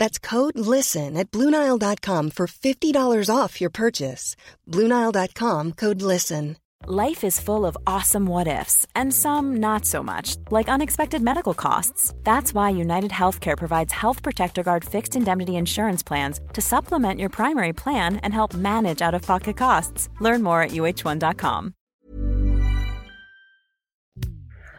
That's 0.00 0.18
code 0.18 0.58
LISTEN 0.58 1.18
at 1.18 1.30
Bluenile.com 1.30 2.30
for 2.30 2.46
$50 2.46 3.28
off 3.28 3.60
your 3.60 3.70
purchase. 3.70 4.34
Bluenile.com 4.66 5.72
code 5.72 6.00
LISTEN. 6.00 6.56
Life 6.86 7.22
is 7.22 7.38
full 7.38 7.66
of 7.66 7.76
awesome 7.86 8.24
what 8.24 8.48
ifs, 8.48 8.86
and 8.94 9.12
some 9.12 9.60
not 9.60 9.84
so 9.84 10.02
much, 10.02 10.36
like 10.50 10.70
unexpected 10.70 11.20
medical 11.20 11.52
costs. 11.52 12.14
That's 12.24 12.54
why 12.54 12.70
United 12.70 13.10
Healthcare 13.10 13.58
provides 13.58 13.92
Health 13.92 14.22
Protector 14.22 14.62
Guard 14.62 14.84
fixed 14.84 15.16
indemnity 15.16 15.56
insurance 15.56 16.02
plans 16.02 16.40
to 16.54 16.62
supplement 16.62 17.20
your 17.20 17.28
primary 17.28 17.74
plan 17.74 18.16
and 18.22 18.32
help 18.32 18.54
manage 18.54 19.02
out 19.02 19.14
of 19.14 19.22
pocket 19.22 19.58
costs. 19.58 20.08
Learn 20.20 20.42
more 20.42 20.62
at 20.62 20.70
uh1.com. 20.70 21.74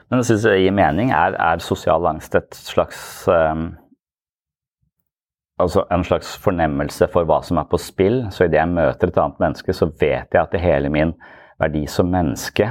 Men 0.09 0.19
jeg 0.19 0.25
syns 0.25 0.43
det 0.43 0.57
gir 0.59 0.73
mening. 0.75 1.13
Er, 1.15 1.37
er 1.39 1.61
sosial 1.63 2.09
angst 2.09 2.33
et 2.35 2.55
slags 2.55 3.27
um 3.31 3.69
altså 5.61 5.85
en 5.93 6.03
slags 6.05 6.33
fornemmelse 6.41 7.07
for 7.13 7.27
hva 7.29 7.41
som 7.45 7.59
er 7.61 7.67
på 7.69 7.79
spill. 7.81 8.23
Så 8.33 8.47
idet 8.47 8.59
jeg 8.59 8.73
møter 8.73 9.11
et 9.11 9.19
annet 9.21 9.41
menneske, 9.43 9.75
så 9.75 9.89
vet 9.89 10.33
jeg 10.33 10.41
at 10.41 10.53
det 10.53 10.63
hele 10.63 10.91
min 10.93 11.13
verdi 11.61 11.85
som 11.89 12.09
menneske 12.11 12.67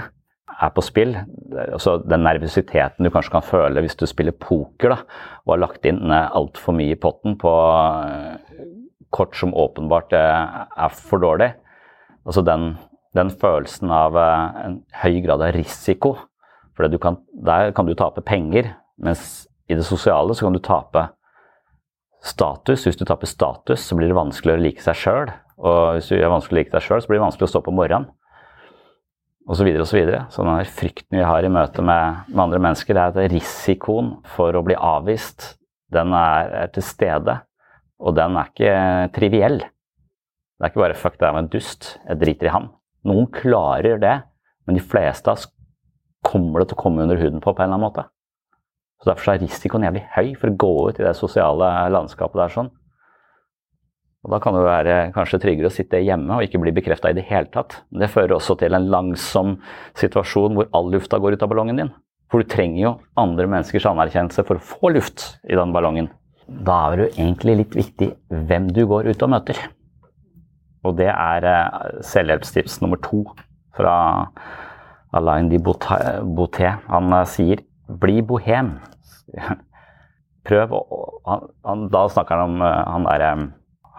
er 0.60 0.72
på 0.74 0.84
spill. 0.84 1.14
Altså 1.56 1.98
den 2.04 2.24
nervøsiteten 2.26 3.06
du 3.06 3.12
kanskje 3.12 3.36
kan 3.36 3.46
føle 3.46 3.84
hvis 3.84 3.98
du 3.98 4.06
spiller 4.08 4.36
poker 4.36 4.94
da, 4.94 5.00
og 5.46 5.54
har 5.54 5.62
lagt 5.64 5.86
inn 5.88 6.02
eh, 6.10 6.28
altfor 6.36 6.76
mye 6.76 6.96
i 6.96 7.00
potten 7.00 7.38
på 7.40 7.52
eh, 8.04 8.64
kort 9.14 9.38
som 9.38 9.54
åpenbart 9.56 10.14
eh, 10.16 10.58
er 10.84 10.96
for 10.96 11.22
dårlig. 11.22 11.52
Altså 12.26 12.44
den, 12.46 12.74
den 13.16 13.32
følelsen 13.32 13.92
av 13.94 14.18
en 14.20 14.82
høy 15.02 15.22
grad 15.24 15.46
av 15.46 15.54
risiko. 15.56 16.16
For 16.76 16.86
der 16.86 17.72
kan 17.76 17.88
du 17.88 17.94
tape 17.98 18.22
penger, 18.24 18.74
mens 19.00 19.46
i 19.70 19.76
det 19.76 19.86
sosiale 19.86 20.34
så 20.34 20.46
kan 20.46 20.56
du 20.56 20.62
tape 20.64 21.08
status. 22.24 22.86
Hvis 22.86 22.98
du 23.00 23.04
taper 23.08 23.28
status, 23.28 23.84
så 23.84 23.96
blir 23.98 24.10
det 24.10 24.18
vanskeligere 24.18 24.60
å 24.60 24.64
like 24.64 24.84
seg 24.84 24.98
sjøl. 24.98 25.32
Og 25.60 25.80
hvis 25.96 26.10
du 26.10 26.16
er 26.18 26.32
vanskelig 26.32 26.56
å 26.56 26.60
like 26.60 26.74
deg 26.74 26.84
sjøl, 26.84 27.02
så 27.02 27.10
blir 27.10 27.20
det 27.20 27.26
vanskelig 27.26 27.48
å 27.48 27.52
stå 27.54 27.62
på 27.64 27.74
morgenen. 27.76 28.08
Og 29.50 29.56
så 29.58 29.66
videre 29.66 29.82
og 29.82 29.90
så 29.90 29.98
videre. 29.98 30.22
Så 30.30 30.44
den 30.46 30.72
frykten 30.78 31.18
vi 31.18 31.26
har 31.26 31.44
i 31.44 31.52
møte 31.52 31.82
med, 31.82 32.26
med, 32.28 32.42
andre 32.44 32.60
mennesker, 32.62 32.94
det 32.94 33.02
er 33.02 33.14
at 33.14 33.32
risikoen 33.32 34.12
for 34.36 34.54
å 34.56 34.64
bli 34.66 34.76
avvist, 34.76 35.54
den 35.90 36.14
er, 36.14 36.52
er, 36.62 36.72
til 36.74 36.86
stede. 36.86 37.40
Og 38.00 38.14
den 38.16 38.36
er 38.38 38.52
ikke 38.52 38.74
triviell. 39.16 39.58
Det 39.60 40.66
er 40.66 40.72
ikke 40.72 40.84
bare 40.84 40.96
'fuck, 40.96 41.16
det 41.18 41.26
er 41.26 41.38
en 41.38 41.48
dust', 41.48 41.96
jeg 42.06 42.20
driter 42.20 42.46
i 42.46 42.52
han. 42.52 42.68
Noen 43.08 43.26
klarer 43.32 43.98
det, 43.98 44.16
men 44.68 44.76
de 44.76 44.84
fleste 44.84 45.30
av 45.32 45.38
oss 45.38 45.48
kommer 46.22 46.60
det 46.60 46.70
til 46.70 46.76
å 46.76 46.82
komme 46.82 47.02
under 47.02 47.16
huden 47.16 47.40
på 47.40 47.54
på 47.54 47.62
en 47.62 47.70
eller 47.70 47.78
annen 47.78 47.86
måte. 47.88 48.04
Så 49.00 49.08
Derfor 49.08 49.32
er 49.32 49.40
risikoen 49.40 49.86
jævlig 49.86 50.04
høy 50.12 50.34
for 50.36 50.50
å 50.50 50.58
gå 50.60 50.74
ut 50.90 51.00
i 51.00 51.06
det 51.06 51.16
sosiale 51.16 51.70
landskapet 51.92 52.36
der. 52.36 52.52
sånn. 52.52 52.70
Og 54.24 54.30
Da 54.30 54.38
kan 54.38 54.52
det 54.52 54.66
være 54.66 55.12
kanskje 55.14 55.40
tryggere 55.40 55.70
å 55.70 55.72
sitte 55.72 56.02
hjemme 56.04 56.36
og 56.36 56.44
ikke 56.44 56.60
bli 56.60 56.74
bekrefta 56.76 57.10
i 57.10 57.16
det 57.16 57.24
hele 57.24 57.48
tatt. 57.48 57.82
Men 57.90 58.04
det 58.04 58.12
fører 58.12 58.36
også 58.36 58.58
til 58.60 58.74
en 58.74 58.90
langsom 58.92 59.56
situasjon 59.96 60.54
hvor 60.54 60.68
all 60.76 60.90
lufta 60.92 61.18
går 61.18 61.32
ut 61.32 61.42
av 61.42 61.48
ballongen 61.48 61.76
din. 61.80 61.92
For 62.30 62.42
du 62.42 62.46
trenger 62.46 62.82
jo 62.82 62.92
andre 63.16 63.48
menneskers 63.48 63.88
anerkjennelse 63.90 64.44
for 64.46 64.60
å 64.60 64.62
få 64.62 64.92
luft 64.92 65.40
i 65.48 65.56
den 65.56 65.72
ballongen. 65.72 66.10
Da 66.46 66.90
er 66.90 66.96
det 66.96 67.06
jo 67.06 67.24
egentlig 67.24 67.56
litt 67.56 67.76
viktig 67.78 68.10
hvem 68.28 68.68
du 68.74 68.84
går 68.86 69.08
ut 69.08 69.22
og 69.22 69.32
møter. 69.32 69.58
Og 70.84 70.96
det 70.96 71.08
er 71.12 71.46
eh, 71.46 71.80
selvhjelpstips 72.06 72.80
nummer 72.84 73.00
to 73.04 73.24
fra 73.76 73.94
Alain 75.16 75.48
de 75.50 75.58
Boutet. 75.60 76.86
Han 76.88 77.12
eh, 77.16 77.26
sier 77.28 77.64
'bli 77.98 78.22
bohem'. 78.22 78.78
Prøv 80.48 80.72
å 80.72 80.82
han, 81.28 81.88
Da 81.92 82.06
snakker 82.08 82.38
han 82.40 82.54
om 82.54 82.62
eh, 82.64 82.84
han 82.94 83.08
der 83.08 83.26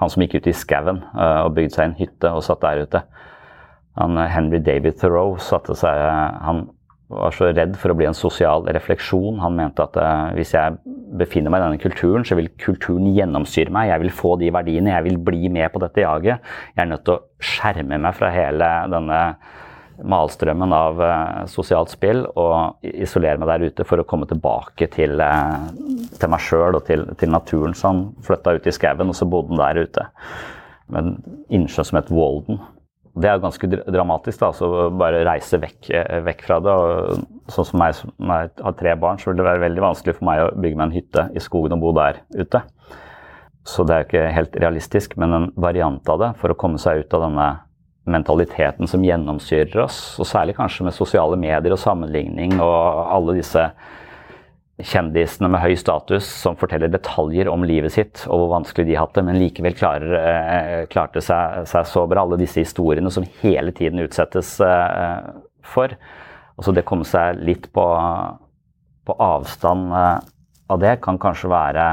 han 0.01 0.09
som 0.09 0.23
gikk 0.25 0.39
ut 0.41 0.49
i 0.49 0.57
skauen 0.57 1.03
uh, 1.13 1.45
og 1.45 1.55
bygde 1.57 1.75
seg 1.75 1.89
en 1.89 1.99
hytte 1.99 2.33
og 2.33 2.41
satt 2.45 2.63
der 2.63 2.87
ute. 2.87 3.03
Han, 3.99 4.17
uh, 4.17 4.25
Henry 4.31 4.57
David 4.63 4.97
Thoreau 4.97 5.35
satte 5.37 5.75
seg 5.77 5.93
uh, 5.93 6.39
Han 6.41 6.63
var 7.11 7.35
så 7.35 7.51
redd 7.51 7.75
for 7.77 7.91
å 7.91 7.97
bli 7.99 8.07
en 8.07 8.17
sosial 8.17 8.65
refleksjon. 8.71 9.41
Han 9.43 9.57
mente 9.59 9.83
at 9.83 9.97
hvis 10.31 10.53
jeg 10.55 10.77
befinner 11.19 11.51
meg 11.51 11.59
i 11.59 11.65
denne 11.65 11.81
kulturen, 11.83 12.23
så 12.23 12.37
vil 12.39 12.47
kulturen 12.55 13.09
gjennomsyre 13.11 13.73
meg. 13.75 13.89
Jeg 13.91 14.03
vil 14.05 14.13
få 14.15 14.37
de 14.39 14.47
verdiene, 14.55 14.93
jeg 14.93 15.09
vil 15.09 15.17
bli 15.19 15.51
med 15.51 15.73
på 15.73 15.81
dette 15.83 16.05
jaget. 16.05 16.39
Jeg 16.71 16.85
er 16.85 16.87
nødt 16.93 17.03
til 17.03 17.17
å 17.17 17.43
skjerme 17.43 17.99
meg 17.99 18.15
fra 18.15 18.31
hele 18.31 18.69
denne 18.95 19.19
malstrømmen 20.07 20.73
av 20.75 20.99
uh, 21.01 21.43
sosialt 21.51 21.91
spill 21.93 22.23
og 22.29 22.81
isolere 22.85 23.39
meg 23.41 23.49
der 23.51 23.65
ute 23.69 23.85
for 23.87 24.01
å 24.01 24.07
komme 24.07 24.27
tilbake 24.29 24.89
til, 24.93 25.21
uh, 25.21 25.69
til 26.17 26.31
meg 26.31 26.43
sjøl 26.43 26.79
og 26.79 26.85
til, 26.87 27.05
til, 27.19 27.31
naturen. 27.33 27.75
Så 27.77 27.91
han 27.91 28.03
flytta 28.25 28.55
ut 28.57 28.67
i 28.69 28.75
skauen, 28.75 29.13
og 29.13 29.17
så 29.17 29.29
bodde 29.29 29.53
han 29.53 29.63
der 29.63 29.87
ute 29.87 30.07
med 30.91 31.07
en 31.07 31.39
innsjø 31.61 31.85
som 31.87 32.01
het 32.01 32.11
Walden. 32.13 32.59
Det 33.11 33.27
er 33.27 33.41
ganske 33.43 33.67
dramatisk, 33.67 34.39
da, 34.39 34.51
altså 34.53 34.89
bare 34.95 35.25
reise 35.27 35.59
vekk, 35.59 35.89
eh, 35.91 36.19
vekk 36.23 36.45
fra 36.47 36.59
det. 36.63 36.75
Og 36.75 37.51
sånn 37.51 37.67
som 37.67 37.81
meg 37.81 37.95
som 37.97 38.31
har 38.31 38.77
tre 38.79 38.93
barn, 38.99 39.19
så 39.19 39.29
vil 39.29 39.41
det 39.41 39.47
være 39.49 39.65
veldig 39.65 39.83
vanskelig 39.83 40.15
for 40.19 40.29
meg 40.29 40.43
å 40.45 40.51
bygge 40.55 40.79
meg 40.79 40.85
en 40.87 40.95
hytte 40.95 41.25
i 41.35 41.43
skogen 41.43 41.75
og 41.75 41.83
bo 41.83 41.91
der 41.97 42.21
ute. 42.37 42.63
Så 43.67 43.83
det 43.85 43.93
er 43.93 44.03
jo 44.03 44.07
ikke 44.07 44.35
helt 44.37 44.55
realistisk, 44.63 45.17
men 45.21 45.35
en 45.35 45.49
variant 45.59 46.07
av 46.09 46.23
det 46.23 46.31
for 46.39 46.53
å 46.53 46.57
komme 46.57 46.79
seg 46.81 47.03
ut 47.03 47.13
av 47.17 47.27
denne 47.27 47.49
mentaliteten 48.09 48.89
som 48.89 49.03
gjennomsyrer 49.05 49.83
oss, 49.83 49.99
og 50.19 50.27
særlig 50.29 50.55
kanskje 50.57 50.87
med 50.87 50.95
sosiale 50.95 51.37
medier 51.39 51.75
og 51.75 51.81
sammenligning 51.81 52.57
og 52.59 53.11
alle 53.13 53.37
disse 53.37 53.67
kjendisene 54.81 55.49
med 55.51 55.61
høy 55.61 55.75
status 55.77 56.25
som 56.25 56.57
forteller 56.57 56.89
detaljer 56.89 57.49
om 57.51 57.61
livet 57.67 57.93
sitt 57.93 58.23
og 58.25 58.41
hvor 58.41 58.51
vanskelig 58.55 58.87
de 58.89 58.97
hatt 58.97 59.13
det, 59.13 59.23
men 59.27 59.37
likevel 59.37 59.75
klarer, 59.77 60.15
eh, 60.17 60.77
klarte 60.89 61.21
seg, 61.21 61.67
seg, 61.69 61.85
så 61.85 62.05
bra. 62.09 62.23
Alle 62.25 62.39
disse 62.41 62.63
historiene 62.63 63.11
som 63.13 63.27
hele 63.43 63.73
tiden 63.77 64.01
utsettes 64.01 64.55
eh, 64.65 65.31
for. 65.61 65.93
Altså 66.57 66.73
det 66.73 66.85
komme 66.87 67.05
seg 67.07 67.41
litt 67.45 67.69
på, 67.73 67.85
på 69.05 69.17
avstand 69.21 69.93
eh, 69.93 70.31
av 70.71 70.81
det 70.81 70.97
kan 71.03 71.21
kanskje 71.21 71.51
være 71.51 71.91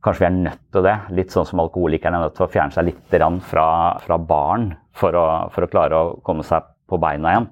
Kanskje 0.00 0.22
vi 0.22 0.26
er 0.30 0.36
nødt 0.46 0.60
til 0.72 0.84
det. 0.86 0.94
Litt 1.12 1.34
sånn 1.34 1.44
som 1.44 1.60
alkoholikerne 1.60 2.16
er 2.16 2.22
nødt 2.24 2.38
til 2.38 2.46
å 2.46 2.48
fjerne 2.48 2.72
seg 2.72 2.86
litt 2.86 3.16
fra, 3.44 3.66
fra 4.00 4.16
barn 4.16 4.70
for 4.96 5.16
å, 5.16 5.26
for 5.54 5.66
å, 5.66 5.70
klare 5.70 5.98
å 5.98 6.16
komme 6.26 6.44
seg 6.46 6.66
på 6.90 6.98
beina 7.00 7.34
igjen. 7.34 7.48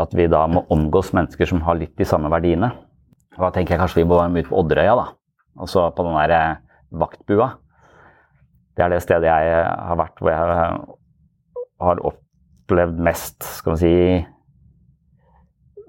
At 0.00 0.14
vi 0.16 0.28
da 0.32 0.46
må 0.48 0.64
omgås 0.72 1.12
mennesker 1.16 1.48
som 1.48 1.62
har 1.66 1.78
litt 1.80 1.96
de 1.98 2.06
samme 2.08 2.30
verdiene. 2.32 2.70
Og 3.36 3.42
da 3.46 3.50
tenker 3.54 3.74
jeg 3.74 3.82
kanskje 3.82 4.02
vi 4.02 4.08
må 4.08 4.20
være 4.20 4.44
ut 4.44 4.50
på 4.50 4.62
Odderøya, 4.62 4.96
da. 4.98 5.06
Altså 5.60 5.88
på 5.94 6.06
den 6.06 6.16
der 6.16 6.34
eh, 6.36 6.58
vaktbua. 7.02 7.50
Det 8.76 8.84
er 8.84 8.94
det 8.94 9.02
stedet 9.04 9.28
jeg 9.28 9.62
har 9.66 9.98
vært 9.98 10.22
hvor 10.22 10.32
jeg 10.32 10.58
har 11.84 12.02
opplevd 12.10 13.00
mest, 13.02 13.42
skal 13.58 13.76
vi 13.76 13.80
si 13.80 13.94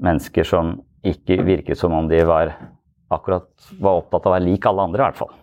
Mennesker 0.02 0.48
som 0.48 0.72
ikke 1.06 1.44
virket 1.46 1.78
som 1.78 1.94
om 1.94 2.08
de 2.10 2.24
var 2.26 2.56
akkurat 3.14 3.46
var 3.78 4.00
opptatt 4.00 4.26
av 4.26 4.32
å 4.32 4.34
være 4.34 4.48
lik 4.48 4.66
alle 4.66 4.88
andre, 4.88 5.04
i 5.04 5.06
hvert 5.06 5.20
fall. 5.20 5.34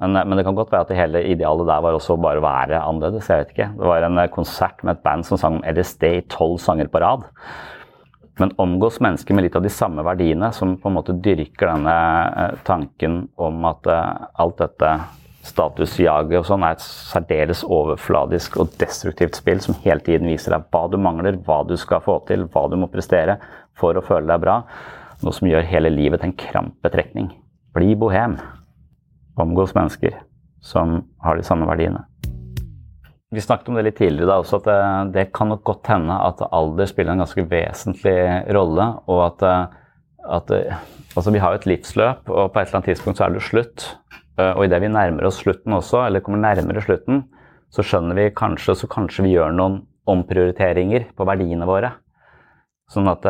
Men, 0.00 0.16
men, 0.16 0.34
det 0.36 0.44
kan 0.46 0.56
godt 0.58 0.72
være 0.74 0.86
at 0.86 0.90
det 0.90 0.98
hele 0.98 1.22
idealet 1.30 1.68
der 1.68 1.82
var 1.84 1.94
også 1.94 2.16
bare 2.18 2.40
å 2.40 2.44
være 2.44 2.82
annerledes. 2.82 3.28
jeg 3.30 3.44
vet 3.44 3.52
ikke. 3.54 3.70
Det 3.78 3.90
var 3.90 4.06
en 4.06 4.18
eh, 4.18 4.32
konsert 4.32 4.82
med 4.82 4.96
et 4.96 5.04
band 5.06 5.26
som 5.26 5.38
sang 5.38 5.60
LSD 5.70 6.08
i 6.10 6.24
tolv 6.30 6.58
sanger 6.62 6.90
på 6.90 7.02
rad. 7.04 7.28
Men 8.42 8.50
omgås 8.58 8.98
mennesker 8.98 9.36
med 9.36 9.46
litt 9.46 9.58
av 9.58 9.62
de 9.62 9.70
samme 9.70 10.02
verdiene, 10.02 10.48
som 10.52 10.72
på 10.82 10.90
en 10.90 10.96
måte 10.96 11.14
dyrker 11.14 11.70
denne 11.70 11.94
eh, 11.94 12.56
tanken 12.66 13.28
om 13.38 13.68
at 13.70 13.86
alt 13.86 14.58
dette 14.64 14.96
statusjaget 15.44 16.38
og 16.40 16.46
sånn 16.48 16.64
er 16.64 16.74
et 16.74 16.82
særdeles 16.82 17.62
overfladisk 17.68 18.56
og 18.62 18.74
destruktivt 18.80 19.36
spill 19.38 19.60
som 19.62 19.76
hele 19.84 20.00
tiden 20.02 20.30
viser 20.32 20.56
deg 20.56 20.66
hva 20.72 20.86
du 20.90 20.96
mangler, 20.98 21.36
hva 21.44 21.60
du 21.68 21.76
skal 21.78 22.02
få 22.04 22.16
til, 22.28 22.46
hva 22.48 22.64
du 22.72 22.78
må 22.80 22.88
prestere 22.90 23.36
for 23.78 23.94
å 23.94 24.04
føle 24.04 24.26
deg 24.32 24.42
bra. 24.42 24.58
Noe 25.22 25.36
som 25.36 25.48
gjør 25.48 25.68
hele 25.68 25.92
livet 25.92 26.24
til 26.24 26.32
en 26.32 26.38
krampetrekning. 26.40 27.30
Bli 27.76 27.92
bohem 27.98 28.38
omgås 29.40 29.74
mennesker 29.74 30.18
som 30.64 31.00
har 31.22 31.36
de 31.36 31.44
samme 31.46 31.66
verdiene. 31.68 32.04
Vi 33.34 33.42
snakket 33.42 33.68
om 33.68 33.78
det 33.78 33.82
litt 33.88 33.96
tidligere 33.98 34.30
da, 34.30 34.36
også, 34.40 34.60
at 34.60 34.66
det, 34.68 35.14
det 35.16 35.24
kan 35.34 35.50
nok 35.50 35.64
godt 35.66 35.90
hende 35.90 36.14
at 36.22 36.42
alder 36.54 36.86
spiller 36.86 37.16
en 37.16 37.24
ganske 37.24 37.44
vesentlig 37.50 38.16
rolle. 38.54 38.86
Og 39.10 39.24
at, 39.26 39.42
at 40.38 40.52
altså 40.54 41.32
vi 41.34 41.42
har 41.42 41.52
jo 41.52 41.60
et 41.62 41.66
livsløp, 41.72 42.30
og 42.30 42.52
på 42.52 42.60
et 42.60 42.68
eller 42.68 42.78
annet 42.78 42.92
tidspunkt 42.92 43.18
så 43.18 43.26
er 43.26 43.34
det 43.34 43.42
slutt. 43.42 43.88
Og 44.38 44.62
idet 44.66 44.80
vi 44.84 44.92
nærmer 44.94 45.26
oss 45.26 45.40
slutten 45.42 45.74
også, 45.74 46.04
eller 46.06 46.22
kommer 46.22 46.44
nærmere 46.44 46.84
slutten, 46.84 47.24
så 47.74 47.82
skjønner 47.82 48.14
vi 48.18 48.30
kanskje, 48.38 48.76
så 48.78 48.90
kanskje 48.90 49.26
vi 49.26 49.34
gjør 49.34 49.54
noen 49.54 49.80
omprioriteringer 50.10 51.08
på 51.16 51.26
verdiene 51.26 51.66
våre. 51.66 51.90
Sånn 52.92 53.10
at 53.10 53.26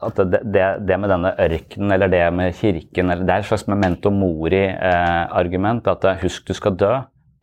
at 0.00 0.20
det, 0.32 0.42
det, 0.48 0.66
det, 0.88 0.96
med 1.00 1.12
denne 1.12 1.32
ørkenen 1.44 1.94
eller 1.94 2.10
det 2.12 2.22
med 2.32 2.56
kirken 2.56 3.12
eller 3.12 3.26
Det 3.26 3.34
er 3.34 3.44
et 3.44 3.48
slags 3.50 3.66
memento 3.68 4.12
mori-argument. 4.14 5.86
Eh, 5.86 5.92
at 5.92 6.06
eh, 6.08 6.22
husk, 6.24 6.46
du 6.48 6.56
skal 6.56 6.76
dø. 6.80 6.92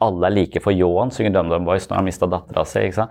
Alle 0.02 0.30
er 0.30 0.34
like 0.36 0.62
for 0.62 0.74
ljåen, 0.74 1.10
synger 1.14 1.34
DumDum 1.34 1.66
Boys 1.66 1.88
når 1.90 2.00
han 2.00 2.06
mista 2.06 2.30
dattera 2.30 2.66
si. 2.70 2.84
Så, 2.94 3.06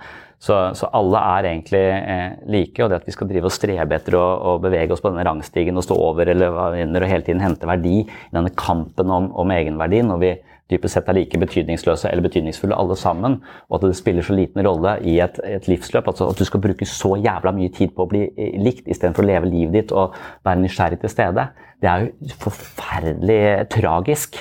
så, 0.79 0.91
alle 0.95 1.23
er 1.39 1.49
egentlig 1.53 1.83
eh, 1.83 2.35
like. 2.51 2.83
Og 2.83 2.91
det 2.91 3.01
at 3.01 3.09
vi 3.09 3.15
skal 3.15 3.31
drive 3.31 3.51
og 3.51 3.55
strebe 3.55 3.99
etter 3.99 4.19
å, 4.19 4.27
å 4.51 4.59
bevege 4.63 4.95
oss 4.95 5.03
på 5.03 5.11
denne 5.11 5.27
rangstigen 5.27 5.79
og 5.79 5.87
stå 5.87 5.99
over 6.09 6.31
eller 6.35 6.59
under 6.83 7.07
og 7.07 7.11
hele 7.11 7.27
tiden 7.27 7.43
hente 7.43 7.71
verdi 7.71 8.01
i 8.03 8.35
denne 8.35 8.55
kampen 8.59 9.11
om, 9.15 9.31
om 9.39 9.55
egenverdien. 9.55 10.11
når 10.11 10.23
vi 10.23 10.35
dypest 10.71 10.97
sett 10.97 11.09
er 11.11 11.17
like 11.19 11.39
betydningsløse 11.39 12.11
eller 12.11 12.27
betydningsfulle 12.27 12.75
alle 12.75 12.97
sammen, 12.99 13.39
og 13.69 13.79
at 13.79 13.87
det 13.87 13.99
spiller 13.99 14.27
så 14.27 14.35
liten 14.35 14.67
rolle 14.67 14.97
i 15.07 15.19
et, 15.23 15.39
et 15.47 15.69
livsløp. 15.71 16.09
Altså 16.11 16.29
at 16.33 16.41
du 16.41 16.47
skal 16.49 16.63
bruke 16.65 16.89
så 16.91 17.15
jævla 17.23 17.53
mye 17.55 17.71
tid 17.75 17.95
på 17.95 18.07
å 18.07 18.11
bli 18.11 18.25
eh, 18.33 18.59
likt 18.63 18.91
istedenfor 18.91 19.25
å 19.25 19.31
leve 19.31 19.51
livet 19.51 19.77
ditt 19.79 19.95
og 19.95 20.17
være 20.47 20.65
nysgjerrig 20.65 21.01
til 21.03 21.13
stede. 21.13 21.49
Det 21.83 21.91
er 21.91 22.07
jo 22.07 22.37
forferdelig 22.43 23.41
tragisk. 23.77 24.41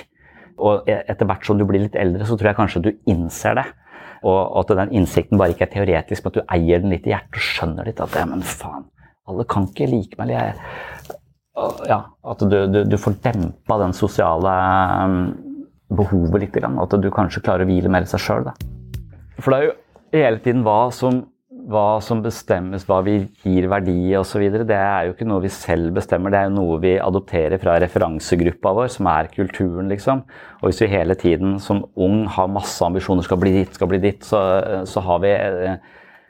Og 0.55 0.87
e, 0.89 0.97
etter 1.11 1.27
hvert 1.27 1.45
som 1.45 1.59
du 1.59 1.65
blir 1.67 1.83
litt 1.83 1.97
eldre, 1.99 2.25
så 2.25 2.37
tror 2.39 2.51
jeg 2.51 2.59
kanskje 2.61 2.83
du 2.87 2.91
innser 3.11 3.59
det. 3.59 3.67
Og 4.25 4.57
at 4.63 4.73
den 4.79 4.95
innsikten 4.97 5.37
bare 5.37 5.53
ikke 5.53 5.67
er 5.67 5.73
teoretisk, 5.75 6.23
men 6.23 6.33
at 6.33 6.39
du 6.39 6.53
eier 6.57 6.81
den 6.81 6.95
litt 6.95 7.05
i 7.05 7.13
hjertet 7.13 7.37
og 7.37 7.47
skjønner 7.51 7.89
litt 7.89 8.01
at 8.01 8.15
ja, 8.17 8.25
men 8.29 8.41
faen, 8.41 8.87
alle 9.29 9.45
kan 9.49 9.67
ikke 9.69 9.91
like 9.91 10.17
meg. 10.17 10.33
Jeg, 10.33 11.17
ja, 11.89 11.99
at 12.31 12.41
du, 12.41 12.57
du, 12.71 12.79
du 12.89 12.97
får 12.99 13.19
dempa 13.23 13.77
den 13.83 13.93
sosiale 13.95 14.55
um, 15.05 15.19
behovet 15.93 16.45
litt. 16.45 16.57
At 16.63 16.97
du 17.01 17.11
kanskje 17.13 17.43
klarer 17.45 17.65
å 17.65 17.69
hvile 17.69 17.91
mer 17.91 18.05
i 18.05 18.09
seg 18.09 18.23
sjøl. 18.23 18.51
For 19.39 19.51
det 19.51 19.57
er 19.57 19.65
jo 19.67 19.73
hele 20.15 20.41
tiden 20.43 20.63
hva 20.65 20.79
som, 20.95 21.19
hva 21.69 21.99
som 22.03 22.21
bestemmes, 22.23 22.85
hva 22.87 23.01
vi 23.05 23.17
gir 23.43 23.67
verdi 23.71 24.15
osv. 24.17 24.45
Det 24.55 24.77
er 24.79 25.07
jo 25.07 25.15
ikke 25.15 25.27
noe 25.27 25.43
vi 25.43 25.51
selv 25.53 25.91
bestemmer, 25.97 26.33
det 26.33 26.39
er 26.39 26.49
jo 26.49 26.55
noe 26.57 26.79
vi 26.83 26.95
adopterer 27.01 27.61
fra 27.61 27.77
referansegruppa 27.83 28.73
vår, 28.79 28.89
som 28.95 29.09
er 29.11 29.31
kulturen, 29.33 29.91
liksom. 29.91 30.23
Og 30.61 30.69
hvis 30.69 30.81
vi 30.85 30.93
hele 30.93 31.17
tiden 31.19 31.59
som 31.63 31.83
ung 31.95 32.23
har 32.31 32.51
masse 32.51 32.79
ambisjoner, 32.85 33.25
skal 33.27 33.41
bli 33.41 33.53
ditt, 33.59 33.75
skal 33.75 33.91
bli 33.91 34.01
ditt, 34.03 34.25
så, 34.25 34.41
så 34.89 35.03
har 35.05 35.21
vi 35.25 35.35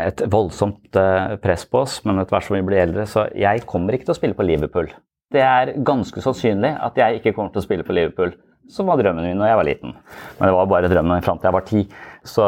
et 0.03 0.25
voldsomt 0.27 0.97
eh, 0.99 1.35
press 1.43 1.65
på 1.69 1.83
oss. 1.85 2.01
Men 2.05 2.19
etter 2.19 2.35
hvert 2.35 2.49
som 2.49 2.57
vi 2.57 2.65
blir 2.67 2.83
eldre, 2.83 3.05
så 3.09 3.29
jeg 3.35 3.63
kommer 3.69 3.95
ikke 3.95 4.09
til 4.09 4.15
å 4.15 4.19
spille 4.19 4.37
på 4.37 4.47
Liverpool. 4.47 4.91
Det 5.33 5.41
er 5.41 5.73
ganske 5.85 6.21
sannsynlig 6.21 6.75
at 6.85 6.99
jeg 6.99 7.19
ikke 7.19 7.33
kommer 7.35 7.53
til 7.53 7.63
å 7.63 7.65
spille 7.65 7.85
på 7.87 7.95
Liverpool 7.95 8.35
som 8.71 8.89
var 8.89 8.99
drømmen 9.01 9.27
min 9.27 9.41
da 9.41 9.49
jeg 9.49 9.59
var 9.59 9.67
liten. 9.67 9.95
Men 10.37 10.49
det 10.49 10.55
var 10.57 10.69
bare 10.71 10.91
drømmen 10.91 11.25
fram 11.25 11.39
til 11.39 11.49
jeg 11.49 11.57
var 11.57 11.67
ti. 11.67 11.83
Så, 12.25 12.47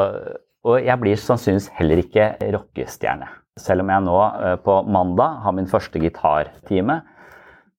og 0.68 0.80
jeg 0.84 1.02
blir 1.02 1.20
sannsynligvis 1.22 1.70
heller 1.78 2.02
ikke 2.04 2.32
rockestjerne. 2.56 3.30
Selv 3.58 3.84
om 3.84 3.92
jeg 3.94 4.06
nå 4.06 4.18
eh, 4.24 4.58
på 4.62 4.82
mandag 4.94 5.44
har 5.44 5.56
min 5.58 5.70
første 5.70 6.02
gitartime, 6.02 7.02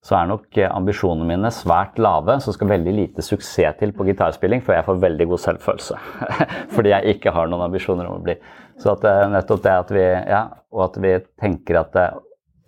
så 0.04 0.14
er 0.18 0.30
nok 0.30 0.58
eh, 0.58 0.70
ambisjonene 0.70 1.26
mine 1.28 1.50
svært 1.54 1.98
lave. 2.02 2.38
Så 2.42 2.54
skal 2.54 2.70
veldig 2.72 2.94
lite 2.94 3.24
suksess 3.24 3.78
til 3.80 3.94
på 3.94 4.06
gitarspilling 4.08 4.62
før 4.64 4.78
jeg 4.78 4.88
får 4.88 5.02
veldig 5.04 5.28
god 5.32 5.44
selvfølelse. 5.44 5.98
Fordi 6.74 6.94
jeg 6.94 7.16
ikke 7.16 7.34
har 7.34 7.50
noen 7.50 7.68
ambisjoner 7.68 8.08
om 8.08 8.20
å 8.20 8.24
bli. 8.24 8.38
Så 8.78 8.94
at 8.94 9.06
eh, 9.06 9.26
nettopp 9.34 9.62
det 9.66 9.76
at 9.84 9.94
vi, 9.94 10.06
ja, 10.06 10.42
og 10.74 10.88
at 10.88 10.98
vi 11.02 11.14
tenker 11.40 11.82
at 11.82 12.02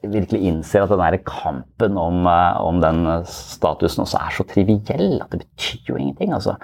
virkelig 0.02 0.40
innser 0.48 0.84
at 0.84 0.92
den 0.92 1.02
der 1.02 1.18
kampen 1.26 1.98
om, 2.00 2.24
eh, 2.30 2.60
om 2.64 2.80
den 2.82 3.04
statusen 3.28 4.04
også 4.06 4.20
er 4.20 4.34
så 4.36 4.46
triviell 4.48 5.20
at 5.20 5.30
det 5.34 5.44
betyr 5.44 5.92
jo 5.92 6.00
ingenting. 6.00 6.32
altså. 6.36 6.56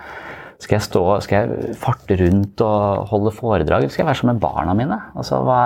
Skal 0.57 0.79
jeg, 0.79 0.87
stå, 0.87 1.03
skal 1.21 1.37
jeg 1.37 1.77
farte 1.77 2.17
rundt 2.17 2.63
og 2.65 3.09
holde 3.11 3.33
foredrag, 3.37 3.85
eller 3.85 3.93
skal 3.93 4.07
jeg 4.07 4.09
være 4.09 4.21
som 4.23 4.31
med 4.31 4.41
barna 4.41 4.73
mine? 4.73 4.97
Altså, 5.13 5.43
hva, 5.45 5.59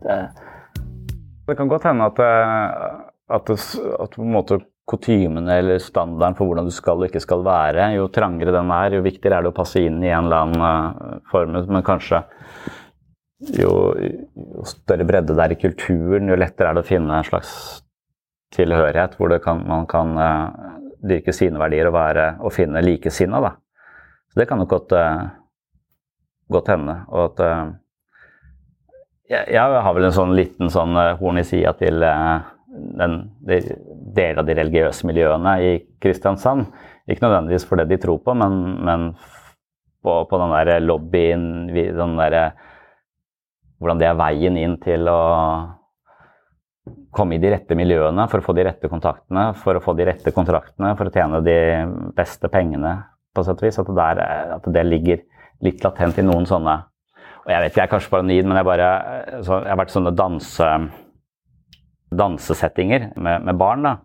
det, 0.00 0.16
det 1.44 1.56
kan 1.58 1.68
godt 1.68 1.84
hende 1.90 2.06
at, 2.08 2.22
at, 3.28 3.50
det, 3.50 3.58
at 4.00 4.16
på 4.16 4.24
en 4.24 4.32
måte 4.32 4.62
kutymene 4.88 5.58
eller 5.60 5.82
standarden 5.82 6.38
for 6.38 6.48
hvordan 6.48 6.70
du 6.70 6.74
skal 6.74 7.02
og 7.02 7.10
ikke 7.10 7.22
skal 7.22 7.44
være, 7.46 7.92
jo 7.98 8.08
trangere 8.12 8.54
den 8.54 8.72
er, 8.74 8.96
jo 8.96 9.04
viktigere 9.04 9.38
er 9.38 9.44
det 9.44 9.52
å 9.52 9.60
passe 9.60 9.84
inn 9.84 10.00
i 10.02 10.10
en 10.10 10.26
eller 10.26 10.48
annen 10.48 11.20
form. 11.30 11.60
Men 11.68 11.84
kanskje 11.86 12.24
jo, 13.50 13.72
jo, 13.98 14.64
større 14.68 15.06
bredde 15.08 15.34
det 15.34 15.44
er 15.44 15.54
i 15.54 15.58
kulturen, 15.60 16.30
jo 16.30 16.38
lettere 16.38 16.70
er 16.70 16.78
det 16.78 16.84
å 16.84 16.88
finne 16.88 17.18
en 17.18 17.26
slags 17.26 17.82
tilhørighet 18.54 19.16
hvor 19.18 19.34
kan, 19.42 19.62
man 19.66 19.86
kan 19.90 20.14
uh, 20.18 20.78
dyrke 21.02 21.34
sine 21.34 21.60
verdier 21.60 21.88
og, 21.90 21.96
være, 21.96 22.26
og 22.44 22.54
finne 22.54 22.84
likesinna. 22.84 23.40
Så 24.30 24.40
det 24.40 24.48
kan 24.48 24.60
nok 24.62 24.70
godt, 24.70 24.94
uh, 24.94 25.26
godt 26.52 26.72
hende. 26.74 26.98
Og 27.10 27.24
at 27.30 27.44
uh, 27.44 27.74
jeg, 29.32 29.46
jeg, 29.56 29.84
har 29.86 29.96
vel 29.96 30.08
en 30.08 30.16
sånn 30.16 30.34
liten 30.36 30.72
sånn 30.72 30.98
horn 31.18 31.40
i 31.40 31.46
sida 31.48 31.72
til 31.80 32.02
den, 32.02 33.14
de, 33.48 33.60
deler 34.16 34.42
av 34.42 34.48
de 34.48 34.56
religiøse 34.58 35.08
miljøene 35.08 35.54
i 35.64 35.70
Kristiansand. 36.02 36.66
Ikke 37.08 37.24
nødvendigvis 37.24 37.64
for 37.66 37.80
det 37.80 37.88
de 37.90 37.98
tror 38.02 38.20
på, 38.24 38.34
men, 38.38 38.58
men 38.84 39.06
på, 40.04 40.18
på, 40.28 40.38
den 40.38 40.52
der 40.52 40.84
lobbyen, 40.84 41.46
den 41.72 42.20
der 42.20 42.36
hvordan 43.82 44.00
det 44.00 44.08
er 44.08 44.18
veien 44.18 44.58
inn 44.60 44.76
til 44.82 45.08
å 45.10 45.22
komme 47.14 47.36
i 47.36 47.42
de 47.42 47.50
rette 47.52 47.76
miljøene 47.78 48.24
for 48.30 48.40
å 48.40 48.46
få 48.46 48.54
de 48.56 48.64
rette 48.66 48.90
kontaktene, 48.90 49.50
for 49.58 49.78
å 49.78 49.82
få 49.82 49.94
de 49.98 50.06
rette 50.08 50.32
kontraktene, 50.34 50.94
for 50.98 51.08
å 51.08 51.14
tjene 51.14 51.42
de 51.44 51.58
beste 52.16 52.50
pengene, 52.52 52.94
på 53.32 53.44
sett 53.46 53.60
og 53.60 53.68
vis. 53.68 53.78
At 53.80 53.90
det, 53.90 53.98
der, 53.98 54.22
at 54.56 54.70
det 54.74 54.86
ligger 54.86 55.22
litt 55.62 55.84
latent 55.84 56.18
i 56.18 56.26
noen 56.26 56.48
sånne 56.48 56.80
og 57.42 57.50
Jeg 57.50 57.62
vet 57.64 57.74
jeg 57.74 57.82
er 57.82 57.90
kanskje 57.90 58.10
paranoid, 58.12 58.46
men 58.46 58.58
jeg, 58.60 58.66
bare, 58.68 58.88
så, 59.42 59.56
jeg 59.64 59.72
har 59.72 59.78
vært 59.80 59.90
sånne 59.90 60.12
danse, 60.14 60.66
dansesettinger 62.14 63.08
med, 63.16 63.48
med, 63.48 63.56
barn. 63.58 63.82
da. 63.82 63.96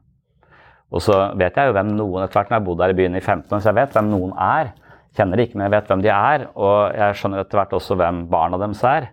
Og 0.89 1.03
så 1.05 1.19
vet 1.37 1.59
jeg 1.59 1.69
jo 1.69 1.75
hvem 1.75 1.91
noen 1.99 2.23
etter 2.23 2.39
hvert 2.39 2.49
når 2.49 2.55
jeg 2.55 2.63
har 2.63 2.65
bodd 2.65 2.81
der 2.81 2.93
i 2.95 2.97
byen 2.97 3.19
i 3.19 3.21
15 3.21 3.53
år, 3.53 3.61
så 3.61 3.69
jeg 3.69 3.77
vet 3.77 3.93
hvem 3.93 4.09
noen 4.09 4.33
er. 4.41 4.71
Kjenner 5.17 5.37
de 5.37 5.45
ikke, 5.45 5.59
men 5.59 5.67
jeg 5.67 5.75
vet 5.75 5.91
hvem 5.91 6.05
de 6.05 6.11
er. 6.13 6.47
Og 6.57 6.97
jeg 6.97 7.19
skjønner 7.19 7.43
etter 7.43 7.61
hvert 7.61 7.77
også 7.77 7.99
hvem 7.99 8.23
barna 8.31 8.59
deres 8.61 8.81
er. 8.89 9.09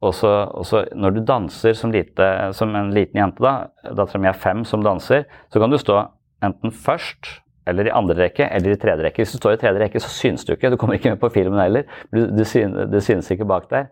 Og 0.00 0.14
så, 0.16 0.84
når 0.96 1.12
du 1.12 1.20
danser 1.28 1.76
som, 1.76 1.92
lite, 1.92 2.26
som, 2.56 2.72
en 2.76 2.92
liten 2.96 3.20
jente, 3.20 3.42
da, 3.44 3.92
dattera 3.96 4.22
mi 4.22 4.30
er 4.30 4.38
fem 4.38 4.64
som 4.64 4.84
danser, 4.84 5.26
så 5.52 5.60
kan 5.60 5.72
du 5.72 5.76
stå 5.80 5.98
enten 6.46 6.72
først 6.72 7.28
eller 7.68 7.90
i 7.90 7.92
andre 7.94 8.16
rekke 8.22 8.46
eller 8.48 8.72
i 8.72 8.78
tredje 8.80 9.04
rekke. 9.04 9.20
Hvis 9.22 9.34
du 9.36 9.40
står 9.42 9.58
i 9.58 9.60
tredje 9.60 9.82
rekke, 9.82 10.00
så 10.02 10.08
syns 10.12 10.46
du 10.46 10.54
ikke. 10.54 10.72
Du 10.72 10.78
kommer 10.80 10.96
ikke 10.96 11.12
med 11.12 11.20
på 11.20 11.30
filmen 11.34 11.60
heller. 11.60 11.84
Du, 12.08 12.24
du, 12.32 12.42
synes, 12.48 12.88
du 12.90 12.98
synes 13.04 13.28
ikke 13.30 13.48
bak 13.48 13.68
der. 13.70 13.90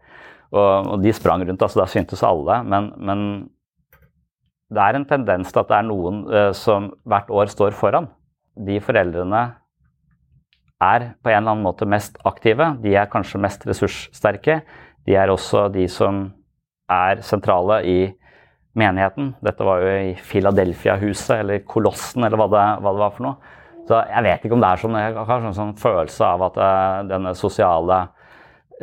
Og, 0.48 0.94
og, 0.94 0.96
de 1.04 1.12
sprang 1.12 1.44
rundt, 1.44 1.62
altså 1.62 1.82
da 1.82 1.86
syntes 1.92 2.24
alle. 2.24 2.62
Men, 2.64 2.90
men, 2.96 3.20
det 4.72 4.84
er 4.84 4.96
en 4.98 5.06
tendens 5.08 5.52
til 5.52 5.62
at 5.62 5.70
det 5.70 5.76
er 5.78 5.86
noen 5.88 6.24
uh, 6.28 6.50
som 6.56 6.90
hvert 7.08 7.30
år 7.32 7.52
står 7.52 7.76
foran. 7.76 8.10
De 8.66 8.80
foreldrene 8.84 9.44
er 10.84 11.06
på 11.24 11.30
en 11.30 11.38
eller 11.38 11.54
annen 11.54 11.64
måte 11.64 11.88
mest 11.88 12.18
aktive. 12.28 12.74
De 12.82 12.92
er 12.96 13.08
kanskje 13.12 13.40
mest 13.40 13.64
ressurssterke. 13.68 14.60
De 15.08 15.16
er 15.16 15.30
også 15.32 15.70
de 15.72 15.86
som 15.88 16.26
er 16.92 17.22
sentrale 17.24 17.80
i 17.88 18.00
menigheten. 18.78 19.32
Dette 19.44 19.64
var 19.64 19.80
jo 19.80 19.94
i 20.10 20.12
Philadelphia-huset, 20.20 21.38
eller 21.40 21.64
Kolossen, 21.68 22.26
eller 22.26 22.40
hva 22.40 22.48
det, 22.52 22.66
hva 22.84 22.92
det, 22.92 23.02
var 23.02 23.14
for 23.16 23.24
noe. 23.24 23.54
Så 23.88 24.02
jeg 24.04 24.24
vet 24.26 24.44
ikke 24.44 24.58
om 24.58 24.62
det 24.62 24.70
er 24.70 24.82
sånn, 24.82 24.98
jeg 25.00 25.26
har 25.30 25.48
en 25.48 25.56
sånn 25.56 25.74
følelse 25.80 26.28
av 26.28 26.44
at 26.50 26.60
uh, 26.60 27.06
denne 27.08 27.32
sosiale 27.38 28.02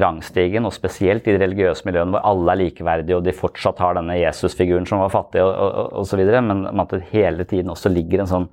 rangstigen, 0.02 0.66
og 0.68 0.74
spesielt 0.76 1.28
i 1.30 1.36
de 1.36 1.40
religiøse 1.40 1.86
miljøene 1.88 2.18
hvor 2.18 2.26
alle 2.28 2.52
er 2.52 2.62
likeverdige 2.66 3.20
og 3.20 3.24
de 3.24 3.36
fortsatt 3.38 3.80
har 3.80 3.96
denne 3.96 4.18
Jesus-figuren 4.18 4.90
som 4.90 5.00
var 5.00 5.14
fattig 5.14 5.46
osv., 5.46 6.26
men 6.50 6.66
at 6.84 6.98
det 6.98 7.06
hele 7.14 7.46
tiden 7.48 7.72
også 7.72 7.94
ligger 7.94 8.26
en 8.26 8.34
sånn 8.34 8.50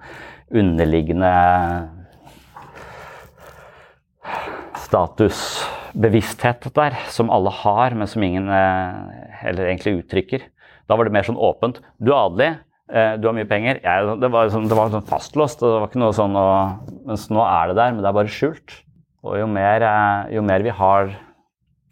underliggende 0.53 1.33
statusbevissthet 4.93 6.69
der, 6.77 6.99
som 7.13 7.33
alle 7.33 7.53
har, 7.63 7.97
men 7.97 8.11
som 8.11 8.23
ingen 8.25 8.51
eh, 8.53 9.49
eller 9.49 9.71
egentlig 9.71 10.03
uttrykker. 10.03 10.45
Da 10.89 10.99
var 10.99 11.09
det 11.09 11.15
mer 11.17 11.27
sånn 11.27 11.41
åpent. 11.41 11.81
Du 12.03 12.13
er 12.13 12.21
adelig, 12.21 12.51
eh, 12.93 13.17
du 13.17 13.29
har 13.29 13.37
mye 13.37 13.49
penger. 13.49 13.81
Jeg, 13.85 14.21
det, 14.21 14.33
var 14.33 14.53
sånn, 14.53 14.69
det 14.69 14.79
var 14.79 14.93
sånn 14.93 15.09
fastlåst. 15.09 15.65
Det 15.65 15.73
var 15.81 15.89
ikke 15.89 16.03
noe 16.03 16.17
sånn 16.17 16.37
å, 16.37 16.47
Mens 17.09 17.29
nå 17.33 17.43
er 17.47 17.73
det 17.73 17.81
der, 17.81 17.93
men 17.95 18.05
det 18.05 18.13
er 18.13 18.21
bare 18.21 18.33
skjult. 18.33 18.79
Og 19.25 19.39
jo 19.41 19.49
mer, 19.51 19.87
eh, 19.89 20.37
jo 20.37 20.45
mer 20.45 20.65
vi 20.67 20.75
har 20.77 21.13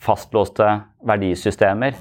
fastlåste 0.01 0.67
verdisystemer, 1.07 1.97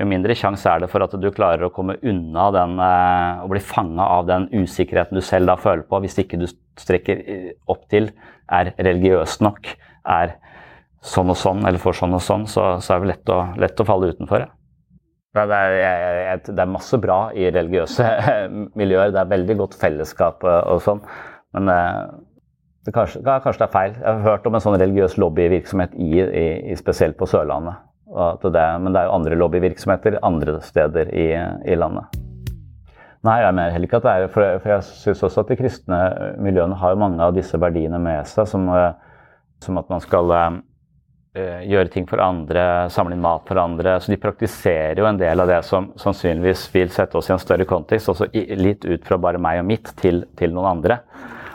jo 0.00 0.06
mindre 0.08 0.34
sjanse 0.34 0.66
er 0.66 0.80
det 0.82 0.88
for 0.90 1.04
at 1.04 1.12
du 1.20 1.28
klarer 1.34 1.66
å 1.66 1.74
komme 1.74 1.98
unna 2.00 2.46
den, 2.54 2.72
og 2.80 3.50
bli 3.52 3.60
fanga 3.62 4.06
av 4.16 4.24
den 4.26 4.46
usikkerheten 4.48 5.14
du 5.14 5.20
selv 5.22 5.52
da 5.52 5.58
føler 5.60 5.84
på, 5.86 6.00
hvis 6.00 6.16
ikke 6.22 6.40
du 6.40 6.46
strekker 6.80 7.20
opp 7.70 7.84
til 7.92 8.08
er 8.50 8.72
religiøs 8.80 9.36
nok 9.44 9.68
er 10.08 10.36
sånn 11.00 11.32
og 11.32 11.38
sånn, 11.40 11.64
eller 11.66 11.80
får 11.80 12.00
sånn 12.02 12.16
og 12.16 12.24
sånn, 12.24 12.46
så, 12.50 12.72
så 12.84 12.94
er 12.94 13.04
det 13.04 13.12
lett 13.14 13.32
å, 13.32 13.42
lett 13.60 13.80
å 13.80 13.86
falle 13.88 14.10
utenfor. 14.12 14.46
Ja. 14.46 14.54
Det, 15.30 15.44
er, 15.54 16.40
det 16.42 16.58
er, 16.58 16.66
masse 16.66 16.98
bra 16.98 17.28
i 17.38 17.46
religiøse 17.54 18.06
miljøer. 18.80 19.12
Det 19.14 19.20
er 19.22 19.30
veldig 19.30 19.56
godt 19.60 19.76
fellesskap 19.78 20.42
og 20.42 20.80
sånn. 20.82 21.04
Men 21.54 21.70
eh, 21.70 22.00
det 22.86 22.94
kanskje, 22.96 23.22
kanskje, 23.22 23.60
det 23.60 23.68
er 23.68 23.74
feil. 23.74 23.94
Jeg 23.94 24.08
har 24.08 24.26
hørt 24.26 24.48
om 24.48 24.56
en 24.56 24.64
sånn 24.64 24.78
religiøs 24.80 25.14
lobbyvirksomhet 25.22 25.94
i, 26.00 26.10
i, 26.18 26.46
i 26.72 26.78
spesielt 26.78 27.18
på 27.20 27.28
Sørlandet. 27.30 27.86
Det, 28.42 28.64
men 28.82 28.90
det 28.90 28.98
er 28.98 29.06
jo 29.06 29.14
andre 29.14 29.38
lobbyvirksomheter 29.38 30.18
andre 30.26 30.56
steder 30.66 31.12
i, 31.14 31.28
i 31.70 31.76
landet. 31.78 32.16
Nei, 33.22 33.36
jeg 33.44 33.52
mener 33.52 33.74
heller 33.74 33.86
ikke 33.86 34.00
at 34.00 34.06
det 34.06 34.12
er 34.16 34.30
For, 34.32 34.58
for 34.62 34.72
jeg 34.72 34.84
syns 34.88 35.22
også 35.28 35.44
at 35.44 35.50
de 35.52 35.58
kristne 35.60 35.98
miljøene 36.40 36.78
har 36.80 36.98
mange 36.98 37.20
av 37.22 37.36
disse 37.36 37.58
verdiene 37.60 38.00
med 38.02 38.26
seg. 38.26 38.48
som 38.48 38.66
eh, 38.72 38.96
som 39.64 39.78
at 39.80 39.88
man 39.92 40.02
skal 40.02 40.32
uh, 40.32 40.58
gjøre 41.66 41.90
ting 41.92 42.06
for 42.10 42.22
andre, 42.24 42.64
samle 42.92 43.16
inn 43.16 43.24
mat 43.24 43.46
for 43.48 43.60
andre. 43.60 43.98
Så 44.00 44.12
de 44.12 44.20
praktiserer 44.20 45.00
jo 45.00 45.08
en 45.08 45.20
del 45.20 45.42
av 45.42 45.50
det 45.50 45.60
som 45.68 45.90
sannsynligvis 46.00 46.66
vil 46.74 46.92
sette 46.94 47.18
oss 47.18 47.30
i 47.30 47.34
en 47.36 47.42
større 47.42 47.68
kontekst, 47.68 48.10
også 48.12 48.30
litt 48.34 48.86
ut 48.88 49.04
fra 49.06 49.20
bare 49.20 49.42
meg 49.42 49.62
og 49.62 49.68
mitt 49.70 49.92
til, 50.00 50.24
til 50.38 50.56
noen 50.56 50.72
andre. 50.76 51.00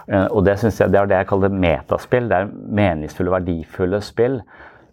Uh, 0.06 0.28
og 0.30 0.46
det, 0.46 0.60
jeg, 0.62 0.92
det 0.94 1.02
er 1.02 1.12
det 1.12 1.22
jeg 1.24 1.32
kaller 1.34 1.60
metaspill. 1.66 2.30
Det 2.32 2.42
er 2.42 2.54
meningsfulle, 2.82 3.34
verdifulle 3.40 4.04
spill. 4.06 4.42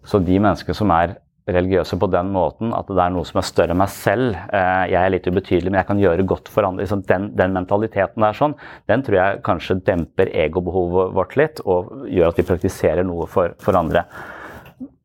Så 0.03 0.19
de 0.19 0.39
menneskene 0.41 0.75
som 0.75 0.91
er 0.91 1.17
religiøse 1.49 1.97
på 1.99 2.07
den 2.11 2.29
måten 2.33 2.71
at 2.75 2.87
det 2.87 3.01
er 3.03 3.11
noe 3.13 3.27
som 3.27 3.41
er 3.41 3.47
større 3.47 3.75
enn 3.75 3.81
meg 3.81 3.91
selv. 3.91 4.37
Eh, 4.47 4.83
jeg 4.93 4.99
er 4.99 5.11
litt 5.11 5.27
ubetydelig, 5.27 5.71
men 5.71 5.81
jeg 5.81 5.89
kan 5.89 6.03
gjøre 6.03 6.27
godt 6.29 6.51
for 6.51 6.67
andre. 6.67 6.85
Liksom 6.85 7.03
den, 7.09 7.31
den, 7.39 7.55
mentaliteten 7.57 8.23
der 8.23 8.37
sånn, 8.37 8.55
den 8.91 9.03
tror 9.03 9.19
jeg 9.19 9.41
kanskje 9.47 9.81
demper 9.83 10.31
egobehovet 10.45 11.11
vårt 11.17 11.35
litt, 11.39 11.59
og 11.67 12.07
gjør 12.07 12.31
at 12.31 12.39
vi 12.39 12.47
praktiserer 12.47 13.07
noe 13.07 13.27
for, 13.31 13.57
for 13.63 13.79
andre. 13.79 14.05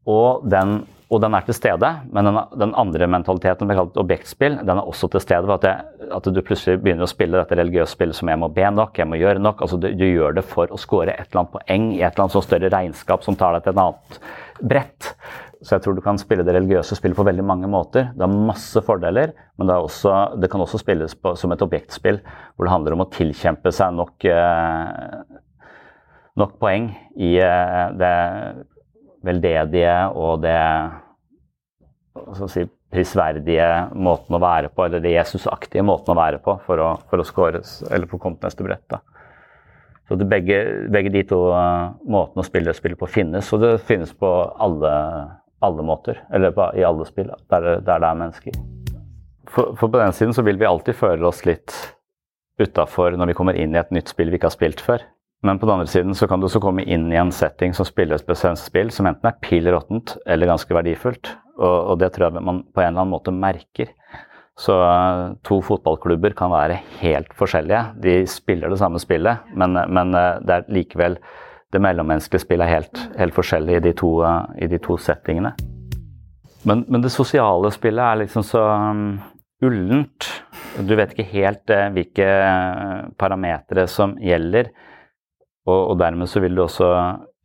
Og 0.09 0.47
den, 0.49 0.78
og 1.11 1.20
den, 1.24 1.34
er 1.34 1.45
til 1.45 1.57
stede, 1.57 1.91
men 2.14 2.30
den, 2.30 2.39
den 2.62 2.74
andre 2.78 3.09
mentaliteten, 3.11 3.68
vi 3.68 3.76
kaller 3.76 4.01
objektspill, 4.01 4.61
den 4.62 4.78
er 4.78 4.89
også 4.89 5.11
til 5.12 5.24
stede. 5.24 5.49
ved 5.49 5.66
at, 5.66 5.91
at, 6.14 6.30
du 6.30 6.41
plutselig 6.45 6.78
begynner 6.84 7.09
å 7.09 7.11
spille 7.11 7.41
dette 7.41 7.59
religiøse 7.59 7.97
spillet 7.97 8.16
som 8.16 8.30
jeg 8.30 8.41
må 8.41 8.51
be 8.55 8.70
nok, 8.78 8.97
jeg 9.03 9.11
må 9.11 9.18
gjøre 9.18 9.43
nok. 9.43 9.66
altså 9.66 9.80
Du, 9.80 9.91
du 9.91 10.07
gjør 10.07 10.39
det 10.39 10.47
for 10.47 10.70
å 10.70 10.80
score 10.80 11.11
et 11.11 11.26
eller 11.26 11.43
annet 11.43 11.57
poeng 11.59 11.91
i 11.97 12.01
et 12.01 12.12
eller 12.12 12.28
annet 12.28 12.39
så 12.39 12.45
større 12.47 12.72
regnskap 12.72 13.26
som 13.26 13.36
tar 13.36 13.59
deg 13.59 13.66
til 13.66 13.74
et 13.74 13.82
annet 13.84 14.22
brett. 14.59 15.12
Så 15.59 15.74
jeg 15.74 15.82
tror 15.82 15.96
du 15.96 16.02
kan 16.04 16.18
spille 16.20 16.44
det 16.46 16.54
religiøse 16.54 16.94
spillet 16.94 17.18
på 17.18 17.26
veldig 17.26 17.44
mange 17.46 17.68
måter. 17.70 18.12
Det 18.14 18.22
har 18.22 18.46
masse 18.50 18.82
fordeler, 18.86 19.32
men 19.59 19.70
det, 19.70 19.74
også, 19.74 20.14
det 20.38 20.50
kan 20.52 20.62
også 20.62 20.78
spilles 20.78 21.16
på, 21.18 21.34
som 21.38 21.54
et 21.54 21.64
objektspill 21.64 22.20
hvor 22.22 22.68
det 22.68 22.74
handler 22.74 22.94
om 22.94 23.02
å 23.02 23.11
tilkjempe 23.11 23.72
seg 23.74 23.96
nok, 23.98 24.28
eh, 24.30 25.42
nok 26.38 26.54
poeng 26.62 26.92
i 27.18 27.34
eh, 27.42 27.84
det 27.98 28.14
veldedige 29.26 29.98
og 30.14 30.44
det 30.46 30.59
si, 32.54 32.68
prisverdige 32.94 33.68
måten 33.98 34.38
å 34.38 34.42
være 34.42 34.70
på, 34.72 34.86
eller 34.86 35.02
det 35.02 35.16
Jesusaktige 35.16 35.84
måten 35.84 36.14
å 36.14 36.18
være 36.18 36.40
på 36.44 36.54
for 36.64 36.80
å, 36.80 36.92
for 37.11 37.20
å 37.20 37.26
scores, 37.26 37.80
eller 37.90 38.09
få 38.11 38.20
kommet 38.22 38.46
neste 38.46 38.64
brett. 38.64 38.86
da. 38.88 39.02
Så 40.09 40.16
begge, 40.16 40.62
begge, 40.88 41.12
de 41.12 41.22
to 41.28 41.42
uh, 41.52 41.92
måtene 42.09 42.40
å 42.40 42.46
spille 42.46 42.72
spillet 42.72 43.00
på 43.00 43.11
finnes, 43.12 43.50
og 43.52 43.61
det 43.61 43.74
finnes 43.84 44.14
på 44.16 44.30
alle 44.56 44.92
alle 45.64 45.84
måter. 45.84 46.22
Eller 46.34 46.54
i 46.78 46.84
alle 46.86 47.06
spill 47.09 47.30
der, 47.50 47.68
der 47.80 48.00
det 48.02 48.09
er 48.09 48.18
mennesker. 48.18 48.59
For, 49.48 49.74
for, 49.78 49.88
på 49.88 49.98
den 49.98 50.12
siden 50.12 50.34
så 50.36 50.44
vil 50.44 50.59
vi 50.61 50.68
alltid 50.68 50.96
føle 50.98 51.24
oss 51.28 51.44
litt 51.48 51.74
utafor 52.59 53.14
når 53.16 53.30
vi 53.30 53.38
kommer 53.38 53.56
inn 53.56 53.74
i 53.74 53.80
et 53.80 53.94
nytt 53.94 54.11
spill 54.11 54.32
vi 54.32 54.38
ikke 54.38 54.50
har 54.50 54.59
spilt 54.59 54.82
før. 54.84 55.04
Men 55.46 55.61
på 55.61 55.68
den 55.68 55.76
andre 55.76 55.90
siden 55.90 56.16
så 56.18 56.26
kan 56.26 56.40
du 56.40 56.48
også 56.48 56.61
komme 56.62 56.82
inn 56.82 57.06
i 57.12 57.18
en 57.20 57.30
setting 57.34 57.74
som 57.76 57.86
spiller 57.86 58.18
et 58.18 58.26
bestemt 58.26 58.59
spill 58.59 58.90
som 58.94 59.06
enten 59.06 59.30
er 59.30 59.38
pill 59.42 59.68
råttent 59.70 60.16
eller 60.26 60.50
ganske 60.50 60.74
verdifullt. 60.74 61.30
Og, 61.59 61.76
og, 61.92 61.94
det 62.02 62.11
tror 62.14 62.28
jeg 62.28 62.42
man 62.42 62.64
på 62.74 62.82
en 62.82 62.90
eller 62.90 63.04
annen 63.04 63.14
måte 63.14 63.34
merker. 63.34 63.92
Så 64.59 64.74
uh, 64.74 65.36
to 65.46 65.61
fotballklubber 65.62 66.34
kan 66.38 66.50
være 66.50 66.80
helt 66.98 67.30
forskjellige. 67.38 67.82
De 68.02 68.14
spiller 68.30 68.72
det 68.72 68.80
samme 68.80 68.98
spillet, 68.98 69.46
men, 69.54 69.78
men 69.94 70.14
uh, 70.18 70.40
det 70.42 70.56
er 70.56 70.72
likevel 70.74 71.18
det 71.73 71.81
mellommenneskelige 71.85 72.47
spillet 72.47 72.64
er 72.64 72.75
helt, 72.79 73.01
helt 73.19 73.37
forskjellig 73.37 73.77
i 73.77 73.83
de, 73.89 73.95
to, 73.97 74.12
i 74.57 74.69
de 74.71 74.79
to 74.81 74.97
settingene. 75.01 75.53
Men, 76.66 76.85
men, 76.89 77.03
det 77.05 77.12
sosiale 77.14 77.71
spillet 77.73 78.05
er 78.05 78.21
liksom 78.23 78.45
så 78.47 78.62
um, 78.91 79.19
ullent. 79.64 80.31
Du 80.81 80.95
vet 80.99 81.12
ikke 81.14 81.29
helt 81.33 81.75
hvilke 81.95 82.29
parametere 83.21 83.87
som 83.91 84.16
gjelder. 84.23 84.73
Og, 85.69 85.93
og, 85.93 85.95
dermed 86.01 86.31
så 86.31 86.41
vil 86.43 86.57
du 86.57 86.64
også 86.64 86.89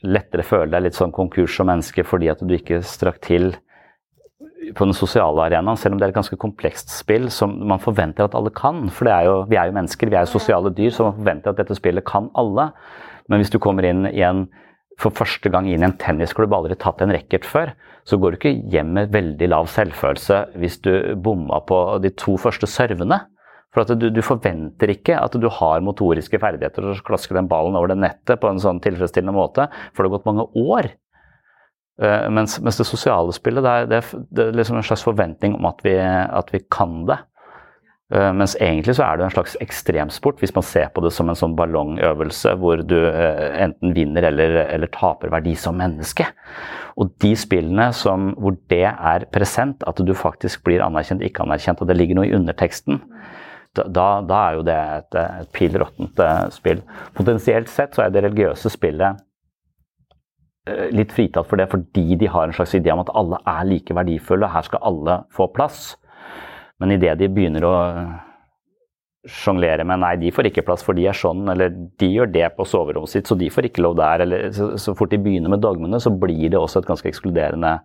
lettere 0.08 0.46
føle 0.48 0.72
deg 0.72 0.88
litt 0.88 0.98
sånn 0.98 1.14
konkurs 1.16 1.56
som 1.56 1.70
menneske 1.70 2.04
fordi 2.08 2.30
at 2.32 2.42
du 2.44 2.52
ikke 2.56 2.82
strakk 2.86 3.22
til 3.24 3.54
på 4.72 4.88
den 4.88 4.96
sosiale 4.96 5.44
arenaen, 5.44 5.78
selv 5.80 5.96
om 5.96 6.00
det 6.00 6.08
er 6.08 6.14
et 6.14 6.18
ganske 6.18 6.38
komplekst 6.40 6.92
spill 6.94 7.28
som 7.34 7.56
man 7.68 7.82
forventer 7.84 8.28
at 8.28 8.36
alle 8.38 8.52
kan. 8.56 8.86
For 8.94 9.10
er 9.12 9.28
jo, 9.28 9.34
vi 9.50 9.60
er 9.60 9.68
jo 9.68 9.76
mennesker, 9.76 10.12
vi 10.12 10.16
er 10.16 10.24
jo 10.24 10.38
sosiale 10.38 10.72
dyr, 10.76 10.94
så 10.94 11.10
man 11.10 11.18
forventer 11.18 11.52
at 11.52 11.60
dette 11.60 11.76
spillet 11.76 12.06
kan 12.08 12.30
alle. 12.40 12.70
Men 13.30 13.42
hvis 13.42 13.54
du 13.54 13.60
kommer 13.64 13.88
inn 13.88 14.08
igjen 14.10 14.48
for 15.02 15.16
første 15.16 15.50
gang 15.50 15.68
inn 15.70 15.82
i 15.82 15.88
en 15.88 15.98
tennisklubb, 16.00 16.54
aldri 16.54 16.78
tatt 16.80 17.02
en 17.02 17.14
racket 17.14 17.46
før, 17.48 17.74
så 18.06 18.20
går 18.20 18.34
du 18.34 18.40
ikke 18.40 18.56
hjem 18.74 18.94
med 18.98 19.14
veldig 19.14 19.50
lav 19.50 19.70
selvfølelse 19.72 20.40
hvis 20.62 20.80
du 20.86 20.92
bomma 21.24 21.62
på 21.66 21.80
de 22.04 22.12
to 22.20 22.36
første 22.42 22.70
servene. 22.70 23.24
For 23.74 23.90
du, 23.98 24.10
du, 24.14 24.22
forventer 24.22 24.92
ikke 24.94 25.18
at 25.18 25.34
du 25.42 25.48
har 25.50 25.82
motoriske 25.82 26.38
ferdigheter 26.38 26.84
til 26.84 26.94
å 26.94 27.06
klaske 27.08 27.34
den 27.34 27.50
ballen 27.50 27.78
over 27.80 27.90
det 27.90 28.04
nettet 28.04 28.42
på 28.42 28.52
en 28.52 28.62
sånn 28.62 28.82
tilfredsstillende 28.84 29.34
måte, 29.34 29.66
for 29.94 30.04
det 30.04 30.12
har 30.12 30.18
gått 30.20 30.30
mange 30.30 30.46
år. 30.62 30.92
Uh, 32.02 32.30
mens, 32.34 32.60
mens, 32.62 32.78
det 32.78 32.86
sosiale 32.90 33.34
spillet, 33.34 33.66
det 33.66 33.72
er, 33.72 33.90
det 33.90 33.98
er, 34.00 34.22
det 34.34 34.46
er 34.46 34.56
liksom 34.60 34.78
en 34.78 34.86
slags 34.86 35.06
forventning 35.06 35.58
om 35.58 35.66
at 35.70 35.82
vi, 35.86 35.96
at 35.98 36.54
vi 36.54 36.62
kan 36.74 37.02
det. 37.10 37.18
Uh, 38.14 38.30
mens 38.38 38.54
egentlig 38.62 38.94
så 39.00 39.08
er 39.08 39.18
det 39.18 39.26
en 39.26 39.34
slags 39.34 39.56
ekstremsport, 39.64 40.38
hvis 40.44 40.54
man 40.54 40.66
ser 40.68 40.92
på 40.94 41.02
det 41.02 41.10
som 41.16 41.32
en 41.32 41.40
sånn 41.40 41.56
ballongøvelse 41.58 42.54
hvor 42.62 42.84
du 42.86 43.00
uh, 43.00 43.48
enten 43.64 43.96
vinner 43.96 44.28
eller, 44.30 44.60
eller, 44.68 44.92
taper 44.94 45.34
verdi 45.34 45.56
som 45.58 45.80
menneske. 45.82 46.28
Og 47.02 47.10
de 47.24 47.32
spillene 47.40 47.90
som, 47.98 48.36
hvor 48.38 48.54
det 48.70 48.86
er 48.92 49.26
present, 49.34 49.82
at 49.90 49.98
du 49.98 50.14
faktisk 50.14 50.62
blir 50.68 50.84
anerkjent, 50.86 51.26
ikke 51.26 51.48
anerkjent, 51.48 51.82
og 51.82 51.90
det 51.90 51.98
ligger 51.98 52.22
noe 52.22 52.30
i 52.30 52.36
underteksten, 52.38 53.02
da, 53.74 54.22
da, 54.22 54.40
er 54.40 54.58
jo 54.58 54.66
det 54.68 54.78
et, 54.78 55.16
et 55.18 55.52
pill 55.56 55.78
råttent 55.82 56.20
eh, 56.22 56.42
spill. 56.54 56.84
Potensielt 57.18 57.72
sett 57.72 57.96
så 57.96 58.06
er 58.06 58.14
det 58.14 58.22
religiøse 58.28 58.70
spillet 58.70 59.24
eh, 60.70 60.92
litt 60.94 61.14
fritatt 61.16 61.50
for 61.50 61.58
det 61.58 61.70
fordi 61.72 62.20
de 62.22 62.30
har 62.30 62.48
en 62.48 62.54
slags 62.54 62.76
idé 62.78 62.94
om 62.94 63.02
at 63.02 63.12
alle 63.18 63.42
er 63.50 63.66
like 63.72 63.98
verdifulle, 63.98 64.52
her 64.54 64.68
skal 64.68 64.86
alle 64.92 65.20
få 65.34 65.50
plass. 65.56 65.96
Men 66.82 66.96
idet 66.96 67.18
de 67.20 67.30
begynner 67.32 67.66
å 67.68 67.76
sjonglere 69.30 69.86
med 69.88 70.02
nei, 70.04 70.16
de 70.20 70.32
får 70.36 70.50
ikke 70.50 70.66
plass 70.68 70.84
for 70.84 70.98
de 70.98 71.06
er 71.08 71.16
sånn, 71.16 71.46
eller 71.54 71.72
de 71.72 72.10
gjør 72.12 72.32
det 72.34 72.50
på 72.58 72.66
soverommet 72.68 73.12
sitt, 73.12 73.30
så 73.30 73.38
de 73.40 73.48
får 73.54 73.70
ikke 73.70 73.84
lov 73.86 73.96
der, 74.00 74.26
eller 74.26 74.50
så, 74.56 74.74
så 74.82 74.96
fort 75.00 75.14
de 75.14 75.22
begynner 75.22 75.54
med 75.54 75.64
dogmene, 75.64 76.02
så 76.04 76.12
blir 76.12 76.50
det 76.52 76.60
også 76.60 76.82
et 76.82 76.90
ganske 76.90 77.08
ekskluderende 77.08 77.78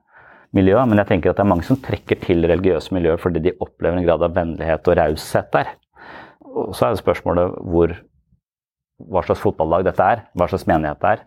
miljø, 0.56 0.78
men 0.88 0.98
jeg 1.02 1.10
tenker 1.12 1.30
at 1.30 1.38
det 1.38 1.44
er 1.44 1.50
mange 1.52 1.66
som 1.68 1.78
trekker 1.84 2.20
til 2.24 2.46
religiøse 2.48 2.94
miljøer 2.96 3.20
fordi 3.20 3.44
de 3.44 3.56
opplever 3.60 4.00
en 4.00 4.06
grad 4.06 4.24
av 4.24 4.36
vennlighet 4.36 4.90
og 4.90 4.98
raushet 4.98 5.50
der. 5.54 5.72
Og 6.48 6.74
så 6.76 6.88
er 6.88 6.94
det 6.94 7.02
spørsmålet 7.02 7.58
hvor, 7.68 7.94
hva 9.12 9.24
slags 9.26 9.42
fotballag 9.44 9.86
dette 9.86 10.12
er, 10.14 10.24
hva 10.34 10.48
slags 10.50 10.66
menighet 10.70 11.02
det 11.04 11.14
er. 11.16 11.26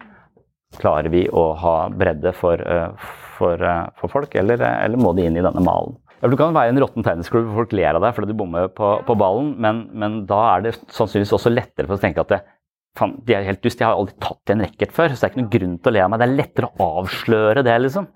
Klarer 0.82 1.12
vi 1.14 1.26
å 1.28 1.52
ha 1.60 1.76
bredde 1.94 2.32
for, 2.36 2.62
eh, 2.62 3.10
for, 3.38 3.62
eh, 3.62 3.86
for 4.00 4.12
folk, 4.12 4.36
eller, 4.40 4.62
eller, 4.62 4.98
må 4.98 5.14
de 5.16 5.28
inn 5.28 5.38
i 5.38 5.44
denne 5.44 5.64
malen? 5.64 5.98
Du 6.22 6.38
kan 6.38 6.54
være 6.54 6.70
en 6.70 6.80
råtten 6.84 7.06
tennisklubb 7.06 7.48
hvor 7.50 7.64
folk 7.64 7.72
ler 7.74 7.98
av 7.98 8.04
deg 8.06 8.14
fordi 8.14 8.30
du 8.30 8.38
bommer 8.38 8.70
på, 8.78 8.94
på 9.08 9.18
ballen, 9.18 9.56
men, 9.62 9.88
men, 9.98 10.20
da 10.30 10.42
er 10.52 10.68
det 10.68 10.76
sannsynligvis 10.94 11.34
også 11.34 11.54
lettere 11.54 11.90
for 11.90 11.98
å 11.98 12.02
tenke 12.04 12.22
at 12.22 12.34
det, 12.36 12.42
fan, 12.98 13.16
de 13.26 13.34
er 13.34 13.48
helt 13.48 13.64
dust, 13.66 13.82
jeg 13.82 13.90
har 13.90 13.98
aldri 13.98 14.14
tatt 14.22 14.54
en 14.54 14.62
racket 14.62 14.94
før, 14.94 15.10
så 15.10 15.18
det 15.18 15.28
er 15.28 15.34
ikke 15.34 15.42
noen 15.42 15.54
grunn 15.56 15.78
til 15.80 15.92
å 15.92 15.96
le 15.96 16.04
av 16.06 16.12
meg. 16.14 16.22
Det 16.22 16.28
er 16.28 16.36
lettere 16.44 16.70
å 16.70 16.90
avsløre 17.02 17.66
det, 17.66 17.78
liksom. 17.88 18.10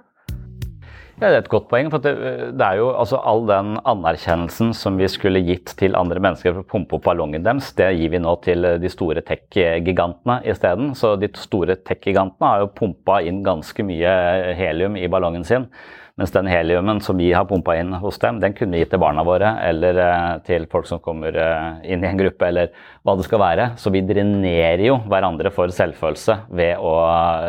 Ja, 1.16 1.30
Det 1.30 1.32
er 1.32 1.38
et 1.40 1.50
godt 1.50 1.70
poeng. 1.72 1.90
for 1.90 2.04
det, 2.04 2.14
det, 2.60 2.66
er 2.66 2.78
jo 2.82 2.90
altså 2.92 3.22
All 3.24 3.46
den 3.48 3.78
anerkjennelsen 3.88 4.74
som 4.76 4.98
vi 5.00 5.08
skulle 5.08 5.40
gitt 5.48 5.72
til 5.80 5.96
andre 5.96 6.20
mennesker 6.20 6.52
for 6.52 6.66
å 6.66 6.72
pumpe 6.76 6.98
opp 6.98 7.06
ballongen 7.08 7.46
deres, 7.46 7.72
det 7.74 7.88
gir 7.96 8.12
vi 8.12 8.20
nå 8.20 8.36
til 8.44 8.68
de 8.84 8.92
store 8.92 9.24
tech-gigantene 9.24 10.42
isteden. 10.44 10.92
Så 10.94 11.16
de 11.18 11.32
store 11.40 11.80
tech-gigantene 11.88 12.52
har 12.52 12.66
jo 12.66 12.74
pumpa 12.76 13.22
inn 13.24 13.46
ganske 13.48 13.88
mye 13.88 14.12
helium 14.60 15.00
i 15.00 15.08
ballongen 15.08 15.48
sin. 15.48 15.72
Mens 16.16 16.32
den 16.32 16.48
heliumen 16.48 17.02
som 17.04 17.18
vi 17.20 17.34
har 17.36 17.44
pumpa 17.50 17.74
inn 17.76 17.92
hos 18.00 18.18
dem, 18.24 18.38
den 18.40 18.54
kunne 18.56 18.78
vi 18.78 18.86
gitt 18.86 18.94
til 18.94 19.02
barna 19.04 19.26
våre 19.28 19.50
eller 19.68 19.98
eh, 20.00 20.30
til 20.48 20.68
folk 20.72 20.88
som 20.88 21.02
kommer 21.04 21.36
eh, 21.36 21.92
inn 21.92 22.06
i 22.06 22.08
en 22.08 22.22
gruppe, 22.22 22.48
eller 22.48 22.72
hva 23.04 23.18
det 23.20 23.26
skal 23.28 23.42
være. 23.44 23.66
Så 23.82 23.92
vi 23.92 24.04
drenerer 24.08 24.86
jo 24.88 25.02
hverandre 25.12 25.52
for 25.52 25.74
selvfølelse 25.76 26.38
ved 26.56 26.80
å 26.80 26.94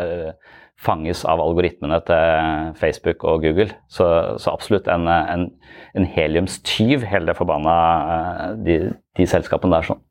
eh, 0.01 0.57
fanges 0.83 1.23
av 1.25 1.41
algoritmene 1.41 2.01
til 2.11 2.75
Facebook 2.81 3.23
og 3.25 3.47
Google. 3.47 3.71
Så, 3.87 4.07
så 4.43 4.53
absolutt 4.53 4.91
en, 4.91 5.07
en, 5.09 5.47
en 5.95 6.11
heliumstyv, 6.17 7.07
hele 7.07 7.31
det 7.31 7.39
forbanna 7.39 7.77
de, 8.67 8.81
de, 9.17 9.31
selskapene 9.31 9.79
der. 9.79 9.93
sånn. 9.93 10.03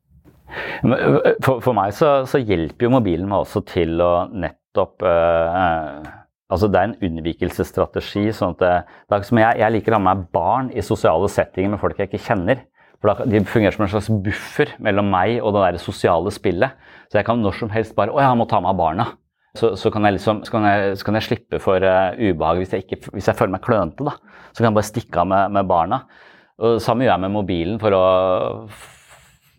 For, 1.44 1.60
for 1.60 1.76
meg 1.76 1.92
så, 1.92 2.22
så, 2.30 2.40
hjelper 2.40 2.86
jo 2.86 2.96
mobilen 2.96 3.28
meg 3.28 3.44
også 3.44 3.66
til 3.68 4.00
å 4.00 4.12
nettopp 4.32 5.04
eh, 5.04 6.14
Altså 6.52 6.68
Det 6.70 6.78
er 6.78 6.88
en 6.88 6.98
unnvikelsesstrategi. 7.08 8.30
sånn 8.32 8.54
at 8.54 8.62
det, 8.62 8.72
det 9.10 9.18
er 9.18 9.42
jeg, 9.42 9.60
jeg 9.62 9.74
liker 9.74 9.94
å 9.94 9.98
ha 9.98 10.04
med 10.06 10.26
barn 10.34 10.70
i 10.70 10.84
sosiale 10.84 11.28
settinger 11.32 11.74
med 11.74 11.82
folk 11.82 11.98
jeg 11.98 12.10
ikke 12.10 12.22
kjenner. 12.28 12.62
For 13.00 13.10
da, 13.10 13.26
De 13.26 13.42
fungerer 13.44 13.74
som 13.74 13.86
en 13.86 13.92
slags 13.92 14.10
buffer 14.24 14.74
mellom 14.82 15.10
meg 15.10 15.40
og 15.42 15.56
det 15.56 15.64
der 15.64 15.82
sosiale 15.82 16.32
spillet. 16.34 16.76
Så 17.10 17.18
jeg 17.18 17.26
kan 17.28 17.42
når 17.42 17.58
som 17.58 17.72
helst 17.74 17.96
bare 17.98 18.14
Å, 18.14 18.22
jeg 18.22 18.38
må 18.38 18.46
ta 18.50 18.62
med 18.62 18.78
barna. 18.78 19.10
Så, 19.56 19.72
så, 19.80 19.90
kan 19.90 20.04
liksom, 20.04 20.42
så, 20.44 20.52
kan 20.52 20.66
jeg, 20.68 20.96
så, 21.00 21.06
kan 21.06 21.16
jeg, 21.16 21.24
slippe 21.24 21.58
for 21.64 21.80
uh, 21.80 22.12
ubehag 22.12 22.60
hvis 22.60 22.74
jeg, 22.76 22.84
ikke, 22.84 23.14
hvis 23.14 23.30
jeg, 23.30 23.38
føler 23.38 23.54
meg 23.56 23.64
klønete. 23.64 24.04
da. 24.04 24.42
Så 24.52 24.60
kan 24.60 24.68
jeg 24.68 24.76
bare 24.78 24.90
stikke 24.90 25.22
av 25.22 25.30
med, 25.32 25.54
med 25.56 25.70
barna. 25.70 26.02
Og 26.60 26.76
Samme 26.84 27.04
gjør 27.04 27.14
jeg 27.14 27.24
med 27.24 27.34
mobilen 27.34 27.80
for 27.80 27.96
å 27.96 28.04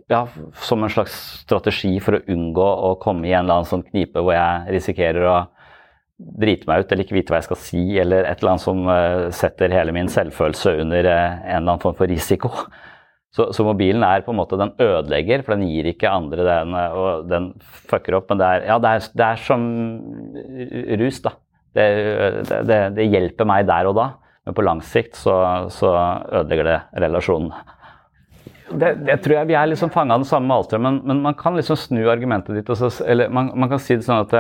ja, 0.08 0.22
som 0.64 0.86
en 0.86 0.92
slags 0.92 1.16
strategi 1.44 1.98
for 2.00 2.16
å 2.16 2.24
unngå 2.32 2.64
å 2.64 2.94
komme 3.02 3.28
i 3.28 3.34
en 3.34 3.44
eller 3.44 3.60
annen 3.60 3.70
sånn 3.70 3.84
knipe 3.90 4.22
hvor 4.24 4.38
jeg 4.38 4.78
risikerer 4.78 5.26
å 5.28 5.38
drite 6.18 6.66
meg 6.70 6.82
ut 6.82 6.92
eller 6.92 7.06
ikke 7.06 7.18
vite 7.18 7.34
hva 7.34 7.40
jeg 7.42 7.48
skal 7.48 7.60
si, 7.62 7.82
eller 8.02 8.26
et 8.26 8.42
eller 8.42 8.56
annet 8.56 8.66
som 8.66 8.84
uh, 8.90 9.30
setter 9.36 9.74
hele 9.74 9.94
min 9.96 10.10
selvfølelse 10.10 10.74
under 10.82 11.06
uh, 11.06 11.18
en 11.46 11.60
eller 11.60 11.74
annen 11.76 11.84
form 11.84 11.98
for 11.98 12.10
risiko. 12.10 12.52
Så, 13.38 13.52
så, 13.54 13.62
mobilen 13.68 14.02
er 14.08 14.24
på 14.26 14.34
en 14.34 14.40
måte 14.40 14.58
den 14.58 14.72
ødelegger, 14.82 15.44
for 15.46 15.54
den 15.54 15.68
gir 15.70 15.92
ikke 15.92 16.10
andre 16.10 16.46
den, 16.48 16.74
og 16.74 17.28
den 17.30 17.52
fucker 17.62 18.18
opp. 18.18 18.32
Men 18.32 18.40
det 18.42 18.48
er, 18.48 18.64
ja, 18.72 18.78
det 18.82 18.94
er, 18.96 19.10
det 19.20 19.28
er 19.28 19.44
som 19.44 19.66
rus, 21.04 21.20
da. 21.22 21.36
Det, 21.78 21.88
det, 22.66 22.80
det, 22.98 23.06
hjelper 23.12 23.46
meg 23.46 23.68
der 23.70 23.92
og 23.92 23.98
da, 24.00 24.08
men 24.48 24.56
på 24.58 24.64
lang 24.66 24.80
sikt 24.82 25.20
så, 25.20 25.36
så 25.70 25.92
ødelegger 26.32 26.72
det 26.72 26.78
relasjonen. 27.04 27.52
Det, 28.68 28.96
det, 29.06 29.20
tror 29.24 29.38
jeg 29.38 29.48
Vi 29.48 29.56
er 29.56 29.70
liksom 29.70 29.92
fanga 29.94 30.16
av 30.16 30.24
den 30.24 30.28
samme 30.28 30.50
malstrømmen, 30.50 30.98
men, 30.98 31.04
men 31.12 31.22
man 31.30 31.38
kan 31.38 31.56
liksom 31.56 31.78
snu 31.80 32.02
argumentet 32.10 32.58
ditt. 32.58 32.72
Så, 32.80 32.90
eller 33.06 33.30
man, 33.30 33.52
man, 33.54 33.70
kan 33.70 33.84
si 33.84 34.00
det 34.00 34.08
sånn 34.08 34.26
at 34.26 34.34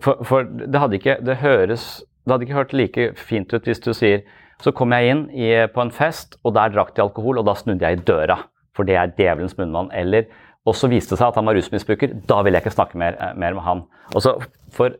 For, 0.00 0.22
for 0.24 0.46
det 0.46 0.80
hadde 0.80 0.98
ikke 0.98 1.18
det 1.24 1.36
høres 1.42 2.04
Det 2.22 2.32
hadde 2.32 2.46
ikke 2.46 2.56
hørt 2.56 2.72
like 2.72 3.06
fint 3.18 3.52
ut 3.52 3.66
hvis 3.66 3.82
du 3.82 3.92
sier 3.96 4.22
så 4.62 4.70
kom 4.70 4.92
jeg 4.94 5.10
inn 5.10 5.22
i, 5.34 5.48
på 5.74 5.82
en 5.82 5.90
fest, 5.90 6.36
og 6.46 6.54
der 6.54 6.70
drakk 6.70 6.92
de 6.94 7.02
alkohol, 7.02 7.40
og 7.40 7.48
da 7.48 7.54
snudde 7.58 7.82
jeg 7.82 7.98
i 7.98 8.04
døra. 8.06 8.36
For 8.76 8.86
det 8.86 8.94
er 8.94 9.10
djevelens 9.16 9.56
munnvann. 9.58 9.88
Eller 9.90 10.28
og 10.62 10.76
så 10.78 10.86
viste 10.90 11.16
det 11.16 11.18
seg 11.18 11.32
at 11.32 11.38
han 11.40 11.48
var 11.48 11.56
rusmisbruker. 11.58 12.12
Da 12.30 12.38
vil 12.46 12.54
jeg 12.54 12.62
ikke 12.62 12.76
snakke 12.76 13.00
mer, 13.00 13.16
eh, 13.18 13.32
mer 13.34 13.56
med 13.56 13.66
han. 13.66 13.82
Også 14.14 14.36
for 14.70 14.94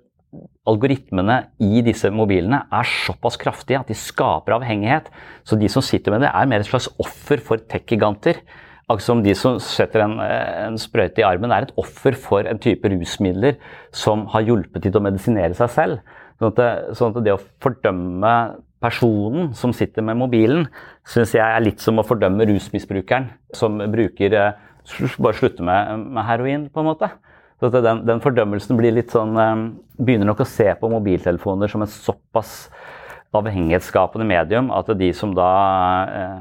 algoritmene 0.67 1.37
i 1.63 1.83
disse 1.85 2.11
mobilene 2.11 2.63
er 2.73 2.89
såpass 2.89 3.37
kraftige 3.39 3.79
at 3.79 3.91
de 3.91 3.95
skaper 3.95 4.57
avhengighet. 4.57 5.11
Så 5.45 5.59
de 5.61 5.69
som 5.71 5.85
sitter 5.85 6.15
med 6.15 6.25
det, 6.25 6.33
er 6.35 6.51
mer 6.51 6.65
et 6.65 6.67
slags 6.67 6.89
offer 6.99 7.39
for 7.39 7.57
tech-giganter. 7.57 8.41
Akkurat 8.93 9.07
som 9.07 9.23
de 9.25 9.33
som 9.39 9.57
setter 9.63 10.05
en, 10.05 10.19
eh, 10.21 10.67
en 10.67 10.77
sprøyte 10.77 11.23
i 11.23 11.25
armen, 11.25 11.53
er 11.53 11.65
et 11.65 11.77
offer 11.81 12.13
for 12.13 12.45
en 12.45 12.59
type 12.61 12.85
rusmidler 12.85 13.57
som 13.91 14.27
har 14.27 14.45
hjulpet 14.45 14.83
til 14.85 14.99
å 14.99 15.01
medisinere 15.01 15.57
seg 15.57 15.71
selv. 15.73 16.03
Sånn 16.39 16.53
at, 16.53 16.59
det, 16.59 16.97
sånn 16.99 17.17
at 17.17 17.25
det 17.25 17.33
å 17.33 17.41
fordømme 17.63 18.33
personen 18.83 19.53
som 19.55 19.73
sitter 19.73 20.05
med 20.05 20.19
mobilen, 20.21 20.67
syns 21.09 21.33
jeg 21.33 21.45
er 21.47 21.65
litt 21.65 21.81
som 21.81 22.01
å 22.03 22.05
fordømme 22.07 22.45
rusmisbrukeren 22.51 23.31
som 23.57 23.81
bruker 23.93 24.39
eh, 24.39 24.53
Bare 25.23 25.39
slutter 25.39 25.63
med, 25.63 26.09
med 26.11 26.25
heroin, 26.27 26.65
på 26.67 26.83
en 26.83 26.89
måte. 26.89 27.07
Så 27.63 27.69
den, 27.71 28.01
den, 28.03 28.19
fordømmelsen 28.19 28.75
blir 28.75 28.91
litt 28.91 29.13
sånn 29.15 29.37
eh, 29.39 29.53
Begynner 30.03 30.27
nok 30.27 30.43
å 30.43 30.49
se 30.51 30.67
på 30.75 30.91
mobiltelefoner 30.91 31.71
som 31.71 31.85
et 31.85 31.95
såpass 31.95 32.67
avhengighetsskapende 33.33 34.27
medium 34.27 34.73
at 34.75 34.91
de 34.99 35.13
som 35.17 35.31
da 35.37 35.53
eh, 36.11 36.41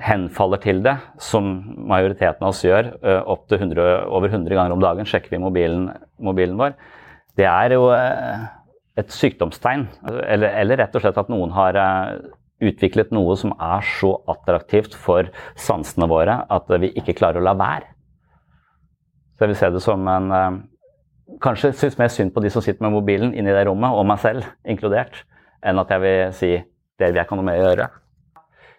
henfaller 0.00 0.60
til 0.62 0.80
det, 0.84 0.94
som 1.20 1.52
majoriteten 1.90 2.44
av 2.44 2.54
oss 2.54 2.62
gjør, 2.64 2.94
eh, 3.02 3.20
opp 3.28 3.46
til 3.50 3.60
100, 3.60 4.08
over 4.08 4.32
100 4.32 4.56
ganger 4.56 4.72
om 4.72 4.82
dagen, 4.82 5.08
sjekker 5.08 5.34
vi 5.34 5.42
mobilen, 5.42 5.90
mobilen 6.22 6.56
vår, 6.60 6.76
det 7.36 7.48
er 7.48 7.74
jo 7.76 7.88
eh, 7.94 8.46
et 9.00 9.12
sykdomstegn. 9.12 9.86
Eller, 10.08 10.52
eller, 10.62 10.80
rett 10.82 10.96
og 10.96 11.04
slett 11.04 11.20
at 11.20 11.30
noen 11.32 11.52
har 11.56 11.78
uh, 11.80 12.18
utviklet 12.62 13.12
noe 13.14 13.36
som 13.40 13.54
er 13.56 13.86
så 13.98 14.14
attraktivt 14.30 14.94
for 14.98 15.30
sansene 15.58 16.08
våre 16.10 16.42
at 16.52 16.68
vi 16.82 16.92
ikke 17.00 17.16
klarer 17.18 17.40
å 17.40 17.46
la 17.46 17.56
være. 17.58 17.88
Så 19.32 19.46
jeg 19.46 19.52
vil 19.54 19.58
se 19.58 19.72
det 19.74 19.82
som 19.82 20.06
en 20.08 20.36
eh, 20.36 20.52
Kanskje 21.40 21.70
synes 21.72 21.94
mer 21.96 22.10
synd 22.12 22.34
på 22.34 22.42
de 22.44 22.50
som 22.52 22.60
sitter 22.60 22.84
med 22.84 22.92
mobilen 22.92 23.30
inne 23.32 23.48
i 23.48 23.54
det 23.56 23.62
rommet, 23.64 23.94
og 23.96 24.04
meg 24.04 24.18
selv 24.20 24.44
inkludert, 24.68 25.22
enn 25.64 25.80
at 25.80 25.88
jeg 25.94 26.02
vil 26.02 26.34
si 26.36 26.50
vil 27.00 27.16
jeg 27.16 27.28
ha 27.30 27.38
noe 27.38 27.46
med 27.46 27.56
å 27.56 27.62
gjøre. 27.62 27.86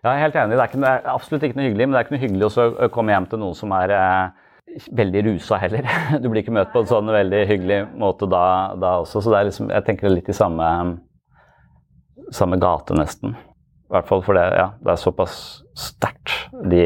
Jeg 0.04 0.18
er 0.18 0.20
helt 0.26 0.36
enig. 0.36 0.58
Det 0.58 0.60
er, 0.60 0.68
ikke, 0.68 0.80
det 0.84 0.90
er, 0.90 1.06
absolutt 1.14 1.44
ikke 1.48 1.56
noe 1.56 1.66
hyggelig, 1.70 1.86
men 1.88 1.96
det 1.96 2.00
er 2.00 2.06
ikke 2.06 2.14
noe 2.18 2.24
hyggelig 2.26 2.48
å 2.60 2.88
komme 2.92 3.14
hjem 3.14 3.28
til 3.32 3.40
noen 3.40 3.56
som 3.56 3.72
er 3.78 3.92
eh, 3.96 4.82
veldig 5.00 5.22
rusa 5.30 5.60
heller. 5.62 5.88
Du 6.22 6.28
blir 6.28 6.42
ikke 6.42 6.56
møtt 6.58 6.74
på 6.74 6.82
en 6.84 6.90
sånn 6.90 7.12
veldig 7.14 7.40
hyggelig 7.48 7.78
måte 8.02 8.28
da, 8.28 8.44
da 8.80 8.98
også. 9.06 9.22
Så 9.24 9.32
det 9.32 9.40
er 9.40 9.48
liksom, 9.48 9.70
jeg 9.72 9.86
tenker 9.88 10.12
litt 10.12 10.28
i 10.28 10.36
samme, 10.36 10.68
samme 12.36 12.60
gate, 12.60 12.98
nesten. 13.00 13.38
I 13.38 13.96
hvert 13.96 14.10
fall 14.10 14.26
for 14.26 14.36
det, 14.36 14.44
ja, 14.60 14.68
det 14.84 14.92
er 14.92 15.00
såpass 15.00 15.38
sterkt, 15.78 16.36
de 16.68 16.84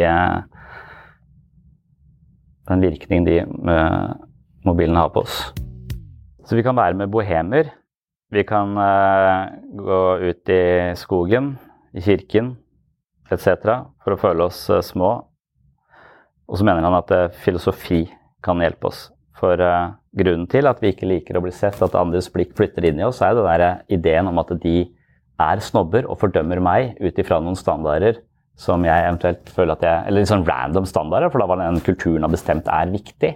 Den 2.67 2.81
virkningen 2.83 3.25
de 3.25 3.39
med 3.47 4.23
mobilene 4.67 4.99
har 4.99 5.09
på 5.15 5.23
oss. 5.23 5.39
Så 6.45 6.53
vi 6.59 6.65
kan 6.67 6.75
være 6.77 6.99
med 6.99 7.09
bohemer. 7.09 7.73
Vi 8.29 8.45
kan 8.45 8.77
eh, 8.77 9.57
gå 9.81 10.01
ut 10.27 10.53
i 10.53 10.63
skogen, 10.99 11.53
i 11.95 12.03
kirken 12.03 12.57
etc. 13.33 13.87
for 14.03 14.15
å 14.15 14.19
føle 14.21 14.47
oss 14.47 14.63
uh, 14.71 14.81
små. 14.85 15.11
Og 16.47 16.59
så 16.59 16.67
mener 16.67 16.85
han 16.87 16.97
at 16.99 17.13
uh, 17.13 17.29
filosofi 17.43 18.05
kan 18.43 18.61
hjelpe 18.63 18.91
oss. 18.91 19.07
For 19.37 19.59
grunnen 20.17 20.47
til 20.49 20.65
at 20.65 20.79
vi 20.81 20.89
ikke 20.89 21.05
liker 21.05 21.37
å 21.37 21.43
bli 21.43 21.51
sett, 21.53 21.77
at 21.85 21.97
andres 21.99 22.29
blikk 22.33 22.55
flytter 22.57 22.87
inn 22.89 22.97
i 22.97 23.05
oss, 23.05 23.19
er 23.21 23.35
den 23.37 23.45
der 23.45 23.83
ideen 23.93 24.29
om 24.31 24.39
at 24.41 24.49
de 24.63 24.87
er 25.37 25.61
snobber 25.61 26.07
og 26.09 26.17
fordømmer 26.23 26.61
meg 26.63 26.95
ut 27.03 27.19
ifra 27.21 27.37
noen 27.43 27.59
standarder 27.59 28.17
som 28.57 28.81
jeg 28.85 29.05
eventuelt 29.05 29.51
føler 29.53 29.75
at 29.75 29.85
jeg 29.85 30.09
Eller 30.09 30.23
litt 30.23 30.31
sånn 30.31 30.45
random 30.47 30.87
standarder, 30.89 31.29
for 31.29 31.41
da 31.41 31.49
var 31.49 31.61
den 31.61 31.81
kulturen 31.85 32.25
har 32.25 32.33
bestemt 32.33 32.69
er 32.73 32.89
viktig. 32.89 33.35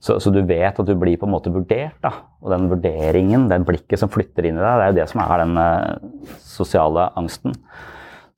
Så, 0.00 0.18
så, 0.20 0.30
du 0.32 0.40
vet 0.46 0.78
at 0.78 0.88
du 0.88 0.94
blir 0.96 1.18
på 1.20 1.28
en 1.28 1.34
måte 1.34 1.52
vurdert. 1.52 1.98
Da. 2.04 2.12
Og 2.44 2.52
den 2.52 2.68
vurderingen, 2.70 3.48
den 3.52 3.66
blikket 3.68 4.00
som 4.00 4.12
flytter 4.12 4.48
inn 4.48 4.56
i 4.56 4.62
deg, 4.62 4.78
det 4.80 4.86
er 4.86 4.92
jo 4.92 4.98
det 5.00 5.06
som 5.12 5.22
er 5.24 5.44
den 5.44 5.60
sosiale 6.44 7.10
angsten. 7.20 7.56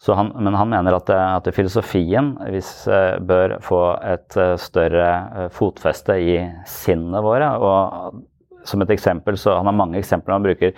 Han, 0.06 0.30
men 0.38 0.54
han 0.54 0.70
mener 0.70 0.94
at, 0.94 1.10
eh, 1.10 1.36
at 1.36 1.48
filosofien 1.54 2.36
hvis, 2.52 2.70
uh, 2.86 3.18
bør 3.18 3.58
få 3.64 3.82
et 4.06 4.36
uh, 4.38 4.54
større 4.60 5.48
fotfeste 5.52 6.14
i 6.22 6.36
sinnene 6.70 7.22
våre. 7.24 7.50
og 7.58 8.24
som 8.68 8.82
et 8.82 8.90
eksempel, 8.90 9.36
så 9.38 9.56
Han 9.56 9.66
har 9.66 9.72
mange 9.72 9.98
eksempler. 9.98 10.34
Han 10.34 10.42
bruker 10.42 10.72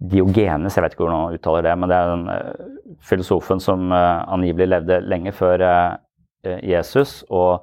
Diogenes, 0.00 0.74
jeg 0.74 0.82
vet 0.82 0.92
ikke 0.92 1.04
hvordan 1.04 1.20
han 1.20 1.34
uttaler 1.36 1.62
det, 1.62 1.74
men 1.78 1.88
det 1.88 1.96
er 1.96 2.08
den 2.10 2.96
filosofen 3.00 3.60
som 3.60 3.92
angivelig 3.92 4.66
levde 4.66 5.00
lenge 5.06 5.32
før 5.32 5.62
Jesus. 6.42 7.24
og 7.30 7.62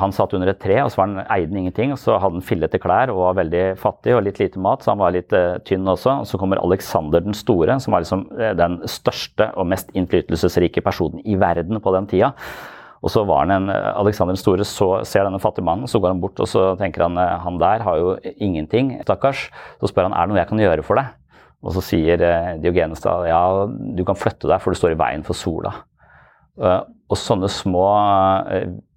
han 0.00 0.12
satt 0.14 0.34
under 0.36 0.50
et 0.50 0.60
tre, 0.62 0.76
og 0.82 0.90
så 0.92 1.00
var 1.00 1.08
han, 1.08 1.24
eide 1.34 1.58
ingenting. 1.58 1.92
og 1.94 2.00
Så 2.00 2.16
hadde 2.16 2.38
han 2.38 2.44
fillete 2.44 2.80
klær 2.82 3.12
og 3.12 3.22
var 3.22 3.40
veldig 3.40 3.64
fattig 3.80 4.14
og 4.16 4.24
litt 4.26 4.40
lite 4.42 4.60
mat, 4.62 4.84
så 4.84 4.92
han 4.92 5.02
var 5.02 5.14
litt 5.16 5.34
uh, 5.36 5.58
tynn 5.66 5.88
også. 5.88 6.20
Og 6.22 6.30
så 6.30 6.40
kommer 6.40 6.62
Alexander 6.62 7.24
den 7.24 7.36
store, 7.36 7.78
som 7.82 7.96
var 7.96 8.04
liksom 8.04 8.26
uh, 8.36 8.52
den 8.58 8.80
største 8.90 9.50
og 9.56 9.68
mest 9.72 9.92
innflytelsesrike 9.96 10.84
personen 10.84 11.22
i 11.24 11.38
verden 11.40 11.80
på 11.82 11.94
den 11.96 12.08
tida. 12.10 12.32
Og 13.04 13.12
så 13.12 13.22
var 13.28 13.44
han 13.44 13.54
en, 13.56 13.70
uh, 13.72 13.92
Alexander 14.00 14.36
den 14.36 14.42
store 14.42 14.66
så 14.68 14.90
ser 15.08 15.28
denne 15.28 15.42
fattige 15.42 15.66
mannen, 15.68 15.90
så 15.90 16.00
går 16.02 16.14
han 16.14 16.24
bort 16.24 16.40
og 16.42 16.50
så 16.50 16.70
tenker 16.80 17.06
han 17.06 17.16
han 17.18 17.60
der 17.62 17.84
har 17.86 18.00
jo 18.02 18.16
ingenting, 18.34 18.96
stakkars. 19.06 19.48
Så 19.80 19.92
spør 19.92 20.10
han 20.10 20.16
er 20.16 20.26
det 20.26 20.34
noe 20.34 20.42
jeg 20.42 20.52
kan 20.52 20.66
gjøre 20.66 20.86
for 20.86 21.00
deg. 21.00 21.14
Og 21.66 21.72
så 21.74 21.82
sier 21.82 22.20
Diogenes 22.62 23.00
da 23.02 23.16
ja, 23.26 23.40
du 23.66 24.04
kan 24.06 24.18
flytte 24.18 24.46
deg, 24.46 24.60
for 24.62 24.70
du 24.70 24.78
står 24.78 24.94
i 24.94 25.00
veien 25.00 25.24
for 25.26 25.38
sola. 25.38 25.72
Og 27.06 27.18
sånne 27.20 27.46
små 27.52 27.86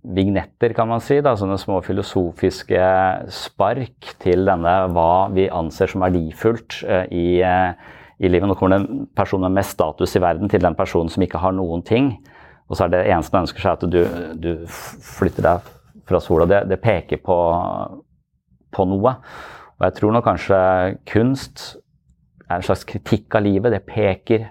vignetter, 0.04 0.74
kan 0.74 0.88
man 0.90 1.02
si. 1.04 1.20
Da, 1.24 1.36
sånne 1.38 1.60
små 1.60 1.80
filosofiske 1.86 2.82
spark 3.34 4.14
til 4.24 4.46
denne 4.48 4.76
hva 4.94 5.30
vi 5.34 5.50
anser 5.52 5.92
som 5.92 6.06
verdifullt 6.06 6.82
uh, 6.88 7.06
i, 7.12 7.42
uh, 7.44 7.74
i, 8.18 8.30
livet. 8.32 8.48
Nå 8.50 8.58
kommer 8.60 8.80
den 8.80 9.08
personen 9.18 9.50
med 9.50 9.60
mest 9.62 9.76
status 9.78 10.16
i 10.16 10.24
verden 10.24 10.52
til 10.52 10.64
den 10.64 10.78
personen 10.78 11.12
som 11.12 11.26
ikke 11.26 11.42
har 11.44 11.56
noen 11.56 11.84
ting. 11.86 12.14
Og 12.70 12.78
så 12.78 12.86
er 12.86 12.94
det 12.94 13.06
eneste 13.08 13.36
den 13.36 13.48
ønsker 13.48 13.66
seg 13.66 13.78
at 13.78 13.92
du, 13.92 14.02
du 14.40 14.52
flytter 14.70 15.46
deg 15.46 15.70
fra 16.10 16.22
sola. 16.24 16.48
Det, 16.50 16.64
det 16.70 16.82
peker 16.82 17.22
på, 17.26 17.38
på, 18.74 18.88
noe. 18.90 19.16
Og 19.80 19.88
jeg 19.88 19.98
tror 19.98 20.16
nok 20.16 20.28
kanskje 20.28 20.60
kunst 21.10 21.74
er 22.48 22.60
en 22.60 22.66
slags 22.66 22.86
kritikk 22.88 23.36
av 23.38 23.46
livet. 23.46 23.74
Det 23.74 23.84
peker 23.90 24.50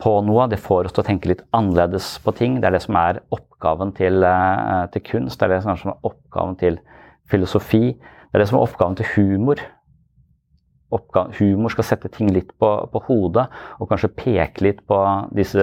på 0.00 0.12
noe. 0.26 0.48
Det 0.50 0.60
får 0.60 0.88
oss 0.88 0.96
til 0.96 1.04
å 1.04 1.08
tenke 1.08 1.30
litt 1.30 1.42
annerledes 1.56 2.12
på 2.24 2.34
ting. 2.36 2.60
Det 2.60 2.70
er 2.70 2.76
det 2.76 2.84
som 2.84 2.96
er 3.00 3.20
oppgaven 3.34 3.92
til, 3.96 4.24
eh, 4.24 4.86
til 4.94 5.04
kunst. 5.06 5.38
Det 5.38 5.48
er 5.48 5.54
det 5.56 5.62
som 5.62 5.92
er 5.92 6.08
oppgaven 6.08 6.56
til 6.58 6.80
filosofi. 7.30 7.94
Det 7.94 8.34
er 8.34 8.44
det 8.44 8.48
som 8.48 8.58
er 8.58 8.66
oppgaven 8.66 8.96
til 8.96 9.06
humor. 9.14 9.62
Oppgaven, 10.90 11.34
humor 11.38 11.70
skal 11.70 11.84
sette 11.84 12.10
ting 12.10 12.32
litt 12.34 12.50
på, 12.58 12.70
på, 12.90 13.02
hodet 13.06 13.46
og 13.78 13.88
kanskje 13.88 14.10
peke 14.16 14.64
litt 14.66 14.80
på 14.86 14.98
disse 15.32 15.62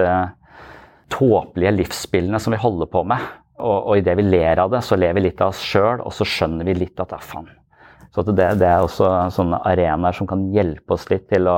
tåpelige 1.11 1.75
livsspillene 1.75 2.39
som 2.39 2.55
vi 2.55 2.61
holder 2.61 2.87
på 2.91 3.03
med. 3.03 3.19
Og, 3.57 3.77
og 3.89 3.97
idet 3.97 4.15
vi 4.19 4.27
ler 4.27 4.61
av 4.61 4.71
det, 4.71 4.83
så 4.85 4.95
ler 4.95 5.15
vi 5.17 5.25
litt 5.25 5.41
av 5.41 5.51
oss 5.51 5.63
sjøl, 5.65 6.03
og 6.05 6.13
så 6.13 6.27
skjønner 6.27 6.67
vi 6.67 6.77
litt 6.77 6.99
at 6.99 7.09
det 7.09 7.17
er 7.17 7.25
faen. 7.25 7.49
Så 8.13 8.23
det, 8.29 8.35
det, 8.61 8.67
er 8.67 8.81
også 8.81 9.09
sånne 9.33 9.59
arenaer 9.67 10.15
som 10.15 10.29
kan 10.29 10.47
hjelpe 10.53 10.95
oss 10.95 11.07
litt 11.11 11.27
til 11.29 11.49
å 11.51 11.57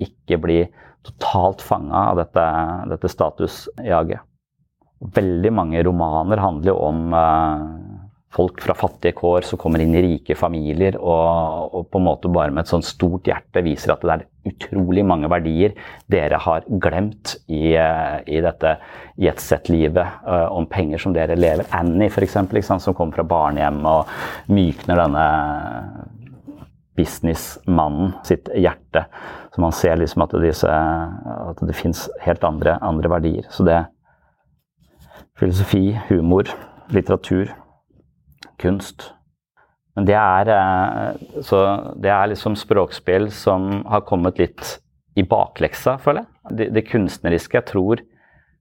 ikke 0.00 0.38
bli 0.40 0.60
totalt 1.06 1.62
fanga 1.64 2.10
av 2.10 2.20
dette, 2.20 2.46
dette 2.90 3.10
statusjaget. 3.10 4.26
Veldig 5.00 5.52
mange 5.56 5.80
romaner 5.84 6.42
handler 6.42 6.74
jo 6.74 6.76
om 6.84 7.14
uh, 7.16 8.00
folk 8.36 8.60
fra 8.62 8.76
fattige 8.76 9.16
kår 9.16 9.46
som 9.48 9.58
kommer 9.58 9.80
inn 9.82 9.94
i 9.96 10.02
rike 10.04 10.36
familier 10.38 10.98
og, 11.00 11.72
og, 11.72 11.86
på 11.90 11.98
en 11.98 12.06
måte 12.06 12.30
bare 12.30 12.52
med 12.52 12.66
et 12.66 12.70
sånt 12.70 12.86
stort 12.86 13.26
hjerte 13.26 13.64
viser 13.64 13.94
at 13.94 14.04
det 14.04 14.12
er 14.12 14.26
utrolig 14.52 15.02
mange 15.08 15.30
verdier 15.32 15.72
dere 16.12 16.38
har 16.44 16.68
glemt 16.84 17.38
i, 17.48 17.72
uh, 17.80 18.20
i 18.28 18.44
dette 18.44 18.76
jetset-livet 19.24 20.22
uh, 20.28 20.48
om 20.52 20.68
penger 20.68 21.00
som 21.00 21.16
dere 21.16 21.38
lever. 21.38 21.64
Annie, 21.76 22.12
f.eks., 22.12 22.38
som 22.84 22.96
kommer 22.96 23.22
fra 23.22 23.28
barnehjem 23.32 23.80
og 23.88 24.52
mykner 24.52 25.00
denne 25.06 25.28
businessmannen 27.00 28.12
sitt 28.28 28.50
hjerte. 28.52 29.06
Så 29.54 29.62
man 29.64 29.72
ser 29.74 29.96
liksom 29.98 30.26
at, 30.26 30.36
disse, 30.42 30.74
det 31.64 31.78
fins 31.78 32.04
helt 32.24 32.44
andre, 32.46 32.76
andre, 32.84 33.10
verdier. 33.16 33.48
Så 33.50 33.66
det 33.66 33.80
Filosofi, 35.40 35.94
humor, 36.10 36.50
litteratur, 36.92 37.48
kunst. 38.60 39.06
Men 39.96 40.04
det 40.04 40.16
er, 40.18 40.50
eh, 40.52 41.80
det 41.96 42.10
er 42.12 42.28
liksom 42.28 42.58
språkspill 42.60 43.30
som 43.32 43.86
har 43.88 44.04
kommet 44.04 44.38
litt 44.38 44.74
i 45.16 45.24
bakleksa, 45.24 45.96
føler 46.02 46.26
jeg. 46.26 46.56
Det, 46.58 46.68
det 46.76 46.86
kunstneriske. 46.90 47.56
Jeg 47.56 47.70
tror 47.72 48.04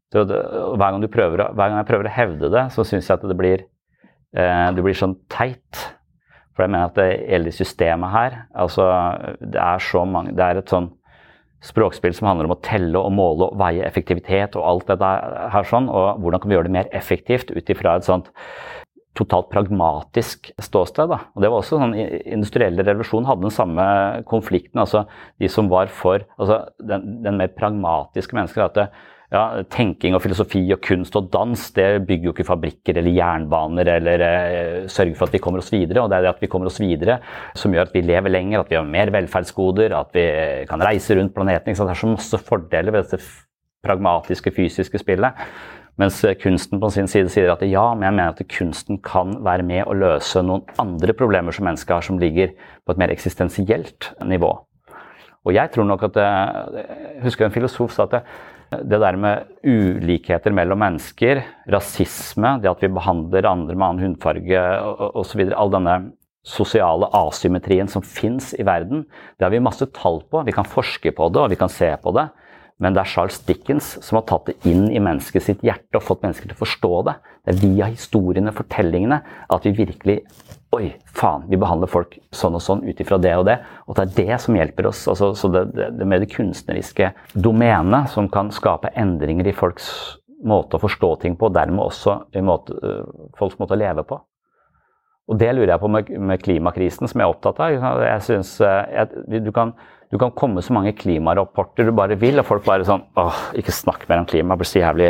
hver 0.10 0.80
gang, 0.80 1.04
prøver, 1.12 1.44
hver 1.54 1.68
gang, 1.68 1.78
jeg 1.78 1.90
prøver 1.92 2.10
å 2.10 2.16
hevde 2.16 2.50
det, 2.56 2.66
så 2.74 2.86
syns 2.88 3.10
jeg 3.10 3.20
at 3.20 3.28
det 3.30 3.38
blir, 3.38 3.66
eh, 4.34 4.68
det 4.74 4.86
blir 4.86 4.98
sånn 4.98 5.18
teit. 5.30 5.84
For 6.60 6.68
jeg 6.68 6.76
mener 6.76 6.90
at 6.90 6.98
det 7.00 7.10
hele 7.32 7.52
systemet 7.56 8.12
her 8.12 8.34
altså 8.52 8.90
Det 9.40 9.62
er 9.64 10.06
mange 10.12 10.34
Det 10.36 10.44
er 10.44 10.60
et 10.60 10.74
sånn 10.74 10.90
språkspill 11.64 12.14
som 12.16 12.28
handler 12.30 12.48
om 12.48 12.56
å 12.56 12.62
telle 12.64 13.00
og 13.00 13.12
måle 13.12 13.50
og 13.50 13.58
veie 13.60 13.84
effektivitet 13.84 14.54
og 14.56 14.64
alt 14.64 14.92
det 14.92 15.08
her 15.52 15.66
sånn. 15.68 15.90
Og 15.92 16.22
hvordan 16.24 16.40
kan 16.40 16.52
vi 16.52 16.56
gjøre 16.56 16.70
det 16.70 16.76
mer 16.78 16.92
effektivt 16.96 17.52
ut 17.52 17.72
ifra 17.74 17.98
et 18.00 18.08
sånt 18.08 18.30
totalt 19.20 19.50
pragmatisk 19.52 20.52
ståsted. 20.62 21.10
Da. 21.12 21.20
Og 21.36 21.44
det 21.44 21.50
var 21.52 21.60
også 21.60 21.82
sånn 21.82 21.96
Industrielle 21.98 22.86
revolusjon 22.88 23.28
hadde 23.28 23.48
den 23.48 23.56
samme 23.56 23.86
konflikten. 24.30 24.80
altså 24.80 25.04
De 25.42 25.50
som 25.52 25.68
var 25.72 25.92
for 25.92 26.24
altså 26.38 26.62
Den, 26.80 27.20
den 27.26 27.40
mer 27.42 27.52
pragmatiske 27.58 28.38
mennesker. 28.38 28.70
at 28.70 28.78
det, 28.78 28.88
ja, 29.30 29.42
tenking 29.70 30.16
og 30.18 30.24
filosofi 30.24 30.62
og 30.74 30.82
kunst 30.82 31.14
og 31.20 31.28
dans 31.34 31.66
det 31.76 31.88
bygger 32.08 32.30
jo 32.30 32.34
ikke 32.34 32.48
fabrikker 32.48 32.98
eller 32.98 33.14
jernbaner 33.14 33.92
eller 33.96 34.24
eh, 34.26 34.88
sørger 34.90 35.18
for 35.18 35.30
at 35.30 35.36
vi 35.38 35.42
kommer 35.44 35.62
oss 35.62 35.70
videre. 35.74 36.02
Og 36.02 36.10
det 36.10 36.18
er 36.18 36.26
det 36.26 36.32
at 36.34 36.42
vi 36.42 36.50
kommer 36.50 36.70
oss 36.70 36.82
videre 36.82 37.20
som 37.58 37.74
gjør 37.74 37.90
at 37.90 37.98
vi 37.98 38.06
lever 38.06 38.34
lenger, 38.34 38.64
at 38.64 38.72
vi 38.74 38.80
har 38.80 38.88
mer 38.90 39.14
velferdsgoder, 39.14 39.94
at 39.98 40.16
vi 40.18 40.26
kan 40.70 40.82
reise 40.82 41.18
rundt 41.20 41.36
planeten. 41.38 41.78
Det 41.78 41.86
er 41.86 42.02
så 42.02 42.10
masse 42.10 42.42
fordeler 42.50 42.96
ved 42.96 43.06
dette 43.06 43.22
pragmatiske, 43.86 44.54
fysiske 44.56 45.04
spillet. 45.04 45.46
Mens 46.00 46.22
kunsten 46.40 46.80
på 46.80 46.90
sin 46.96 47.10
side 47.12 47.30
sier 47.30 47.52
at 47.52 47.62
ja, 47.68 47.90
men 47.94 48.08
jeg 48.08 48.16
mener 48.16 48.34
at 48.34 48.54
kunsten 48.56 49.02
kan 49.04 49.36
være 49.46 49.66
med 49.68 49.84
å 49.84 49.98
løse 50.00 50.42
noen 50.42 50.64
andre 50.80 51.14
problemer 51.14 51.54
som 51.54 51.68
mennesket 51.68 51.92
har, 51.92 52.06
som 52.08 52.22
ligger 52.22 52.56
på 52.56 52.96
et 52.96 53.02
mer 53.02 53.12
eksistensielt 53.14 54.14
nivå. 54.26 54.54
Og 55.48 55.56
jeg 55.56 55.72
tror 55.72 55.86
nok 55.88 56.04
at 56.10 56.18
Jeg 56.20 57.22
husker 57.24 57.46
en 57.46 57.54
filosof 57.54 57.94
sa 57.96 58.08
at 58.08 58.24
det, 58.70 59.00
der 59.02 59.18
med 59.18 59.50
ulikheter 59.66 60.54
mellom 60.54 60.82
mennesker, 60.84 61.42
rasisme, 61.72 62.58
det 62.62 62.70
at 62.70 62.84
vi 62.84 62.92
behandler 62.94 63.50
andre 63.50 63.76
med 63.76 63.88
annen 63.88 64.06
hudfarge 64.06 64.64
osv. 65.18 65.46
All 65.50 65.74
denne 65.74 65.96
sosiale 66.46 67.10
asymmetrien 67.18 67.90
som 67.92 68.06
fins 68.06 68.54
i 68.58 68.66
verden, 68.66 69.04
det 69.38 69.46
har 69.46 69.54
vi 69.54 69.64
masse 69.64 69.90
tall 69.96 70.22
på. 70.30 70.44
Vi 70.48 70.56
kan 70.56 70.68
forske 70.68 71.14
på 71.16 71.30
det 71.34 71.42
og 71.42 71.52
vi 71.54 71.60
kan 71.60 71.72
se 71.72 71.92
på 72.02 72.14
det. 72.16 72.30
Men 72.80 72.96
det 72.96 73.02
er 73.04 73.12
Charles 73.12 73.40
Dickens 73.44 73.98
som 74.06 74.20
har 74.20 74.28
tatt 74.30 74.48
det 74.48 74.56
inn 74.70 74.88
i 74.88 75.02
mennesket 75.04 75.44
sitt 75.44 75.64
hjerte 75.68 76.00
og 76.00 76.06
fått 76.06 76.24
mennesker 76.24 76.48
til 76.48 76.56
å 76.56 76.62
forstå 76.62 76.92
det. 77.10 77.16
Det 77.44 77.54
er 77.54 77.60
via 77.64 77.90
historiene, 77.92 78.56
fortellingene, 78.56 79.20
at 79.52 79.68
vi 79.68 79.76
virkelig 79.84 80.22
Oi, 80.78 80.92
faen, 81.18 81.48
vi 81.50 81.58
behandler 81.58 81.90
folk 81.90 82.12
sånn 82.30 82.54
og 82.54 82.62
sånn 82.62 82.84
ut 82.86 83.00
ifra 83.02 83.18
det 83.18 83.32
og 83.40 83.48
det. 83.48 83.56
Og 83.90 83.96
det 83.98 84.04
er 84.04 84.12
det 84.20 84.36
som 84.44 84.54
hjelper 84.54 84.86
oss. 84.92 85.00
Altså, 85.10 85.32
så 85.34 85.50
det, 85.50 85.64
det, 85.74 85.88
det 85.98 86.06
med 86.06 86.22
det 86.22 86.30
kunstneriske 86.30 87.10
domenet 87.34 88.12
som 88.14 88.28
kan 88.30 88.52
skape 88.54 88.92
endringer 88.94 89.50
i 89.50 89.56
folks 89.58 89.90
måte 90.46 90.78
å 90.78 90.84
forstå 90.84 91.10
ting 91.24 91.40
på, 91.40 91.50
og 91.50 91.56
dermed 91.58 91.82
også 91.82 92.20
i 92.38 92.44
måte, 92.46 92.78
folks 93.40 93.58
måte 93.58 93.74
å 93.74 93.82
leve 93.82 94.06
på. 94.08 94.20
Og 95.30 95.38
det 95.38 95.52
lurer 95.54 95.76
jeg 95.76 95.82
på 95.82 95.90
med, 95.94 96.14
med 96.26 96.42
klimakrisen, 96.42 97.10
som 97.10 97.22
jeg 97.22 97.28
er 97.28 97.34
opptatt 97.34 97.60
av. 97.62 97.98
Jeg 98.02 98.22
synes, 98.26 98.56
jeg, 98.62 99.26
du, 99.46 99.52
kan, 99.54 99.76
du, 100.12 100.18
kan, 100.18 100.32
komme 100.32 100.62
så 100.66 100.74
mange 100.74 100.96
klimarapporter 100.98 101.86
du 101.86 101.94
bare 101.96 102.18
vil, 102.20 102.42
og 102.42 102.48
folk 102.48 102.66
bare 102.66 102.86
sånn 102.88 103.04
åh, 103.20 103.42
ikke 103.60 103.76
snakk 103.76 104.08
mer 104.10 104.24
om 104.24 104.30
klima, 104.30 104.56
jeg 104.56 104.62
blir 104.62 104.70
så 104.72 104.82
jævlig, 104.82 105.10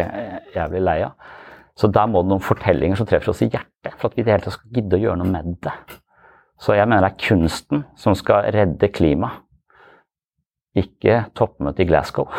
jævlig 0.56 0.82
lei 0.84 0.98
av. 1.08 1.36
Så 1.80 1.88
der 1.96 2.10
må 2.12 2.22
det 2.24 2.34
noen 2.34 2.44
fortellinger 2.44 3.00
som 3.00 3.08
treffer 3.08 3.32
oss 3.32 3.44
i 3.46 3.48
hjertet, 3.48 3.94
for 3.96 4.10
at 4.10 4.18
vi 4.18 4.22
i 4.22 4.28
det 4.28 4.34
hele 4.34 4.44
tatt 4.44 4.58
skal 4.58 4.74
gidde 4.76 4.98
å 4.98 5.04
gjøre 5.06 5.22
noe 5.22 5.32
med 5.32 5.54
det. 5.64 5.76
Så 6.60 6.76
jeg 6.76 6.90
mener 6.92 7.06
det 7.06 7.14
er 7.14 7.28
kunsten 7.30 7.86
som 7.98 8.18
skal 8.20 8.50
redde 8.52 8.92
klimaet, 8.92 9.46
ikke 10.76 11.22
toppmøtet 11.36 11.86
i 11.86 11.90
Glasgow. 11.90 12.28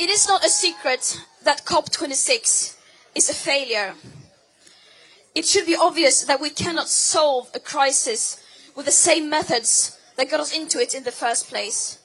It 0.00 0.08
is 0.08 0.28
not 0.28 0.44
a 0.44 0.48
secret 0.48 1.20
that 1.44 1.64
COP26 1.64 2.76
is 3.14 3.28
a 3.28 3.34
failure. 3.34 3.94
It 5.34 5.44
should 5.44 5.66
be 5.66 5.76
obvious 5.76 6.24
that 6.24 6.40
we 6.40 6.50
cannot 6.50 6.88
solve 6.88 7.50
a 7.54 7.58
crisis 7.58 8.38
with 8.74 8.86
the 8.86 8.92
same 8.92 9.28
methods 9.30 9.98
that 10.16 10.30
got 10.30 10.40
us 10.40 10.56
into 10.56 10.78
it 10.80 10.94
in 10.94 11.04
the 11.04 11.12
first 11.12 11.48
place. 11.48 11.98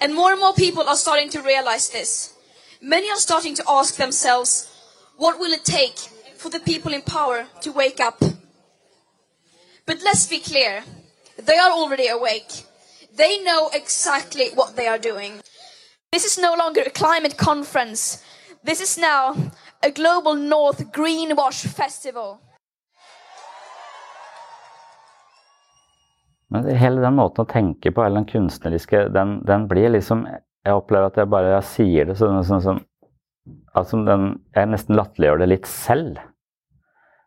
And 0.00 0.14
more 0.14 0.32
and 0.32 0.40
more 0.40 0.54
people 0.54 0.82
are 0.88 0.96
starting 0.96 1.30
to 1.30 1.42
realize 1.42 1.90
this. 1.90 2.34
Many 2.80 3.08
are 3.10 3.16
starting 3.16 3.54
to 3.54 3.64
ask 3.68 3.96
themselves, 3.96 4.68
what 5.16 5.38
will 5.38 5.52
it 5.52 5.64
take 5.64 5.98
for 6.36 6.48
the 6.48 6.60
people 6.60 6.92
in 6.92 7.02
power 7.02 7.46
to 7.60 7.72
wake 7.72 8.00
up? 8.00 8.20
But 9.86 10.02
let's 10.02 10.26
be 10.26 10.38
clear, 10.38 10.82
they 11.36 11.58
are 11.58 11.70
already 11.70 12.08
awake. 12.08 12.64
They 13.14 13.42
know 13.42 13.70
exactly 13.72 14.50
what 14.54 14.74
they 14.74 14.86
are 14.86 14.98
doing. 14.98 15.40
This 16.10 16.24
is 16.24 16.38
no 16.38 16.54
longer 16.54 16.82
a 16.82 16.90
climate 16.90 17.36
conference. 17.36 18.22
This 18.64 18.80
is 18.80 18.98
now 18.98 19.52
a 19.82 19.90
global 19.90 20.34
North 20.34 20.92
Greenwash 20.92 21.66
Festival. 21.66 22.40
Men 26.52 26.68
hele 26.76 27.00
den 27.00 27.16
måten 27.16 27.44
å 27.44 27.48
tenke 27.48 27.92
på, 27.94 28.02
eller 28.04 28.20
den 28.20 28.28
kunstneriske, 28.28 29.06
den, 29.14 29.38
den 29.48 29.68
blir 29.70 29.94
liksom 29.94 30.26
Jeg 30.62 30.78
opplever 30.78 31.08
at 31.08 31.16
jeg 31.18 31.30
bare 31.32 31.54
jeg 31.56 31.66
sier 31.66 32.10
det 32.10 32.14
sånn, 32.20 32.42
sånn, 32.46 32.60
sånn 32.62 32.82
altså 33.74 34.02
den, 34.06 34.26
Jeg 34.54 34.70
nesten 34.70 34.98
latterliggjør 34.98 35.42
det 35.42 35.48
litt 35.50 35.70
selv. 35.70 36.20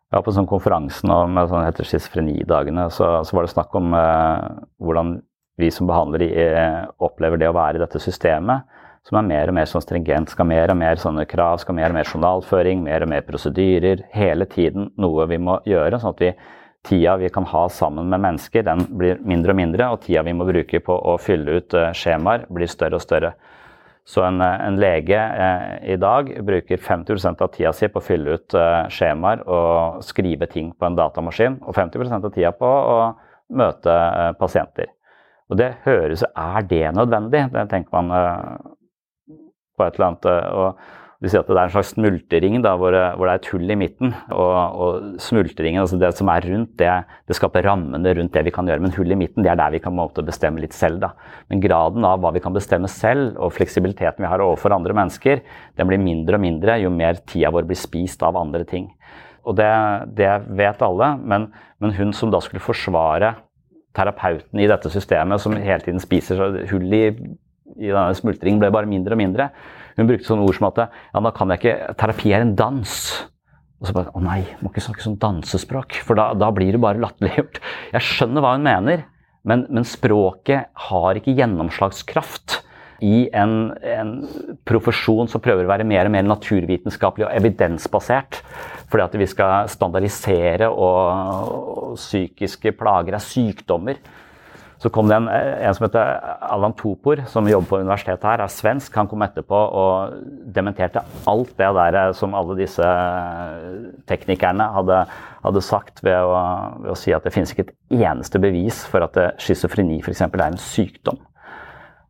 Jeg 0.05 0.19
var 0.19 0.23
på 0.27 0.35
sånn 0.35 0.47
konferanse 0.47 1.07
nå 1.09 1.17
med 1.33 1.49
sånn 1.51 1.65
heter 1.65 1.87
schizofrenidagene. 1.89 2.85
Så, 2.93 3.09
så 3.25 3.35
var 3.35 3.47
det 3.47 3.51
snakk 3.51 3.73
om 3.75 3.95
eh, 3.97 4.45
hvordan 4.79 5.17
vi 5.59 5.71
som 5.73 5.89
behandlere 5.89 6.29
eh, 6.45 6.81
opplever 7.03 7.41
det 7.41 7.49
å 7.49 7.55
være 7.55 7.79
i 7.79 7.83
dette 7.83 7.99
systemet, 8.03 8.67
som 9.05 9.19
er 9.19 9.27
mer 9.27 9.51
og 9.51 9.57
mer 9.57 9.67
sånn 9.69 9.83
stringent. 9.83 10.31
Skal 10.31 10.47
mer 10.49 10.71
og 10.71 10.79
mer 10.79 11.01
sånne 11.01 11.25
krav, 11.29 11.57
skal 11.63 11.77
mer 11.79 11.91
og 11.91 11.97
mer 11.97 12.11
journalføring, 12.11 12.85
mer 12.85 13.03
og 13.03 13.11
mer 13.11 13.25
prosedyrer. 13.27 14.05
Hele 14.13 14.47
tiden 14.51 14.91
noe 15.01 15.27
vi 15.31 15.41
må 15.41 15.57
gjøre, 15.67 15.99
sånn 15.99 16.15
at 16.15 16.23
vi 16.23 16.31
tida 16.85 17.17
vi 17.19 17.29
kan 17.33 17.47
ha 17.49 17.65
sammen 17.69 18.09
med 18.11 18.23
mennesker, 18.23 18.63
den 18.65 18.85
blir 18.97 19.19
mindre 19.25 19.53
og 19.55 19.59
mindre, 19.59 19.89
og 19.91 20.05
tida 20.05 20.23
vi 20.25 20.33
må 20.37 20.47
bruke 20.47 20.81
på 20.85 20.95
å 20.95 21.17
fylle 21.21 21.59
ut 21.59 21.75
uh, 21.77 21.89
skjemaer, 21.97 22.47
blir 22.53 22.71
større 22.71 22.99
og 22.99 23.03
større. 23.03 23.35
Så 24.05 24.21
en, 24.21 24.41
en 24.41 24.75
lege 24.77 25.17
eh, 25.17 25.93
i 25.93 25.95
dag 25.97 26.27
bruker 26.45 26.77
50% 26.77 27.39
av 27.41 27.49
tida 27.55 27.71
si 27.73 27.87
på 27.89 27.97
å 27.97 28.05
fylle 28.05 28.35
ut 28.37 28.53
eh, 28.53 28.83
skjemaer 28.93 29.41
og 29.49 30.03
skrive 30.05 30.45
ting 30.51 30.69
på 30.77 30.85
en 30.85 30.97
datamaskin, 30.97 31.57
og 31.65 31.73
50% 31.73 32.27
av 32.29 32.33
tida 32.35 32.51
på 32.53 32.69
å 32.69 32.99
møte 33.57 33.95
eh, 33.95 34.29
pasienter. 34.37 34.91
Og 35.49 35.57
det 35.57 35.71
høres 35.85 36.21
Er 36.25 36.69
det 36.69 36.85
nødvendig? 36.93 37.47
Det 37.53 37.65
tenker 37.73 37.97
man 37.97 38.13
eh, 38.13 39.33
på 39.73 39.87
et 39.87 39.97
eller 39.97 40.07
annet. 40.11 40.29
og 40.53 40.85
de 41.23 41.29
sier 41.31 41.39
at 41.39 41.47
det 41.47 41.55
er 41.55 41.69
en 41.69 41.71
slags 41.71 41.93
smultring 41.93 42.57
da, 42.63 42.73
hvor, 42.75 42.95
hvor, 43.15 43.29
det 43.29 43.33
er 43.33 43.39
et 43.39 43.49
hull 43.53 43.71
i 43.71 43.77
midten. 43.79 44.11
Og, 44.35 44.55
og 44.83 45.21
smultringen, 45.23 45.79
altså 45.79 45.99
det 46.01 46.11
som 46.17 46.29
er 46.31 46.47
rundt, 46.51 46.73
det, 46.81 46.89
det, 47.29 47.37
skaper 47.37 47.63
rammene 47.69 48.11
rundt 48.17 48.33
det 48.35 48.43
vi 48.47 48.53
kan 48.55 48.67
gjøre. 48.67 48.83
Men 48.83 48.93
hull 48.97 49.15
i 49.15 49.17
midten 49.19 49.45
det 49.45 49.53
er 49.53 49.59
der 49.59 49.77
vi 49.77 49.81
kan 49.83 49.95
måte, 49.95 50.25
bestemme 50.27 50.59
litt 50.63 50.75
selv. 50.75 50.99
Da. 51.05 51.13
Men 51.51 51.63
graden 51.63 52.03
av 52.07 52.19
hva 52.23 52.33
vi 52.35 52.43
kan 52.43 52.55
bestemme 52.55 52.91
selv, 52.91 53.39
og 53.39 53.53
fleksibiliteten 53.55 54.25
vi 54.25 54.31
har 54.31 54.43
overfor 54.43 54.75
andre 54.75 54.97
mennesker, 54.97 55.39
den 55.79 55.89
blir 55.89 56.03
mindre 56.03 56.35
og 56.35 56.43
mindre 56.43 56.77
jo 56.83 56.91
mer 56.91 57.21
tida 57.23 57.53
vår 57.55 57.69
blir 57.69 57.79
spist 57.79 58.25
av 58.25 58.35
andre 58.39 58.67
ting. 58.67 58.91
Og 59.45 59.55
det, 59.55 59.71
det 60.19 60.33
vet 60.57 60.83
alle, 60.83 61.13
men, 61.21 61.47
men 61.79 61.95
hun 61.95 62.11
som 62.17 62.33
da 62.33 62.43
skulle 62.43 62.63
forsvare 62.65 63.37
terapeuten 63.95 64.59
i 64.59 64.67
dette 64.67 64.91
systemet, 64.91 65.39
som 65.39 65.55
hele 65.55 65.79
tiden 65.85 66.03
spiser 66.03 66.43
hull 66.73 66.91
i, 66.91 67.05
i 67.79 67.87
denne 67.87 68.11
smultringen, 68.17 68.59
ble 68.59 68.73
bare 68.75 68.89
mindre 68.91 69.15
og 69.15 69.21
mindre 69.21 69.49
hun 69.95 70.09
brukte 70.09 70.27
sånne 70.27 70.45
ord 70.45 70.57
som 70.57 70.67
at 70.69 70.83
ja, 70.85 71.21
da 71.23 71.31
kan 71.35 71.53
jeg 71.53 71.61
ikke 71.61 71.95
Terapi 71.99 72.33
er 72.35 72.45
en 72.45 72.55
dans. 72.59 72.93
Og 73.79 73.89
så 73.89 73.95
bare 73.95 74.13
Å 74.15 74.23
nei, 74.23 74.41
må 74.61 74.71
ikke 74.71 74.83
snakke 74.83 75.03
sånn 75.03 75.19
dansespråk, 75.21 75.99
for 76.07 76.19
da, 76.19 76.29
da 76.37 76.51
blir 76.55 76.75
det 76.75 76.83
bare 76.83 77.01
latterliggjort. 77.03 77.59
Jeg 77.95 78.07
skjønner 78.07 78.43
hva 78.43 78.55
hun 78.55 78.65
mener, 78.67 79.05
men, 79.45 79.65
men 79.69 79.85
språket 79.87 80.71
har 80.87 81.19
ikke 81.19 81.35
gjennomslagskraft 81.37 82.61
i 83.03 83.25
en, 83.35 83.73
en, 83.83 84.13
profesjon 84.67 85.27
som 85.29 85.43
prøver 85.43 85.67
å 85.67 85.71
være 85.73 85.87
mer 85.87 86.07
og 86.07 86.13
mer 86.15 86.25
naturvitenskapelig 86.25 87.27
og 87.27 87.33
evidensbasert. 87.35 88.39
Fordi 88.91 89.05
at 89.05 89.17
vi 89.19 89.27
skal 89.29 89.69
standardisere, 89.71 90.69
og, 90.71 91.91
og 91.91 91.99
psykiske 91.99 92.73
plager 92.79 93.17
er 93.17 93.23
sykdommer. 93.23 93.99
Så 94.81 94.91
kom 94.91 95.07
det 95.07 95.15
en, 95.15 95.29
en 95.29 95.75
som 95.75 95.85
heter 95.85 96.17
Allan 96.43 96.73
Topor, 96.75 97.21
som 97.31 97.47
jobber 97.47 97.69
på 97.69 97.79
universitetet 97.79 98.27
her, 98.27 98.43
er 98.43 98.51
svensk. 98.51 98.95
Han 98.99 99.07
kom 99.11 99.23
etterpå 99.23 99.59
og 99.81 100.17
dementerte 100.55 101.03
alt 101.31 101.53
det 101.55 101.69
der 101.77 102.11
som 102.17 102.35
alle 102.35 102.57
disse 102.59 102.89
teknikerne 104.09 104.67
hadde, 104.75 104.99
hadde 105.45 105.63
sagt 105.63 106.03
ved 106.03 106.19
å, 106.19 106.41
ved 106.83 106.91
å, 106.91 106.97
si 106.99 107.15
at 107.15 107.23
det 107.23 107.31
finnes 107.35 107.55
ikke 107.55 107.69
et 107.69 108.03
eneste 108.03 108.41
bevis 108.43 108.83
for 108.89 109.07
at 109.07 109.39
schizofreni 109.41 110.01
f.eks. 110.03 110.25
er 110.27 110.45
en 110.49 110.59
sykdom. 110.59 111.23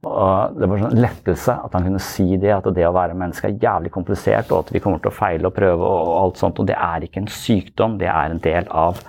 Og 0.06 0.58
det 0.60 0.68
var 0.70 0.82
sånn 0.84 1.02
lettelse 1.02 1.54
at 1.66 1.76
han 1.78 1.86
kunne 1.88 2.02
si 2.04 2.28
det, 2.38 2.52
at 2.54 2.68
det 2.76 2.86
å 2.86 2.94
være 2.94 3.18
menneske 3.18 3.50
er 3.50 3.62
jævlig 3.62 3.92
komplisert, 3.94 4.52
og 4.54 4.66
at 4.66 4.74
vi 4.74 4.82
kommer 4.82 5.02
til 5.02 5.10
å 5.10 5.18
feile 5.18 5.50
og 5.50 5.56
prøve 5.56 5.86
og 5.86 6.12
alt 6.20 6.42
sånt. 6.42 6.62
Og 6.62 6.70
det 6.70 6.78
er 6.78 7.06
ikke 7.06 7.24
en 7.24 7.32
sykdom, 7.32 7.98
det 8.02 8.10
er 8.12 8.34
en 8.34 8.42
del 8.44 8.70
av 8.70 9.02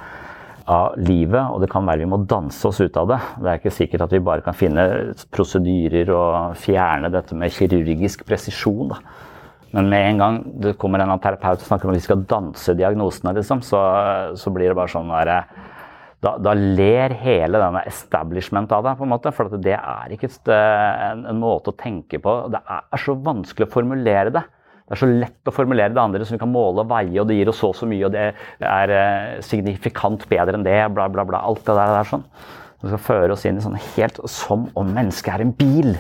av 0.66 0.96
livet, 0.98 1.52
og 1.52 1.62
det 1.62 1.68
kan 1.70 1.86
være 1.86 2.02
vi 2.02 2.08
må 2.10 2.18
danse 2.26 2.66
oss 2.66 2.80
ut 2.82 2.96
av 2.98 3.10
det. 3.12 3.20
Det 3.38 3.50
er 3.50 3.60
ikke 3.60 3.74
sikkert 3.74 4.06
at 4.06 4.14
vi 4.16 4.22
bare 4.26 4.42
kan 4.44 4.56
finne 4.56 4.86
prosedyrer 5.34 6.10
og 6.14 6.56
fjerne 6.58 7.10
dette 7.14 7.38
med 7.38 7.54
kirurgisk 7.54 8.24
presisjon. 8.26 8.90
Da. 8.90 8.98
Men 9.76 9.90
med 9.92 10.08
en 10.08 10.20
gang 10.22 10.40
det 10.64 10.74
kommer 10.80 11.02
en 11.02 11.14
terapeut 11.22 11.60
og 11.60 11.68
snakker 11.68 11.88
om 11.88 11.94
at 11.94 12.00
vi 12.00 12.06
skal 12.08 12.26
danse 12.28 12.74
diagnosene, 12.78 13.34
liksom, 13.38 13.62
så, 13.66 13.80
så, 14.38 14.52
blir 14.54 14.72
det 14.72 14.78
bare 14.78 14.90
sånn 14.90 15.12
der, 15.12 15.32
da, 16.24 16.34
da, 16.42 16.54
ler 16.56 17.14
hele 17.20 17.60
denne 17.62 17.84
establishment 17.86 18.72
av 18.74 18.86
det, 18.86 18.96
på 18.98 19.06
en 19.06 19.14
måte. 19.14 19.32
For 19.36 19.52
det 19.62 19.76
er 19.78 20.14
ikke 20.16 20.32
en, 20.50 21.26
en 21.30 21.40
måte 21.42 21.70
å 21.70 21.78
tenke 21.78 22.18
på. 22.22 22.38
Det 22.50 22.62
er 22.66 23.02
så 23.04 23.14
vanskelig 23.14 23.68
å 23.68 23.74
formulere 23.76 24.34
det. 24.34 24.46
Det 24.86 24.94
er 24.94 25.00
så 25.00 25.08
lett 25.10 25.50
å 25.50 25.54
formulere 25.54 25.90
det 25.90 25.98
andre, 25.98 26.26
som 26.26 26.36
vi 26.36 26.42
kan 26.44 26.52
måle 26.52 26.84
og 26.84 26.90
veie, 26.92 27.16
og 27.18 27.26
det 27.26 27.40
gir 27.40 27.48
oss 27.50 27.58
så 27.58 27.72
og 27.72 27.78
så 27.78 27.88
mye, 27.90 28.06
og 28.06 28.12
det 28.14 28.28
er 28.70 28.92
eh, 28.94 29.32
signifikant 29.42 30.28
bedre 30.30 30.54
enn 30.54 30.66
det, 30.66 30.78
bla, 30.94 31.08
bla, 31.10 31.24
bla. 31.26 31.40
Alt 31.42 31.64
det 31.66 31.74
der. 31.74 31.94
der 31.96 32.10
sånn. 32.12 32.22
Det 32.76 32.92
skal 32.92 33.02
føre 33.02 33.34
oss 33.34 33.46
inn 33.48 33.58
i 33.58 33.64
sånn 33.64 33.80
helt 33.96 34.20
som 34.30 34.68
om 34.78 34.92
mennesket 34.94 35.32
er 35.34 35.42
en 35.42 35.54
bil. 35.58 35.96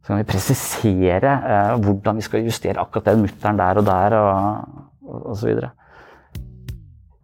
Så 0.00 0.14
kan 0.14 0.22
vi 0.22 0.28
presisere 0.30 1.34
eh, 1.44 1.74
hvordan 1.84 2.22
vi 2.22 2.24
skal 2.24 2.46
justere 2.48 2.80
akkurat 2.80 3.10
den 3.10 3.26
mutteren 3.26 3.60
der 3.60 3.82
og 3.82 3.88
der, 3.90 4.16
og, 4.16 4.80
og, 5.04 5.20
og 5.20 5.36
så 5.36 5.50
videre. 5.50 5.74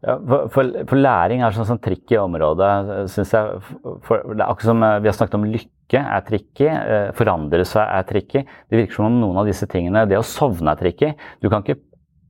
Ja, 0.05 0.19
for, 0.21 0.51
for, 0.53 0.69
for, 0.91 1.01
læring 1.01 1.41
er 1.43 1.55
sånn, 1.57 1.67
sånn 1.71 1.81
i 2.13 2.19
området, 2.21 2.71
syns 3.11 3.33
jeg. 3.33 3.61
For, 4.05 4.21
det 4.29 4.43
er 4.43 4.51
akkurat 4.51 4.69
som 4.69 4.85
eh, 4.85 4.99
vi 5.01 5.09
har 5.09 5.17
snakket 5.17 5.39
om 5.39 5.47
lykke 5.49 6.03
er 6.03 6.25
tricky, 6.27 6.67
eh, 6.69 7.09
forandre 7.17 7.65
seg 7.65 7.83
er 7.83 8.07
tricky. 8.09 8.43
Det 8.45 8.81
virker 8.83 8.99
som 8.99 9.09
om 9.09 9.21
noen 9.23 9.41
av 9.41 9.49
disse 9.49 9.67
tingene 9.71 10.05
Det 10.11 10.19
å 10.19 10.27
sovne 10.27 10.75
er 10.75 10.83
tricky. 10.83 11.13
Du 11.41 11.49
kan 11.49 11.65
ikke 11.65 11.81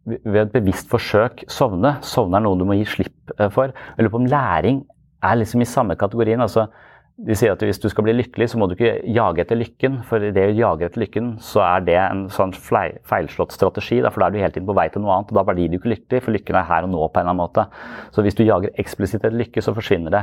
ved 0.07 0.43
et 0.45 0.53
bevisst 0.55 0.91
forsøk 0.93 1.43
sovne. 1.51 1.97
Sovne 2.07 2.39
er 2.39 2.47
noe 2.47 2.59
du 2.61 2.65
må 2.69 2.79
gi 2.79 2.87
slipp 2.87 3.35
eh, 3.35 3.51
for. 3.51 3.75
Jeg 3.75 4.07
lurer 4.07 4.15
på 4.15 4.23
om 4.23 4.31
læring 4.31 4.85
er 5.27 5.41
liksom 5.41 5.65
i 5.65 5.69
samme 5.69 5.97
kategorien. 5.99 6.41
altså 6.41 6.69
de 7.17 7.33
sier 7.33 7.55
at 7.55 7.63
hvis 7.65 7.79
du 7.81 7.87
skal 7.89 8.05
bli 8.05 8.13
lykkelig, 8.13 8.51
så 8.53 8.59
må 8.61 8.67
du 8.69 8.75
ikke 8.75 8.99
jage 9.09 9.41
etter 9.41 9.57
lykken. 9.57 10.03
For 10.05 10.21
i 10.21 10.35
det 10.37 10.43
å 10.51 10.57
jage 10.57 10.85
etter 10.85 11.01
lykken, 11.01 11.31
så 11.41 11.63
er 11.65 11.87
det 11.87 11.97
en 11.97 12.27
sånn 12.33 12.53
feilslått 12.53 13.55
strategi. 13.57 14.03
For 14.05 14.21
da 14.21 14.29
er 14.29 14.35
du 14.35 14.43
hele 14.43 14.53
tiden 14.53 14.67
på 14.69 14.77
vei 14.77 14.85
til 14.93 15.01
noe 15.01 15.15
annet, 15.15 15.33
og 15.33 15.39
da 15.39 15.45
blir 15.49 15.71
du 15.73 15.79
ikke 15.79 15.95
lykkelig, 15.95 16.21
for 16.27 16.37
lykken 16.37 16.59
er 16.61 16.69
her 16.69 16.85
og 16.85 16.93
nå 16.93 17.01
på 17.09 17.17
en 17.17 17.25
eller 17.25 17.33
annen 17.33 17.41
måte. 17.41 17.65
Så 18.13 18.25
hvis 18.27 18.37
du 18.37 18.45
jager 18.45 18.77
eksplisitt 18.83 19.23
etter 19.23 19.39
lykke, 19.41 19.65
så 19.65 19.73
forsvinner 19.77 20.13
det. 20.13 20.23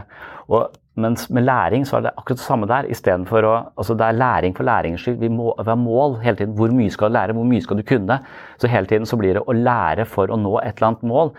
Og, 0.54 0.78
mens 1.02 1.26
med 1.34 1.48
læring 1.48 1.88
så 1.90 1.98
er 1.98 2.06
det 2.06 2.14
akkurat 2.14 2.44
det 2.44 2.46
samme 2.46 2.70
der. 2.70 2.92
Istedenfor 2.94 3.50
å 3.50 3.56
Altså 3.74 3.98
det 3.98 4.06
er 4.06 4.20
læring 4.20 4.54
for 4.54 4.70
læringens 4.70 5.02
skyld. 5.02 5.18
Vi 5.24 5.32
må 5.34 5.56
vi 5.58 5.66
har 5.66 5.80
mål 5.82 6.20
hele 6.22 6.38
tiden. 6.38 6.54
Hvor 6.60 6.78
mye 6.78 6.94
skal 6.94 7.10
du 7.10 7.18
lære, 7.18 7.34
hvor 7.34 7.50
mye 7.50 7.66
skal 7.66 7.82
du 7.82 7.88
kunne? 7.90 8.20
Så 8.62 8.70
hele 8.70 8.86
tiden 8.86 9.10
så 9.10 9.18
blir 9.18 9.34
det 9.40 9.42
å 9.42 9.58
lære 9.58 10.06
for 10.06 10.30
å 10.30 10.38
nå 10.38 10.60
et 10.62 10.78
eller 10.78 10.92
annet 10.92 11.10
mål. 11.10 11.34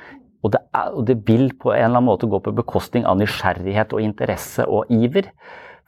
Og 0.44 0.52
det, 0.52 0.60
er, 0.76 0.90
og 0.92 1.06
det, 1.08 1.18
vil 1.26 1.48
på 1.56 1.72
en 1.72 1.86
eller 1.86 1.98
annen 1.98 2.10
måte 2.10 2.28
gå 2.28 2.40
på 2.44 2.52
bekostning 2.56 3.06
av 3.08 3.16
nysgjerrighet 3.20 3.94
og 3.96 4.04
interesse 4.04 4.66
og 4.68 4.90
iver. 4.92 5.30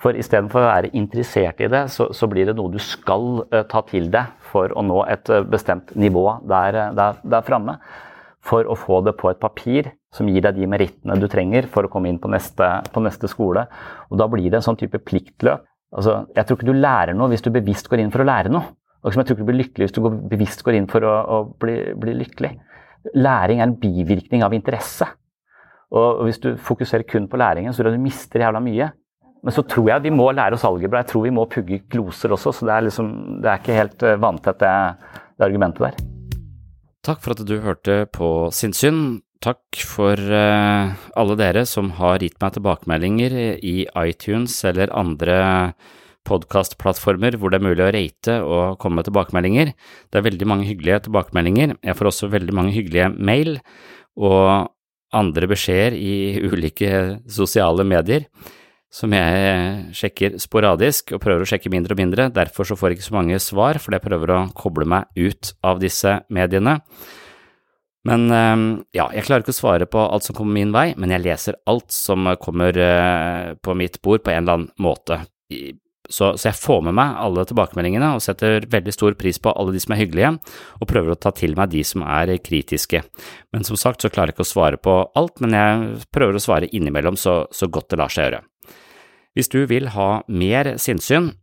For 0.01 0.17
istedenfor 0.17 0.61
å 0.61 0.71
være 0.71 0.93
interessert 0.97 1.61
i 1.65 1.69
det, 1.73 1.87
så, 1.93 2.09
så, 2.17 2.29
blir 2.29 2.49
det 2.49 2.57
noe 2.57 2.73
du 2.73 2.81
skal 2.83 3.47
uh, 3.49 3.63
ta 3.69 3.81
til 3.89 4.11
deg 4.13 4.33
for 4.51 4.73
å 4.77 4.85
nå 4.85 5.03
et 5.09 5.29
uh, 5.33 5.41
bestemt 5.49 5.95
nivå 5.97 6.25
der, 6.49 6.77
uh, 6.77 6.91
der, 6.97 7.21
der 7.25 7.47
framme. 7.47 7.79
For 8.47 8.69
å 8.69 8.77
få 8.79 9.01
det 9.05 9.17
på 9.19 9.31
et 9.33 9.41
papir 9.43 9.91
som 10.15 10.29
gir 10.31 10.45
deg 10.45 10.57
de 10.61 10.69
merittene 10.71 11.17
du 11.21 11.27
trenger 11.33 11.69
for 11.73 11.89
å 11.89 11.93
komme 11.93 12.13
inn 12.13 12.21
på 12.23 12.31
neste, 12.33 12.69
på 12.93 13.03
neste 13.05 13.29
skole. 13.33 13.67
Og 14.13 14.21
da 14.21 14.29
blir 14.31 14.49
det 14.49 14.61
en 14.61 14.69
sånn 14.69 14.81
type 14.81 15.01
pliktløp. 15.05 15.65
Altså, 15.97 16.19
jeg 16.37 16.47
tror 16.47 16.59
ikke 16.59 16.69
du 16.69 16.77
lærer 16.77 17.17
noe 17.17 17.31
hvis 17.33 17.45
du 17.45 17.51
bevisst 17.55 17.89
går 17.89 18.03
inn 18.03 18.13
for 18.13 18.25
å 18.25 18.29
lære 18.29 18.53
noe. 18.53 18.73
Og 19.03 19.13
jeg 19.13 19.23
tror 19.23 19.37
ikke 19.37 19.45
du 19.45 19.51
blir 19.51 19.61
lykkelig 19.61 19.87
hvis 19.87 19.97
du 19.97 20.01
går, 20.05 20.17
bevisst 20.33 20.65
går 20.67 20.79
inn 20.79 20.89
for 20.91 21.05
å, 21.07 21.15
å 21.15 21.37
bli, 21.63 21.77
bli 22.01 22.17
lykkelig. 22.21 22.53
Læring 23.15 23.61
er 23.61 23.69
en 23.69 23.79
bivirkning 23.81 24.43
av 24.43 24.55
interesse. 24.57 25.07
Og 25.95 26.25
hvis 26.27 26.41
du 26.43 26.57
fokuserer 26.59 27.07
kun 27.07 27.29
på 27.31 27.39
læringen, 27.39 27.73
så 27.73 27.83
tror 27.83 27.93
jeg 27.93 28.01
du 28.01 28.07
mister 28.07 28.43
jævla 28.43 28.63
mye. 28.63 28.91
Men 29.47 29.55
så 29.55 29.63
tror 29.63 29.93
jeg 29.93 30.07
vi 30.09 30.11
må 30.11 30.31
lære 30.35 30.57
oss 30.57 30.67
algebra. 30.67 31.05
Jeg 31.05 31.13
tror 31.13 31.27
vi 31.29 31.35
må 31.35 31.45
pugge 31.51 31.85
gloser 31.93 32.35
også, 32.35 32.53
så 32.53 32.67
det 32.67 32.75
er, 32.75 32.87
liksom, 32.89 33.13
det 33.45 33.51
er 33.51 33.61
ikke 33.61 33.79
helt 33.79 34.03
eh, 34.03 34.19
vanntett, 34.19 34.59
det, 34.59 35.21
det 35.39 35.47
argumentet 35.47 35.85
der. 35.87 36.01
Takk 37.07 37.23
for 37.23 37.37
at 37.37 37.45
du 37.47 37.55
hørte 37.63 38.01
på 38.11 38.31
Sinnssyn. 38.51 39.21
Takk 39.45 39.79
for 39.87 40.19
uh, 40.19 40.97
alle 41.15 41.37
dere 41.39 41.63
som 41.69 41.93
har 42.01 42.25
gitt 42.25 42.41
meg 42.43 42.57
tilbakemeldinger 42.57 43.37
i 43.61 43.85
iTunes 44.01 44.57
eller 44.67 44.91
andre 44.97 45.37
podkastplattformer 46.27 47.39
hvor 47.39 47.53
det 47.53 47.61
er 47.61 47.66
mulig 47.66 47.85
å 47.87 47.93
rate 47.95 48.37
og 48.45 48.79
komme 48.83 49.01
med 49.01 49.09
tilbakemeldinger. 49.09 49.72
Det 50.11 50.20
er 50.20 50.27
veldig 50.27 50.51
mange 50.51 50.68
hyggelige 50.68 51.07
tilbakemeldinger. 51.07 51.77
Jeg 51.81 51.99
får 51.99 52.11
også 52.12 52.33
veldig 52.35 52.57
mange 52.57 52.74
hyggelige 52.77 53.11
mail 53.16 53.57
og 54.16 54.72
andre 55.16 55.49
beskjeder 55.49 55.97
i 55.97 56.14
ulike 56.45 56.93
sosiale 57.31 57.87
medier 57.87 58.27
som 58.97 59.12
jeg 59.12 59.93
sjekker 59.97 60.39
sporadisk 60.41 61.12
og 61.14 61.20
prøver 61.22 61.45
å 61.45 61.49
sjekke 61.51 61.70
mindre 61.72 61.97
og 61.97 62.01
mindre. 62.01 62.29
Derfor 62.33 62.68
så 62.68 62.77
får 62.79 62.93
jeg 62.93 62.99
ikke 62.99 63.09
så 63.11 63.16
mange 63.18 63.39
svar, 63.43 63.81
fordi 63.83 63.99
jeg 63.99 64.07
prøver 64.07 64.33
å 64.33 64.41
koble 64.57 64.89
meg 64.89 65.11
ut 65.18 65.53
av 65.66 65.81
disse 65.83 66.20
mediene. 66.33 66.79
Men 68.07 68.29
ehm, 68.31 68.66
ja, 68.95 69.09
jeg 69.14 69.27
klarer 69.27 69.43
ikke 69.43 69.55
å 69.55 69.59
svare 69.59 69.89
på 69.91 69.99
alt 70.01 70.27
som 70.29 70.37
kommer 70.39 70.55
min 70.61 70.74
vei, 70.74 70.93
men 70.95 71.12
jeg 71.12 71.24
leser 71.24 71.59
alt 71.68 71.91
som 71.95 72.29
kommer 72.43 72.79
eh, 72.79 73.57
på 73.59 73.74
mitt 73.79 73.99
bord 74.05 74.22
på 74.22 74.33
en 74.33 74.45
eller 74.45 74.61
annen 74.61 74.70
måte. 74.83 75.24
Så, 76.09 76.33
så, 76.39 76.49
jeg 76.49 76.59
får 76.59 76.83
med 76.87 76.97
meg 76.99 77.17
alle 77.23 77.45
tilbakemeldingene 77.49 78.13
og 78.15 78.23
setter 78.25 78.67
veldig 78.71 78.95
stor 78.95 79.17
pris 79.19 79.41
på 79.43 79.53
alle 79.53 79.75
de 79.75 79.83
som 79.83 79.95
er 79.95 80.03
hyggelige, 80.05 80.35
og 80.81 80.91
prøver 80.91 81.15
å 81.15 81.19
ta 81.21 81.33
til 81.35 81.57
meg 81.59 81.73
de 81.73 81.83
som 81.87 82.05
er 82.07 82.37
kritiske. 82.43 83.03
Men 83.55 83.67
som 83.67 83.79
sagt 83.81 84.05
så 84.05 84.13
klarer 84.13 84.33
jeg 84.33 84.39
ikke 84.39 84.47
å 84.47 84.53
svare 84.53 84.81
på 84.81 84.99
alt, 85.19 85.43
men 85.43 85.57
jeg 85.57 86.05
prøver 86.15 86.39
å 86.39 86.43
svare 86.43 86.71
innimellom 86.71 87.19
så, 87.21 87.43
så 87.51 87.71
godt 87.71 87.91
det 87.93 88.01
lar 88.03 88.13
seg 88.13 88.29
gjøre. 88.29 88.45
Hvis 89.37 89.53
du 89.53 89.61
vil 89.69 89.91
ha 89.93 90.11
mer 90.33 90.77
sinnssyn, 90.81 91.35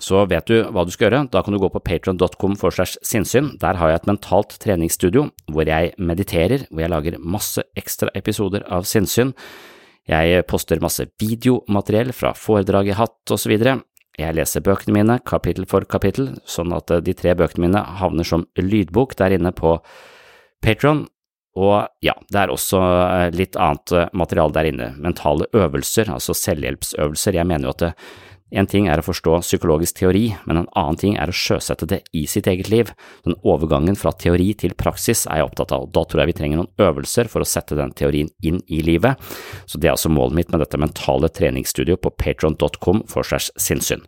så 0.00 0.22
vet 0.24 0.48
du 0.48 0.62
hva 0.72 0.86
du 0.86 0.92
skal 0.94 1.10
gjøre. 1.10 1.26
Da 1.34 1.42
kan 1.44 1.52
du 1.52 1.60
gå 1.60 1.68
på 1.72 1.82
patron.com 1.84 2.54
for 2.58 2.74
slags 2.74 2.96
sinnssyn. 3.04 3.52
Der 3.60 3.76
har 3.76 3.90
jeg 3.90 4.00
et 4.00 4.08
mentalt 4.08 4.56
treningsstudio 4.62 5.26
hvor 5.52 5.68
jeg 5.68 5.92
mediterer, 6.00 6.64
hvor 6.70 6.84
jeg 6.84 6.92
lager 6.94 7.20
masse 7.20 7.62
ekstra 7.78 8.08
episoder 8.18 8.64
av 8.72 8.88
sinnssyn 8.88 9.34
jeg 10.08 10.46
poster 10.50 10.82
masse 10.82 11.06
videomateriell 11.20 12.10
fra 12.16 12.32
foredrag 12.34 12.90
jeg 12.90 12.98
har 12.98 13.06
hatt 13.06 13.34
osv. 13.34 13.54
Jeg 14.18 14.36
leser 14.36 14.64
bøkene 14.64 14.96
mine 14.96 15.18
kapittel 15.24 15.66
for 15.70 15.86
kapittel, 15.88 16.34
sånn 16.44 16.74
at 16.76 16.90
de 17.04 17.14
tre 17.16 17.36
bøkene 17.38 17.68
mine 17.68 17.84
havner 18.00 18.26
som 18.26 18.44
lydbok 18.58 19.14
der 19.20 19.38
inne 19.38 19.54
på 19.56 19.78
Patron. 20.62 21.06
Og 21.58 21.84
ja, 22.00 22.14
det 22.32 22.38
er 22.40 22.52
også 22.52 22.80
eh, 22.80 23.30
litt 23.36 23.58
annet 23.60 23.92
eh, 23.92 24.12
materiale 24.16 24.56
der 24.56 24.68
inne, 24.70 24.86
mentale 25.04 25.50
øvelser, 25.52 26.08
altså 26.14 26.32
selvhjelpsøvelser. 26.38 27.36
Jeg 27.36 27.48
mener 27.48 27.68
jo 27.68 27.74
at 27.74 27.82
det 27.82 27.90
en 28.52 28.68
ting 28.68 28.88
er 28.90 29.00
å 29.00 29.04
forstå 29.06 29.38
psykologisk 29.42 29.96
teori, 30.02 30.26
men 30.44 30.60
en 30.60 30.68
annen 30.78 30.98
ting 31.00 31.16
er 31.20 31.32
å 31.32 31.36
sjøsette 31.36 31.88
det 31.88 32.02
i 32.16 32.26
sitt 32.28 32.48
eget 32.50 32.68
liv. 32.72 32.92
Den 33.26 33.38
overgangen 33.48 33.96
fra 33.98 34.12
teori 34.12 34.50
til 34.58 34.76
praksis 34.78 35.24
er 35.26 35.40
jeg 35.40 35.48
opptatt 35.48 35.72
av, 35.72 35.86
og 35.86 35.94
da 35.96 36.04
tror 36.04 36.22
jeg 36.22 36.32
vi 36.32 36.36
trenger 36.40 36.60
noen 36.60 36.86
øvelser 36.90 37.30
for 37.32 37.44
å 37.44 37.48
sette 37.48 37.78
den 37.78 37.94
teorien 37.96 38.30
inn 38.44 38.60
i 38.68 38.82
livet. 38.84 39.20
Så 39.64 39.80
det 39.80 39.88
er 39.88 39.96
altså 39.96 40.12
målet 40.12 40.42
mitt 40.42 40.52
med 40.52 40.60
dette 40.64 40.80
mentale 40.80 41.32
treningsstudioet 41.32 42.04
på 42.04 42.12
patron.com 42.20 43.06
for 43.10 43.26
segs 43.26 43.50
sinnssyn. 43.60 44.04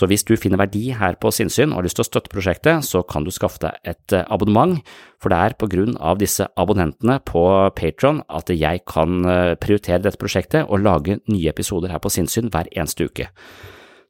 Så 0.00 0.06
hvis 0.08 0.22
du 0.24 0.32
finner 0.40 0.56
verdi 0.56 0.94
her 0.96 1.18
på 1.20 1.28
sinnssyn 1.34 1.74
og 1.74 1.82
har 1.82 1.84
lyst 1.84 1.98
til 1.98 2.06
å 2.06 2.08
støtte 2.08 2.32
prosjektet, 2.32 2.86
så 2.88 3.02
kan 3.04 3.26
du 3.26 3.28
skaffe 3.34 3.60
deg 3.60 3.90
et 3.92 4.14
eh, 4.16 4.24
abonnement, 4.32 4.78
for 5.20 5.28
det 5.28 5.40
er 5.44 5.56
på 5.60 5.68
grunn 5.68 5.98
av 6.00 6.22
disse 6.22 6.46
abonnentene 6.56 7.18
på 7.28 7.42
Patron 7.76 8.22
at 8.32 8.48
jeg 8.54 8.80
kan 8.88 9.20
eh, 9.28 9.58
prioritere 9.60 10.00
dette 10.06 10.20
prosjektet 10.20 10.64
og 10.64 10.86
lage 10.86 11.18
nye 11.28 11.52
episoder 11.52 11.92
her 11.92 12.00
på 12.00 12.12
sinnssyn 12.14 12.48
hver 12.48 12.70
eneste 12.72 13.10
uke. 13.10 13.28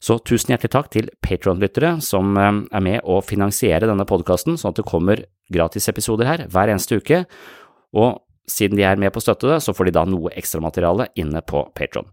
Så 0.01 0.20
tusen 0.22 0.55
hjertelig 0.55 0.72
takk 0.72 0.93
til 0.95 1.11
Patron-lyttere 1.26 1.97
som 2.07 2.38
eh, 2.38 2.62
er 2.70 2.86
med 2.86 3.03
å 3.03 3.18
finansiere 3.26 3.91
denne 3.91 4.07
podkasten, 4.07 4.61
sånn 4.61 4.70
at 4.70 4.78
det 4.78 4.86
kommer 4.86 5.24
gratisepisoder 5.51 6.30
her 6.30 6.45
hver 6.55 6.70
eneste 6.70 7.01
uke. 7.03 7.24
Og 7.99 8.22
siden 8.47 8.78
de 8.78 8.86
er 8.86 9.01
med 9.01 9.11
på 9.11 9.18
å 9.18 9.26
støtte 9.26 9.51
det, 9.51 9.59
så 9.66 9.74
får 9.74 9.91
de 9.91 9.97
da 9.99 10.07
noe 10.07 10.30
ekstramateriale 10.38 11.11
inne 11.18 11.43
på 11.43 11.66
Patron. 11.74 12.07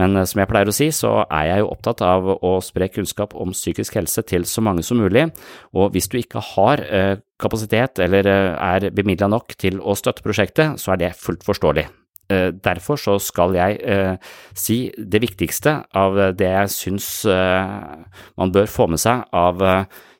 Men 0.00 0.16
eh, 0.16 0.26
som 0.28 0.42
jeg 0.42 0.50
pleier 0.50 0.70
å 0.70 0.76
si, 0.76 0.90
så 0.94 1.14
er 1.26 1.48
jeg 1.50 1.64
jo 1.64 1.70
opptatt 1.72 2.04
av 2.06 2.28
å 2.34 2.52
spre 2.64 2.90
kunnskap 2.92 3.36
om 3.38 3.54
psykisk 3.56 3.98
helse 4.00 4.24
til 4.28 4.46
så 4.48 4.64
mange 4.64 4.84
som 4.86 5.00
mulig, 5.02 5.28
og 5.76 5.92
hvis 5.94 6.10
du 6.12 6.18
ikke 6.20 6.44
har 6.54 6.84
eh, 6.88 7.16
kapasitet 7.42 7.98
eller 8.02 8.28
er 8.28 8.92
bemidla 8.94 9.30
nok 9.32 9.56
til 9.58 9.80
å 9.82 9.96
støtte 9.98 10.22
prosjektet, 10.24 10.78
så 10.78 10.94
er 10.94 11.02
det 11.02 11.16
fullt 11.18 11.42
forståelig. 11.46 11.88
Eh, 12.32 12.52
derfor 12.64 12.96
så 12.96 13.16
skal 13.18 13.56
jeg 13.56 13.80
eh, 13.82 14.16
si 14.54 14.92
det 14.96 15.20
viktigste 15.24 15.74
av 15.98 16.18
det 16.38 16.48
jeg 16.48 16.72
syns 16.72 17.08
eh, 17.28 17.72
man 18.38 18.52
bør 18.54 18.70
få 18.70 18.86
med 18.92 19.02
seg 19.02 19.26
av 19.34 19.60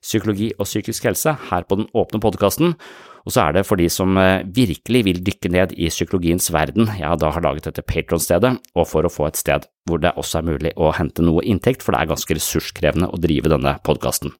psykologi 0.03 0.51
og 0.59 0.67
psykisk 0.67 1.07
helse 1.07 1.37
her 1.51 1.65
på 1.69 1.79
den 1.79 1.89
åpne 1.95 2.21
podkasten. 2.21 2.75
Og 3.23 3.35
så 3.35 3.45
er 3.45 3.55
det 3.55 3.65
for 3.69 3.79
de 3.79 3.87
som 3.93 4.19
virkelig 4.51 5.05
vil 5.07 5.21
dykke 5.23 5.51
ned 5.55 5.75
i 5.79 5.87
psykologiens 5.93 6.49
verden, 6.51 6.91
jeg 6.99 7.21
da 7.23 7.31
har 7.31 7.45
laget 7.45 7.69
dette 7.69 7.85
Patron-stedet, 7.87 8.57
og 8.75 8.89
for 8.91 9.07
å 9.07 9.13
få 9.13 9.29
et 9.29 9.39
sted 9.39 9.69
hvor 9.87 10.03
det 10.03 10.15
også 10.19 10.41
er 10.41 10.49
mulig 10.49 10.73
å 10.75 10.91
hente 10.97 11.23
noe 11.23 11.45
inntekt, 11.47 11.85
for 11.87 11.95
det 11.95 12.03
er 12.03 12.11
ganske 12.11 12.35
ressurskrevende 12.35 13.11
å 13.11 13.21
drive 13.23 13.53
denne 13.53 13.77
podkasten. 13.87 14.35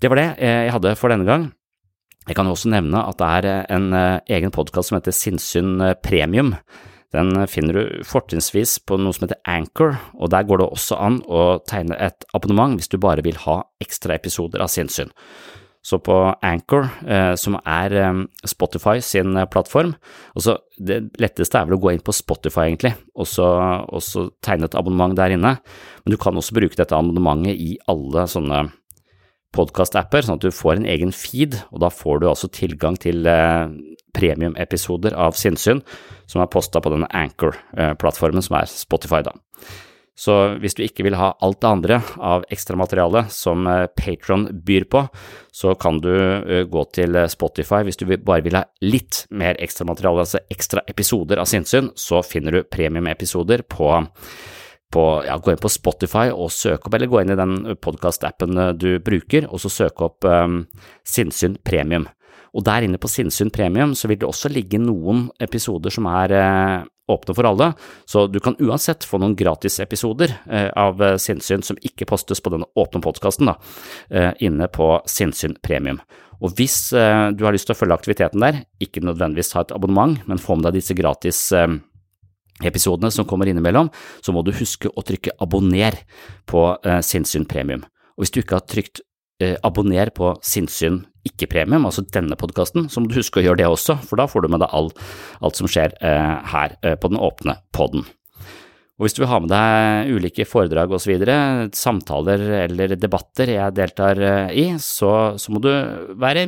Det 0.00 0.10
var 0.12 0.20
det 0.20 0.30
jeg 0.36 0.72
hadde 0.74 0.96
for 1.00 1.14
denne 1.14 1.28
gang. 1.28 1.48
Jeg 2.24 2.38
kan 2.38 2.48
også 2.48 2.70
nevne 2.72 3.02
at 3.04 3.18
det 3.20 3.30
er 3.38 3.46
eh, 3.50 3.62
en 3.76 3.92
eh, 3.92 4.22
egen 4.38 4.52
podkast 4.54 4.90
som 4.90 4.96
heter 4.96 5.12
Sinnsyn 5.12 5.76
eh, 5.84 5.96
premium. 6.00 6.54
Den 7.14 7.44
finner 7.46 7.76
du 7.76 8.04
fortrinnsvis 8.08 8.78
på 8.88 8.96
noe 8.98 9.14
som 9.14 9.26
heter 9.26 9.42
Anchor, 9.46 9.98
og 10.16 10.32
der 10.32 10.46
går 10.48 10.62
det 10.62 10.70
også 10.72 10.98
an 10.98 11.20
å 11.30 11.60
tegne 11.68 11.98
et 12.02 12.26
abonnement 12.34 12.74
hvis 12.74 12.90
du 12.90 12.96
bare 12.98 13.22
vil 13.22 13.38
ha 13.44 13.60
ekstra 13.84 14.16
episoder 14.16 14.64
av 14.64 14.72
sinnssyn. 14.72 15.12
Så 15.84 15.98
på 16.00 16.14
Anchor, 16.40 16.86
som 17.36 17.58
er 17.60 17.92
Spotify 18.48 19.02
sin 19.04 19.36
plattform 19.52 19.90
altså 20.32 20.54
Det 20.80 20.96
letteste 21.20 21.60
er 21.60 21.66
vel 21.68 21.76
å 21.76 21.82
gå 21.82 21.90
inn 21.92 22.00
på 22.00 22.14
Spotify, 22.16 22.70
egentlig, 22.70 22.94
og 23.12 23.28
så 23.28 24.24
tegne 24.40 24.64
et 24.70 24.78
abonnement 24.80 25.12
der 25.18 25.36
inne, 25.36 25.58
men 25.60 26.14
du 26.14 26.16
kan 26.16 26.40
også 26.40 26.56
bruke 26.56 26.80
dette 26.80 26.96
abonnementet 26.96 27.60
i 27.60 27.74
alle 27.92 28.24
sånne 28.32 28.62
podkast-apper, 29.54 30.26
sånn 30.26 30.38
at 30.38 30.44
du 30.44 30.54
får 30.54 30.78
en 30.78 30.88
egen 30.90 31.12
feed, 31.14 31.56
og 31.72 31.82
da 31.84 31.90
får 31.92 32.20
du 32.20 32.28
altså 32.30 32.50
tilgang 32.52 32.98
til 33.00 33.26
eh, 33.30 33.70
premiumepisoder 34.14 35.16
av 35.18 35.36
Sinnsyn 35.38 35.82
som 36.30 36.42
er 36.42 36.50
posta 36.50 36.82
på 36.82 36.92
denne 36.92 37.10
Anchor-plattformen 37.14 38.44
som 38.44 38.58
er 38.60 38.70
Spotify, 38.70 39.22
da. 39.26 39.34
Så 40.14 40.34
hvis 40.62 40.76
du 40.78 40.84
ikke 40.84 41.02
vil 41.08 41.16
ha 41.18 41.32
alt 41.42 41.58
det 41.62 41.70
andre 41.70 41.98
av 42.22 42.44
ekstramateriale 42.54 43.24
som 43.34 43.66
eh, 43.66 43.86
Patron 43.98 44.46
byr 44.66 44.86
på, 44.90 45.02
så 45.50 45.74
kan 45.74 45.98
du 46.02 46.12
eh, 46.14 46.62
gå 46.70 46.84
til 46.94 47.18
Spotify. 47.30 47.82
Hvis 47.86 47.98
du 47.98 48.06
bare 48.14 48.44
vil 48.46 48.60
ha 48.60 48.62
litt 48.86 49.24
mer 49.34 49.58
ekstramateriale, 49.62 50.22
altså 50.22 50.44
ekstra 50.54 50.84
episoder 50.90 51.42
av 51.42 51.50
sinnssyn, 51.50 51.90
så 51.98 52.22
finner 52.22 52.54
du 52.54 52.68
premiumepisoder 52.70 53.66
på 53.66 53.90
på, 54.94 55.24
ja, 55.26 55.38
gå 55.38 55.50
inn 55.50 55.62
på 55.62 55.70
Spotify 55.72 56.28
og 56.30 56.52
søk 56.54 56.86
opp, 56.86 56.94
eller 56.94 57.10
gå 57.10 57.22
inn 57.22 57.32
i 57.34 57.38
den 57.38 57.54
podkast-appen 57.82 58.60
eh, 58.60 58.74
du 58.78 58.90
bruker, 59.02 59.48
og 59.50 59.62
så 59.64 59.72
søk 59.72 60.04
opp 60.06 60.26
um, 60.28 60.60
Sinnsyn 61.08 61.58
premium. 61.66 62.06
Og 62.54 62.62
der 62.66 62.86
inne 62.86 63.00
på 63.02 63.10
Sinnsyn 63.10 63.50
Premium 63.54 63.94
så 63.98 64.08
vil 64.10 64.20
det 64.20 64.28
også 64.28 64.50
ligge 64.52 64.78
noen 64.78 65.26
episoder 65.42 65.92
som 65.94 66.06
er 66.10 66.34
eh, 66.38 66.84
åpne 67.10 67.34
for 67.36 67.48
alle, 67.48 67.70
så 68.08 68.24
du 68.30 68.38
kan 68.40 68.56
uansett 68.62 69.04
få 69.04 69.18
noen 69.20 69.34
gratisepisoder 69.36 70.36
eh, 70.46 70.68
av 70.70 71.02
eh, 71.02 71.16
Sinnsyn 71.20 71.66
som 71.66 71.80
ikke 71.82 72.06
postes 72.08 72.40
på 72.40 72.54
denne 72.54 72.68
åpne 72.78 73.02
podkasten, 73.04 73.50
inne 74.44 74.68
på 74.72 74.86
Sinnsyn 75.10 75.58
Premium. 75.64 75.98
Og 76.44 76.54
hvis 76.58 76.90
du 76.92 77.42
har 77.46 77.54
lyst 77.54 77.68
til 77.68 77.72
å 77.72 77.78
følge 77.78 77.96
aktiviteten 77.96 78.42
der, 78.42 78.58
ikke 78.82 79.02
nødvendigvis 79.04 79.54
ha 79.56 79.62
et 79.64 79.72
abonnement, 79.72 80.18
men 80.28 80.40
få 80.40 80.56
med 80.58 80.66
deg 80.66 80.80
disse 80.80 80.96
gratis 80.98 81.38
episodene 82.64 83.10
som 83.14 83.26
kommer 83.28 83.48
innimellom, 83.48 83.88
så 84.20 84.34
må 84.34 84.42
du 84.44 84.50
huske 84.56 84.90
å 84.90 85.04
trykke 85.06 85.36
abonner 85.44 85.96
på 86.50 86.66
Sinnsyn 87.06 87.46
Premium. 87.48 87.86
Og 88.18 88.24
hvis 88.24 88.34
du 88.34 88.42
ikke 88.42 88.58
har 88.58 88.66
trykt 88.68 89.00
abonner 89.64 90.10
på 90.14 90.34
Sinnsyn 90.44 91.04
ikke-premium, 91.28 91.86
altså 91.88 92.04
denne 92.14 92.36
podkasten, 92.38 92.88
så 92.92 93.00
må 93.00 93.10
du 93.10 93.16
huske 93.18 93.40
å 93.40 93.46
gjøre 93.46 93.62
det 93.62 93.70
også, 93.70 93.96
for 94.04 94.20
da 94.20 94.28
får 94.30 94.44
du 94.44 94.52
med 94.52 94.62
deg 94.64 94.74
all, 94.76 94.90
alt 95.44 95.60
som 95.60 95.70
skjer 95.70 95.96
eh, 96.04 96.34
her 96.52 96.76
eh, 96.82 96.98
på 97.00 97.10
den 97.12 97.20
åpne 97.22 97.58
podden. 97.76 98.04
Og 98.94 99.08
hvis 99.08 99.16
du 99.16 99.24
vil 99.24 99.30
ha 99.32 99.40
med 99.42 99.50
deg 99.50 100.12
ulike 100.14 100.46
foredrag 100.46 100.92
osv., 100.94 101.24
samtaler 101.74 102.44
eller 102.60 102.94
debatter 102.94 103.50
jeg 103.56 103.74
deltar 103.74 104.20
eh, 104.22 104.52
i, 104.54 104.66
så, 104.78 105.34
så 105.40 105.54
må 105.54 105.62
du 105.64 105.70
være, 106.20 106.46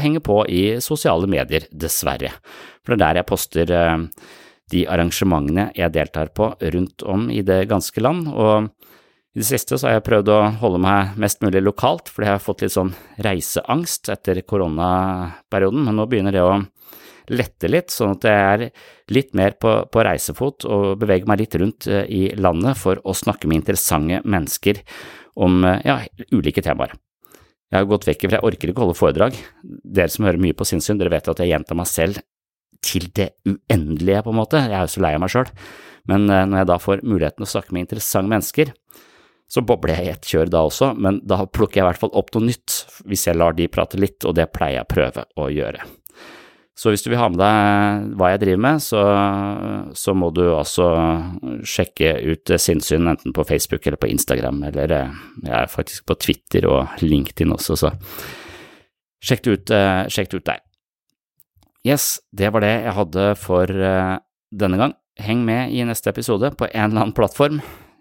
henge 0.00 0.20
på 0.24 0.42
i 0.50 0.64
sosiale 0.84 1.28
medier, 1.30 1.64
dessverre. 1.72 2.34
For 2.84 2.92
det 2.92 2.98
er 2.98 3.04
der 3.06 3.22
jeg 3.22 3.30
poster 3.30 3.72
eh, 3.72 4.04
de 4.74 4.84
arrangementene 4.90 5.70
jeg 5.76 5.94
deltar 5.94 6.34
på 6.36 6.52
rundt 6.74 7.04
om 7.08 7.30
i 7.32 7.40
det 7.46 7.62
ganske 7.70 8.04
land, 8.04 8.28
og 8.28 8.68
i 9.34 9.40
det 9.40 9.48
siste 9.48 9.74
så 9.74 9.88
har 9.88 9.96
jeg 9.96 10.06
prøvd 10.06 10.28
å 10.30 10.40
holde 10.60 10.78
meg 10.84 11.16
mest 11.18 11.40
mulig 11.42 11.62
lokalt, 11.64 12.10
fordi 12.12 12.28
jeg 12.28 12.36
har 12.36 12.42
fått 12.44 12.60
litt 12.62 12.74
sånn 12.74 12.92
reiseangst 13.26 14.12
etter 14.14 14.38
koronaperioden, 14.46 15.82
men 15.88 15.98
nå 15.98 16.06
begynner 16.10 16.36
det 16.36 16.44
å 16.44 16.60
lette 17.34 17.70
litt, 17.70 17.90
sånn 17.90 18.14
at 18.14 18.26
jeg 18.28 18.44
er 18.52 18.64
litt 19.14 19.32
mer 19.34 19.56
på, 19.58 19.72
på 19.90 20.04
reisefot 20.06 20.66
og 20.68 21.00
beveger 21.00 21.26
meg 21.26 21.40
litt 21.40 21.56
rundt 21.60 21.88
eh, 21.88 22.04
i 22.06 22.22
landet 22.36 22.78
for 22.78 23.00
å 23.02 23.16
snakke 23.16 23.48
med 23.50 23.62
interessante 23.62 24.20
mennesker 24.22 24.82
om 25.40 25.64
eh, 25.66 25.80
ja, 25.88 25.98
ulike 26.36 26.62
temaer. 26.62 26.94
Jeg 27.72 27.80
har 27.80 27.90
gått 27.90 28.06
vekk 28.06 28.28
fra 28.28 28.38
jeg 28.38 28.46
orker 28.46 28.70
ikke 28.70 28.84
holde 28.84 28.98
foredrag. 28.98 29.38
Dere 29.64 30.12
som 30.12 30.28
hører 30.28 30.38
mye 30.44 30.54
på 30.54 30.68
sinnssyn, 30.68 31.00
dere 31.00 31.10
vet 31.16 31.32
at 31.32 31.40
jeg 31.42 31.50
gjentar 31.50 31.80
meg 31.80 31.90
selv 31.90 32.20
til 32.84 33.08
det 33.16 33.32
uendelige, 33.48 34.22
på 34.22 34.30
en 34.30 34.38
måte. 34.38 34.60
Jeg 34.62 34.76
er 34.76 34.84
jo 34.84 34.94
så 34.94 35.02
lei 35.02 35.14
av 35.16 35.24
meg 35.24 35.32
sjøl. 35.32 35.50
Men 36.10 36.28
eh, 36.28 36.44
når 36.46 36.60
jeg 36.60 36.70
da 36.70 36.80
får 36.86 37.04
muligheten 37.08 37.46
å 37.46 37.50
snakke 37.50 37.74
med 37.74 37.86
interessante 37.86 38.30
mennesker, 38.30 38.74
så 39.54 39.62
bobler 39.62 39.94
jeg 39.94 40.06
i 40.06 40.12
ett 40.16 40.26
kjør 40.26 40.48
da 40.50 40.64
også, 40.66 40.88
men 40.98 41.20
da 41.22 41.44
plukker 41.46 41.78
jeg 41.78 41.84
i 41.84 41.88
hvert 41.92 42.00
fall 42.00 42.16
opp 42.18 42.32
noe 42.34 42.48
nytt 42.48 42.80
hvis 43.06 43.28
jeg 43.28 43.38
lar 43.38 43.54
de 43.54 43.68
prate 43.70 44.00
litt, 44.00 44.24
og 44.26 44.34
det 44.34 44.48
pleier 44.50 44.80
jeg 44.80 44.86
å 44.86 44.90
prøve 44.90 45.24
å 45.38 45.46
gjøre. 45.54 45.84
Så 46.74 46.90
hvis 46.90 47.04
du 47.04 47.12
vil 47.12 47.20
ha 47.20 47.28
med 47.30 47.38
deg 47.38 48.08
hva 48.18 48.32
jeg 48.32 48.40
driver 48.42 48.62
med, 48.64 48.82
så, 48.82 49.02
så 49.94 50.14
må 50.18 50.32
du 50.34 50.42
altså 50.48 50.88
sjekke 51.62 52.16
ut 52.26 52.50
Sinnsyn 52.58 53.12
enten 53.12 53.34
på 53.36 53.44
Facebook 53.46 53.86
eller 53.86 54.00
på 54.02 54.10
Instagram, 54.10 54.58
eller 54.72 54.96
eh, 54.96 55.20
jeg 55.44 55.54
er 55.60 55.70
faktisk 55.70 56.08
på 56.10 56.18
Twitter 56.18 56.66
og 56.66 56.98
LinkedIn 57.04 57.54
også, 57.54 57.78
så 57.78 57.92
sjekk 59.22 59.46
det 59.46 59.54
ut, 59.54 59.74
eh, 59.78 60.00
sjekk 60.10 60.32
det 60.32 60.42
ut 60.42 60.50
der. 60.50 60.64
Yes, 61.86 62.18
det 62.34 62.50
var 62.50 62.64
det 62.64 62.72
jeg 62.72 62.96
hadde 62.96 63.30
for 63.36 63.68
uh, 63.68 64.16
denne 64.56 64.78
gang. 64.80 64.94
Heng 65.20 65.42
med 65.44 65.70
i 65.76 65.84
neste 65.84 66.08
episode 66.10 66.48
på 66.56 66.66
en 66.72 66.86
eller 66.88 67.02
annen 67.04 67.14
plattform. 67.14 67.60